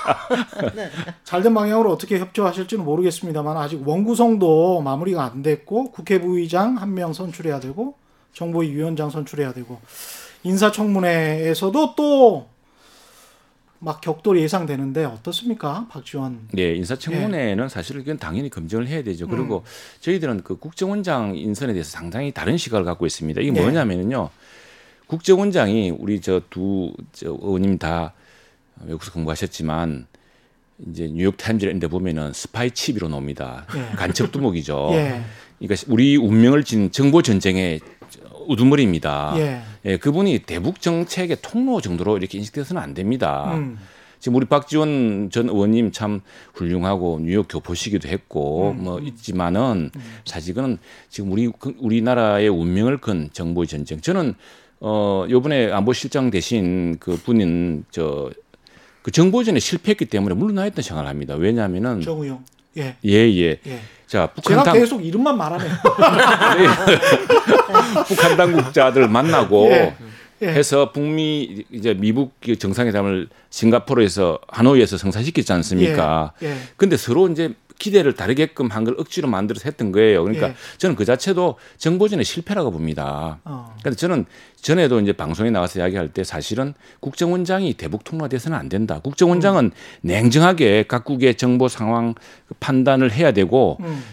잘된 1.26 1.54
방향으로 1.54 1.92
어떻게 1.92 2.18
협조하실지는 2.18 2.86
모르겠습니다만 2.86 3.58
아직 3.58 3.86
원구성도 3.86 4.80
마무리가 4.82 5.26
안 5.26 5.44
됐고 5.44 5.92
국회 5.92 6.20
부의장 6.22 6.78
한 6.78 6.92
명 6.96 7.12
선출해야 7.12 7.60
되고 7.60 7.96
정보위 8.34 8.72
위원장 8.72 9.10
선출해야 9.10 9.52
되고 9.54 9.80
인사청문회에서도 10.44 11.96
또 11.96 12.52
막 13.84 14.00
격돌이 14.00 14.42
예상되는데 14.44 15.06
어떻습니까, 15.06 15.88
박지원? 15.90 16.50
네, 16.54 16.76
인사청문회는 16.76 17.68
사실 17.68 17.98
그건 17.98 18.20
당연히 18.20 18.52
검증을 18.52 18.88
해야 18.88 19.02
되죠. 19.02 19.28
그리고 19.28 19.64
저희들은 20.02 20.44
그 20.44 20.56
국정원장 20.58 21.36
인선에 21.36 21.74
대해서 21.74 21.90
상당히 21.90 22.32
다른 22.32 22.58
시각을 22.58 22.86
갖고 22.86 23.08
있습니다. 23.08 23.42
이게 23.42 23.50
네. 23.50 23.60
뭐냐면요. 23.60 24.30
국정원장이 25.08 25.90
우리 25.98 26.22
저두 26.22 26.94
의원님 27.24 27.80
다 27.80 28.14
외국에서 28.86 29.12
공부하셨지만 29.14 30.06
이제 30.88 31.10
뉴욕 31.12 31.36
타임즈 31.36 31.66
이런 31.66 31.80
데 31.80 31.88
보면은 31.88 32.34
spy 32.34 32.70
chief로 32.70 33.10
나옵니다. 33.10 33.66
예. 33.76 33.96
간첩 33.96 34.32
두목이죠. 34.32 34.90
예, 34.94 35.24
그러니까 35.58 35.86
우리 35.88 36.18
운명을 36.18 36.64
건 36.64 36.92
정보 36.92 37.24
전쟁의 37.24 37.80
우두머리입니다. 38.48 39.34
예, 39.38 39.62
예, 39.86 39.98
그분이 39.98 40.40
대북 40.40 40.82
정책의 40.82 41.38
통로 41.42 41.82
정도로 41.82 42.18
이렇게 42.18 42.38
인식돼서는 42.38 42.82
안 42.82 42.94
됩니다. 42.94 43.52
음, 43.56 43.78
지금 44.20 44.36
우리 44.36 44.46
박지원 44.46 45.30
전 45.32 45.50
의원님 45.50 45.92
참 45.92 46.22
훌륭하고 46.54 47.20
뉴욕 47.24 47.48
교포시기도 47.50 48.08
했고 48.08 48.72
음, 48.78 48.84
뭐 48.84 49.00
있지만은 49.00 49.90
사실은 50.26 50.78
지금 51.10 51.32
우리 51.32 51.50
그- 51.58 51.76
우리나라의 51.80 52.48
운명을 52.50 53.00
건 53.00 53.30
정보의 53.34 53.68
전쟁. 53.68 54.00
저는 54.00 54.36
어 54.80 55.26
요번에 55.30 55.72
안보실장 55.72 56.30
대신 56.32 56.98
그 57.00 57.16
분인 57.18 57.84
저그 57.92 59.12
정보전에 59.12 59.60
실패했기 59.60 60.06
때문에 60.06 60.36
물러나야 60.36 60.66
했던 60.66 60.84
생각을 60.84 61.10
합니다. 61.10 61.36
왜냐하면은 61.36 62.02
정우영. 62.02 62.44
예, 62.78 62.96
예 63.06 63.12
예. 63.12 63.60
예. 63.68 63.80
자 64.12 64.28
북한 64.28 64.52
제가 64.52 64.64
당 64.64 64.74
계속 64.74 65.06
이름만 65.06 65.38
말하네요. 65.38 65.72
북한 68.10 68.36
당국자들 68.36 69.08
만나고 69.08 69.72
예. 69.72 69.96
예. 70.42 70.48
해서 70.48 70.92
북미 70.92 71.64
이제 71.72 71.94
미북 71.94 72.34
정상회담을 72.60 73.30
싱가포르에서 73.52 74.40
하노이에서 74.50 74.98
성사시켰지 74.98 75.54
않습니까? 75.54 76.34
예. 76.44 76.48
예. 76.48 76.58
근데 76.76 76.98
서로 76.98 77.30
이제 77.30 77.54
기대를 77.82 78.14
다르게끔 78.14 78.70
한 78.70 78.84
걸 78.86 78.96
억지로 79.00 79.28
만들어서 79.28 79.64
했던 79.66 79.92
거예요. 79.92 80.24
그러니까 80.24 80.50
예. 80.50 80.56
저는 80.78 80.96
그 80.96 81.04
자체도 81.06 81.56
정보전의 81.78 82.24
실패라고 82.26 82.72
봅니다. 82.72 83.40
어. 83.44 83.76
근데 83.84 83.96
저는 83.98 84.26
전에도 84.56 85.00
이제 85.00 85.12
방송에 85.14 85.50
나와서 85.50 85.80
이야기할 85.80 86.10
때 86.10 86.24
사실은 86.24 86.74
국정원장이 87.00 87.74
대북 87.74 88.04
통로돼서는 88.04 88.58
안 88.58 88.70
된다. 88.70 89.00
국정원장은 89.04 89.66
음. 89.66 89.72
냉정하게 90.02 90.84
각국의 90.88 91.36
정보 91.36 91.68
상황 91.68 92.16
판단을 92.60 93.12
해야 93.12 93.32
되고 93.32 93.78
음. 93.82 94.04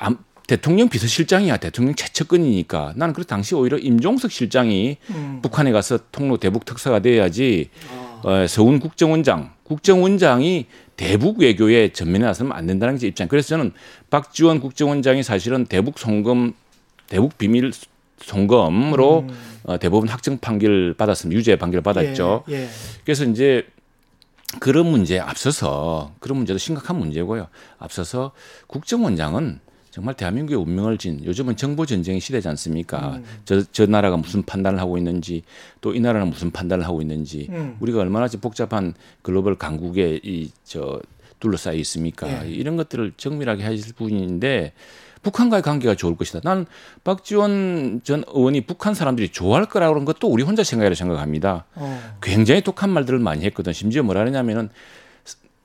암- 0.00 0.18
대통령 0.46 0.88
비서실장이야 0.88 1.58
대통령 1.58 1.94
최측근이니까 1.94 2.94
나는 2.96 3.12
그래서 3.12 3.26
당시 3.28 3.54
오히려 3.54 3.76
임종석 3.76 4.32
실장이 4.32 4.96
음. 5.10 5.40
북한에 5.42 5.72
가서 5.72 5.98
통로 6.10 6.38
대북 6.38 6.64
특사가 6.64 7.00
돼야지 7.00 7.68
아. 7.92 8.20
어, 8.24 8.46
서훈 8.46 8.78
국정원장 8.80 9.52
국정원장이 9.64 10.66
대북 10.98 11.38
외교에 11.38 11.92
전면에 11.92 12.26
나서면 12.26 12.52
안 12.52 12.66
된다는 12.66 12.96
게제 12.96 13.06
입장. 13.06 13.28
그래서 13.28 13.48
저는 13.48 13.72
박지원 14.10 14.60
국정원장이 14.60 15.22
사실은 15.22 15.64
대북 15.64 15.98
송금 15.98 16.52
대북 17.06 17.38
비밀 17.38 17.72
송금으로 18.20 19.20
음. 19.20 19.36
어, 19.62 19.78
대법원 19.78 20.08
확정 20.08 20.38
판결 20.38 20.94
받았습니다. 20.94 21.38
유죄 21.38 21.56
판결 21.56 21.82
받았죠. 21.82 22.44
예. 22.50 22.54
예. 22.54 22.68
그래서 23.04 23.24
이제 23.24 23.64
그런 24.58 24.86
문제에 24.86 25.20
앞서서 25.20 26.12
그런 26.18 26.36
문제도 26.36 26.58
심각한 26.58 26.98
문제고요. 26.98 27.46
앞서서 27.78 28.32
국정원장은 28.66 29.60
정말 29.98 30.14
대한민국의 30.14 30.56
운명을 30.56 30.96
진 30.96 31.24
요즘은 31.24 31.56
정보 31.56 31.84
전쟁의 31.84 32.20
시대지 32.20 32.46
않습니까? 32.46 33.16
음. 33.16 33.24
저, 33.44 33.64
저 33.72 33.84
나라가 33.84 34.16
무슨 34.16 34.44
판단을 34.44 34.78
하고 34.78 34.96
있는지 34.96 35.42
또 35.80 35.92
이 35.92 35.98
나라는 35.98 36.30
무슨 36.30 36.52
판단을 36.52 36.84
하고 36.86 37.02
있는지 37.02 37.48
음. 37.50 37.76
우리가 37.80 37.98
얼마나 37.98 38.28
복잡한 38.40 38.94
글로벌 39.22 39.56
강국에 39.56 40.20
이 40.22 40.50
저 40.62 41.00
둘러싸여 41.40 41.74
있습니까? 41.78 42.44
예. 42.46 42.48
이런 42.48 42.76
것들을 42.76 43.14
정밀하게 43.16 43.64
하실 43.64 43.92
분인데 43.94 44.72
북한과의 45.22 45.62
관계가 45.62 45.96
좋을 45.96 46.16
것이다. 46.16 46.40
난 46.44 46.66
박지원 47.02 48.02
전 48.04 48.22
의원이 48.32 48.62
북한 48.62 48.94
사람들이 48.94 49.30
좋아할 49.30 49.66
거라고 49.66 49.94
그런 49.94 50.04
것도 50.04 50.28
우리 50.28 50.44
혼자 50.44 50.62
생각이라 50.62 50.94
생각합니다. 50.94 51.64
어. 51.74 52.16
굉장히 52.22 52.60
독한 52.60 52.90
말들을 52.90 53.18
많이 53.18 53.44
했거든. 53.46 53.72
심지어 53.72 54.04
뭐라 54.04 54.20
하냐면은 54.20 54.68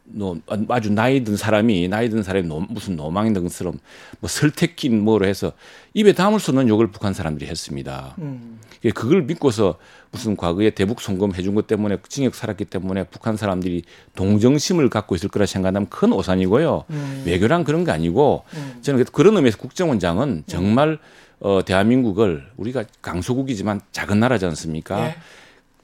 너 0.05 0.35
아주 0.67 0.91
나이 0.91 1.23
든 1.23 1.37
사람이 1.37 1.87
나이 1.87 2.09
든 2.09 2.23
사람이 2.23 2.47
노- 2.47 2.59
무슨 2.69 2.95
노망인 2.97 3.33
듯처럼 3.33 3.79
뭐 4.19 4.27
설태낀 4.27 4.99
뭐로 5.01 5.25
해서 5.25 5.53
입에 5.93 6.11
담을 6.13 6.39
수 6.41 6.51
없는 6.51 6.67
욕을 6.67 6.87
북한 6.91 7.13
사람들이 7.13 7.49
했습니다. 7.49 8.15
음. 8.19 8.59
예, 8.83 8.89
그걸 8.91 9.23
믿고서 9.23 9.77
무슨 10.11 10.35
과거에 10.35 10.71
대북 10.71 10.99
송금 10.99 11.35
해준 11.35 11.55
것 11.55 11.67
때문에 11.67 11.97
징역 12.09 12.35
살았기 12.35 12.65
때문에 12.65 13.05
북한 13.05 13.37
사람들이 13.37 13.83
동정심을 14.15 14.89
갖고 14.89 15.15
있을 15.15 15.29
거라 15.29 15.45
생각하면 15.45 15.87
큰 15.89 16.11
오산이고요. 16.11 16.83
음. 16.89 17.23
외교란 17.25 17.63
그런 17.63 17.85
게 17.85 17.91
아니고 17.91 18.43
음. 18.55 18.79
저는 18.81 19.05
그런 19.13 19.37
의미에서 19.37 19.57
국정원장은 19.57 20.43
정말 20.47 20.99
어, 21.39 21.61
대한민국을 21.65 22.45
우리가 22.57 22.83
강소국이지만 23.01 23.79
작은 23.93 24.19
나라지 24.19 24.45
않습니까? 24.47 25.07
예. 25.07 25.15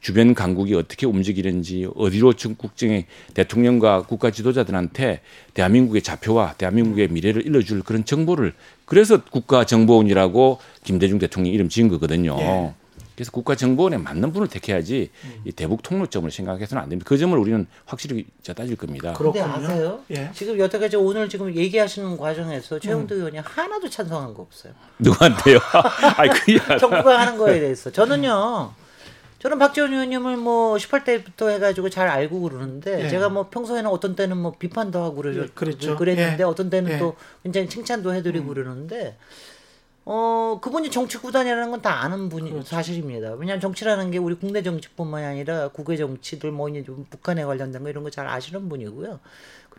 주변 0.01 0.33
강국이 0.33 0.75
어떻게 0.75 1.05
움직이는지 1.05 1.87
어디로 1.95 2.33
국정의 2.57 3.05
대통령과 3.33 4.03
국가 4.03 4.31
지도자들한테 4.31 5.21
대한민국의 5.53 6.01
좌표와 6.01 6.53
대한민국의 6.53 7.09
미래를 7.09 7.45
일러줄 7.45 7.83
그런 7.83 8.05
정보를 8.05 8.53
그래서 8.85 9.21
국가정보원이라고 9.23 10.59
김대중 10.83 11.19
대통령 11.19 11.53
이름 11.53 11.69
지은 11.69 11.89
거거든요. 11.89 12.37
예. 12.39 12.73
그래서 13.19 13.31
국가정보원에 13.31 13.97
맞는 13.97 14.31
분을 14.31 14.47
택해야지 14.47 15.11
이 15.43 15.51
대북 15.51 15.83
통로점을 15.83 16.31
생각해서는 16.31 16.81
안 16.81 16.87
됩니다. 16.87 17.05
그 17.05 17.17
점을 17.17 17.37
우리는 17.37 17.67
확실히 17.83 18.25
저 18.41 18.53
따질 18.53 18.77
겁니다. 18.77 19.11
그렇군요. 19.11 19.43
아세요? 19.43 19.99
예. 20.11 20.29
지금 20.33 20.57
여태까지 20.57 20.95
오늘 20.95 21.27
지금 21.27 21.53
얘기하시는 21.53 22.15
과정에서 22.15 22.79
최영도 22.79 23.15
의원이 23.15 23.39
하나도 23.39 23.89
찬성한 23.89 24.33
거 24.33 24.43
없어요. 24.43 24.71
누구한테요? 24.99 25.59
아니 26.15 26.31
정부가 26.79 27.19
하는 27.19 27.37
거에 27.37 27.59
대해서 27.59 27.91
저는요. 27.91 28.71
저는 29.39 29.57
박지원 29.57 29.93
의원님을 29.93 30.35
뭐 30.37 30.75
18대부터 30.75 31.49
해가지고 31.49 31.89
잘 31.89 32.07
알고 32.09 32.41
그러는데 32.41 33.05
예. 33.05 33.09
제가 33.09 33.29
뭐 33.29 33.49
평소에는 33.49 33.89
어떤 33.89 34.15
때는 34.15 34.37
뭐 34.37 34.51
비판도 34.59 35.01
하고 35.01 35.15
그러, 35.15 35.33
예, 35.43 35.47
그랬죠. 35.47 35.95
그랬는데 35.95 36.39
예. 36.39 36.43
어떤 36.43 36.69
때는 36.69 36.91
예. 36.91 36.95
음. 36.95 36.99
또 36.99 37.15
굉장히 37.43 37.69
칭찬도 37.69 38.13
해드리고 38.13 38.47
그러는데 38.47 39.17
어 40.05 40.59
그분이 40.61 40.89
정치 40.91 41.17
구단이라는 41.19 41.71
건 41.71 41.81
다 41.81 42.01
아는 42.03 42.27
분이 42.29 42.49
그렇죠. 42.51 42.67
사실입니다. 42.67 43.33
왜냐하면 43.33 43.61
정치라는 43.61 44.11
게 44.11 44.17
우리 44.17 44.35
국내 44.35 44.61
정치뿐만이 44.61 45.25
아니라 45.25 45.69
국외 45.69 45.95
정치들 45.95 46.51
뭐 46.51 46.67
이제 46.67 46.83
좀 46.83 47.05
북한에 47.09 47.45
관련된 47.45 47.83
거 47.83 47.89
이런 47.89 48.03
거 48.03 48.09
잘 48.09 48.27
아시는 48.27 48.67
분이고요. 48.67 49.19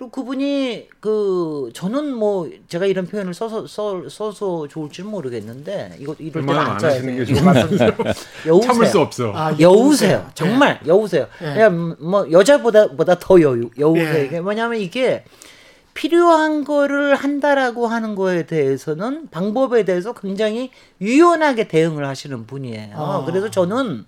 그리고 0.01 0.11
그분이 0.13 0.89
그 1.01 1.71
저는 1.75 2.15
뭐 2.15 2.49
제가 2.69 2.87
이런 2.87 3.07
표현을 3.07 3.35
써서 3.35 3.67
써, 3.67 4.09
써서 4.09 4.67
좋을지는 4.67 5.11
모르겠는데 5.11 5.97
이거 5.99 6.17
이럴 6.19 6.43
안 6.49 6.81
써야 6.81 7.03
많으시는 7.03 7.25
돼요. 7.27 7.95
여우세요. 8.47 8.61
참을 8.73 8.87
수 8.87 8.99
없어. 8.99 9.33
아, 9.35 9.55
여우세요. 9.61 10.31
정말 10.33 10.81
여우세요. 10.87 11.27
예. 11.43 11.45
그냥 11.53 11.97
뭐 12.01 12.27
여자보다 12.33 12.93
보다 12.93 13.19
더 13.19 13.43
여우 13.43 13.69
여우세요. 13.79 14.21
예. 14.21 14.25
이게 14.25 14.41
뭐냐면 14.41 14.79
이게 14.81 15.23
필요한 15.93 16.65
거를 16.65 17.15
한다라고 17.15 17.87
하는 17.87 18.15
거에 18.15 18.47
대해서는 18.47 19.29
방법에 19.31 19.85
대해서 19.85 20.15
굉장히 20.15 20.71
유연하게 21.03 21.69
대응을 21.69 22.07
하시는 22.07 22.47
분이에요. 22.47 22.97
아. 22.97 23.25
그래서 23.27 23.51
저는 23.51 24.07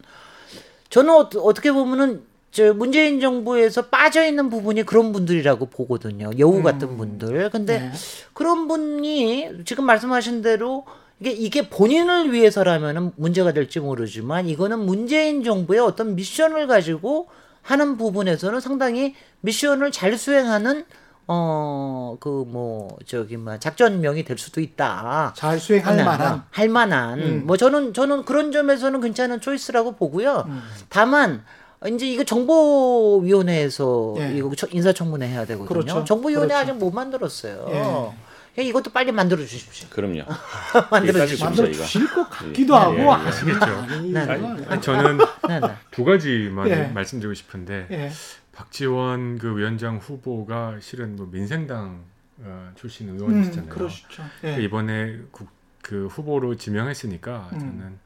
저는 0.88 1.10
어, 1.10 1.28
어떻게 1.42 1.70
보면은 1.70 2.22
저 2.52 2.74
문재인 2.74 3.18
정부에서 3.18 3.86
빠져 3.86 4.24
있는 4.26 4.50
부분이 4.50 4.82
그런 4.84 5.12
분들이라고 5.12 5.66
보거든요. 5.66 6.30
여우 6.38 6.62
같은 6.62 6.96
분들. 6.98 7.48
근데 7.50 7.78
네. 7.80 7.92
그런 8.34 8.68
분이 8.68 9.64
지금 9.64 9.86
말씀하신 9.86 10.42
대로 10.42 10.84
이게 11.18 11.30
이게 11.30 11.68
본인을 11.70 12.30
위해서라면은 12.32 13.12
문제가 13.16 13.52
될지 13.52 13.80
모르지만 13.80 14.48
이거는 14.48 14.80
문재인 14.80 15.42
정부의 15.42 15.80
어떤 15.80 16.14
미션을 16.14 16.66
가지고 16.66 17.28
하는 17.62 17.96
부분에서는 17.96 18.60
상당히 18.60 19.14
미션을 19.40 19.90
잘 19.90 20.18
수행하는 20.18 20.84
어 21.28 22.16
그 22.20 22.44
뭐 22.46 22.98
저기 23.06 23.36
뭐 23.38 23.58
작전명이 23.58 24.24
될 24.24 24.36
수도 24.36 24.60
있다. 24.60 25.32
잘 25.36 25.58
수행할 25.58 25.98
하나, 25.98 26.04
만한. 26.04 26.42
할 26.50 26.68
만한 26.68 27.18
음. 27.20 27.42
뭐 27.46 27.56
저는 27.56 27.94
저는 27.94 28.24
그런 28.26 28.52
점에서는 28.52 29.00
괜찮은 29.00 29.40
초이스라고 29.40 29.92
보고요. 29.92 30.44
음. 30.48 30.60
다만 30.90 31.44
이제 31.88 32.06
이거 32.06 32.24
정보위원회에서 32.24 34.14
예. 34.18 34.36
이거 34.36 34.52
저- 34.56 34.68
인사청문회 34.70 35.26
해야 35.28 35.44
되거든요. 35.46 35.66
그렇죠. 35.68 36.04
정보위원회 36.04 36.48
그렇죠. 36.54 36.70
아직 36.70 36.78
못 36.78 36.90
만들었어요. 36.92 38.14
예. 38.58 38.62
이것도 38.62 38.90
빨리 38.92 39.12
만들어 39.12 39.44
주십시오. 39.44 39.88
그럼요. 39.90 40.24
만들어. 40.90 41.26
주실 41.26 42.06
것 42.12 42.28
같기도 42.28 42.74
예, 42.74 42.78
하고 42.78 42.94
예, 42.94 42.98
예. 42.98 43.08
아니면 43.08 43.26
아시겠죠. 43.26 43.86
네, 44.02 44.22
이건 44.36 44.64
아니, 44.68 44.82
저는 44.82 45.18
네, 45.48 45.60
네. 45.60 45.68
두 45.90 46.04
가지만 46.04 46.68
예. 46.68 46.84
말씀드리고 46.88 47.32
싶은데 47.34 47.86
예. 47.90 48.10
박지원 48.52 49.38
그 49.38 49.56
위원장 49.56 49.96
후보가 49.96 50.76
실은 50.80 51.16
뭐 51.16 51.26
민생당 51.32 52.04
어, 52.44 52.70
출신 52.74 53.08
음, 53.08 53.16
의원이시잖아요. 53.16 53.70
그러시죠. 53.70 54.22
그 54.42 54.48
예. 54.48 54.62
이번에 54.62 55.16
국, 55.30 55.48
그 55.80 56.06
후보로 56.08 56.56
지명했으니까 56.56 57.48
음. 57.54 57.58
저는 57.58 57.98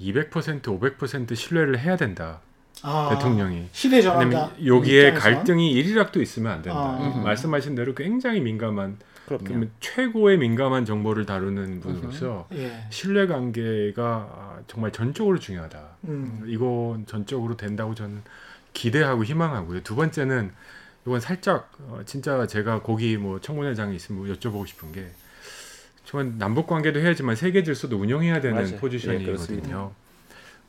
200% 0.00 0.62
500% 0.62 1.36
신뢰를 1.36 1.78
해야 1.78 1.96
된다. 1.96 2.40
아, 2.82 3.08
대통령이. 3.14 3.68
시대 3.72 4.00
전환자 4.02 4.26
왜냐면 4.26 4.66
여기에. 4.66 5.12
갈등이 5.14 5.72
일이락도 5.72 6.20
있으면 6.22 6.52
안 6.52 6.62
된다. 6.62 6.78
아. 6.78 7.12
음. 7.16 7.22
말씀하신 7.24 7.74
대로 7.74 7.94
굉장히 7.94 8.40
민감한 8.40 8.98
그럼요. 9.26 9.66
최고의 9.80 10.38
민감한 10.38 10.84
정보를 10.84 11.26
다루는 11.26 11.80
분으로서 11.80 12.46
예. 12.54 12.84
신뢰 12.90 13.26
관계가 13.26 14.02
아, 14.04 14.58
정말 14.68 14.92
전적으로 14.92 15.38
중요하다. 15.40 15.80
음. 16.04 16.44
이건 16.46 17.06
전적으로 17.06 17.56
된다고 17.56 17.94
저는 17.94 18.22
기대하고 18.72 19.24
희망하고요. 19.24 19.82
두 19.82 19.96
번째는 19.96 20.52
이건 21.06 21.20
살짝 21.20 21.72
어, 21.88 22.00
진짜 22.04 22.46
제가 22.46 22.82
거기 22.82 23.16
뭐 23.16 23.40
청문회장에 23.40 23.96
있으면 23.96 24.32
여쭤보고 24.32 24.66
싶은 24.66 24.92
게 24.92 25.08
저는 26.04 26.38
남북 26.38 26.68
관계도 26.68 27.00
해야지만 27.00 27.34
세계 27.34 27.64
질서도 27.64 27.96
운영해야 27.96 28.40
되는 28.40 28.56
맞아요. 28.56 28.74
예, 28.74 28.76
포지션이거든요. 28.76 29.26
그렇습니다. 29.26 29.90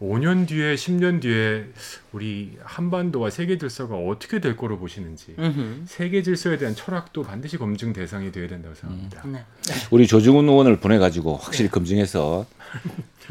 5년 0.02 0.48
뒤에 0.48 0.76
10년 0.76 1.22
뒤에 1.22 1.66
우리 2.12 2.58
한반도와 2.64 3.30
세계 3.32 3.58
질서가 3.58 3.96
어떻게 3.96 4.40
될 4.40 4.56
거로 4.56 4.78
보시는지 4.78 5.36
음흠. 5.40 5.86
세계 5.88 6.22
질서에 6.22 6.58
대한 6.58 6.76
철학도 6.76 7.24
반드시 7.24 7.58
검증 7.58 7.94
대상이 7.94 8.32
되어야 8.32 8.48
된다고 8.48 8.76
생각합니다. 8.76 9.24
네. 9.26 9.44
우리 9.90 10.06
조중훈 10.06 10.48
의원을 10.48 10.80
보내 10.80 11.00
가지고 11.00 11.38
확실히 11.38 11.70
검증해서 11.70 12.46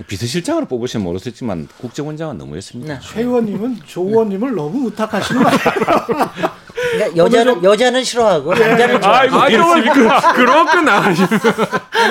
비서실장으로 0.07 0.67
뽑으시면 0.67 1.05
모르겠지만 1.05 1.69
국정원장은 1.81 2.37
너무했습니다. 2.39 2.95
네. 2.95 3.01
최 3.03 3.23
의원님은 3.23 3.81
조 3.87 4.03
의원님을 4.03 4.55
너무 4.55 4.87
의탁하시는 4.87 5.43
거 5.43 5.49
아니에요? 5.49 6.31
그러니까 6.93 7.17
여자는 7.17 7.65
여자는 7.65 8.05
싫어하고 8.05 8.55
예. 8.57 8.67
남자는 8.69 9.01
좋아. 9.01 9.21
아이고 9.21 9.93
그, 9.93 10.09
그렇게 10.35 10.81
나가시면 10.83 11.29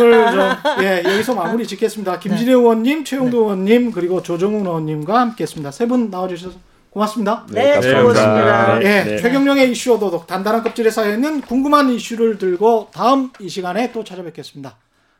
오늘 0.01 0.31
좀 0.31 0.83
예, 0.83 1.03
여기서 1.05 1.35
마무리 1.35 1.65
짓겠습니다. 1.67 2.19
김진애 2.19 2.51
의원님, 2.53 3.05
최용도 3.05 3.37
의원님 3.37 3.91
그리고 3.91 4.21
조정훈 4.23 4.65
의원님과 4.65 5.19
함께했습니다. 5.19 5.71
세 5.71 5.85
분 5.85 6.09
나와주셔서 6.09 6.57
고맙습니다. 6.89 7.45
네, 7.49 7.73
감사합니다. 7.73 7.99
수고하셨습니다. 7.99 8.81
예, 8.81 9.03
네. 9.03 9.17
최경령의 9.17 9.71
이슈 9.71 9.93
오도독 9.93 10.27
단단한 10.27 10.63
껍질에 10.63 10.89
쌓여 10.89 11.13
있는 11.13 11.41
궁금한 11.41 11.89
이슈를 11.89 12.37
들고 12.39 12.89
다음 12.93 13.31
이 13.39 13.49
시간에 13.49 13.91
또 13.91 14.03
찾아뵙겠습니다. 14.03 14.75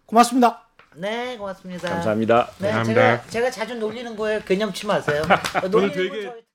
고맙습니다. 0.05 0.64
네, 0.97 1.37
고맙습니다. 1.37 1.89
감사합니다. 1.89 2.49
네, 2.59 2.71
감사합니다. 2.71 3.01
제가 3.01 3.29
제가 3.29 3.51
자주 3.51 3.75
놀리는 3.75 4.15
거에 4.15 4.39
개념치 4.45 4.85
마세요. 4.87 5.23
놀리는 5.71 5.93
되게- 5.93 6.25
거 6.25 6.31
저- 6.31 6.45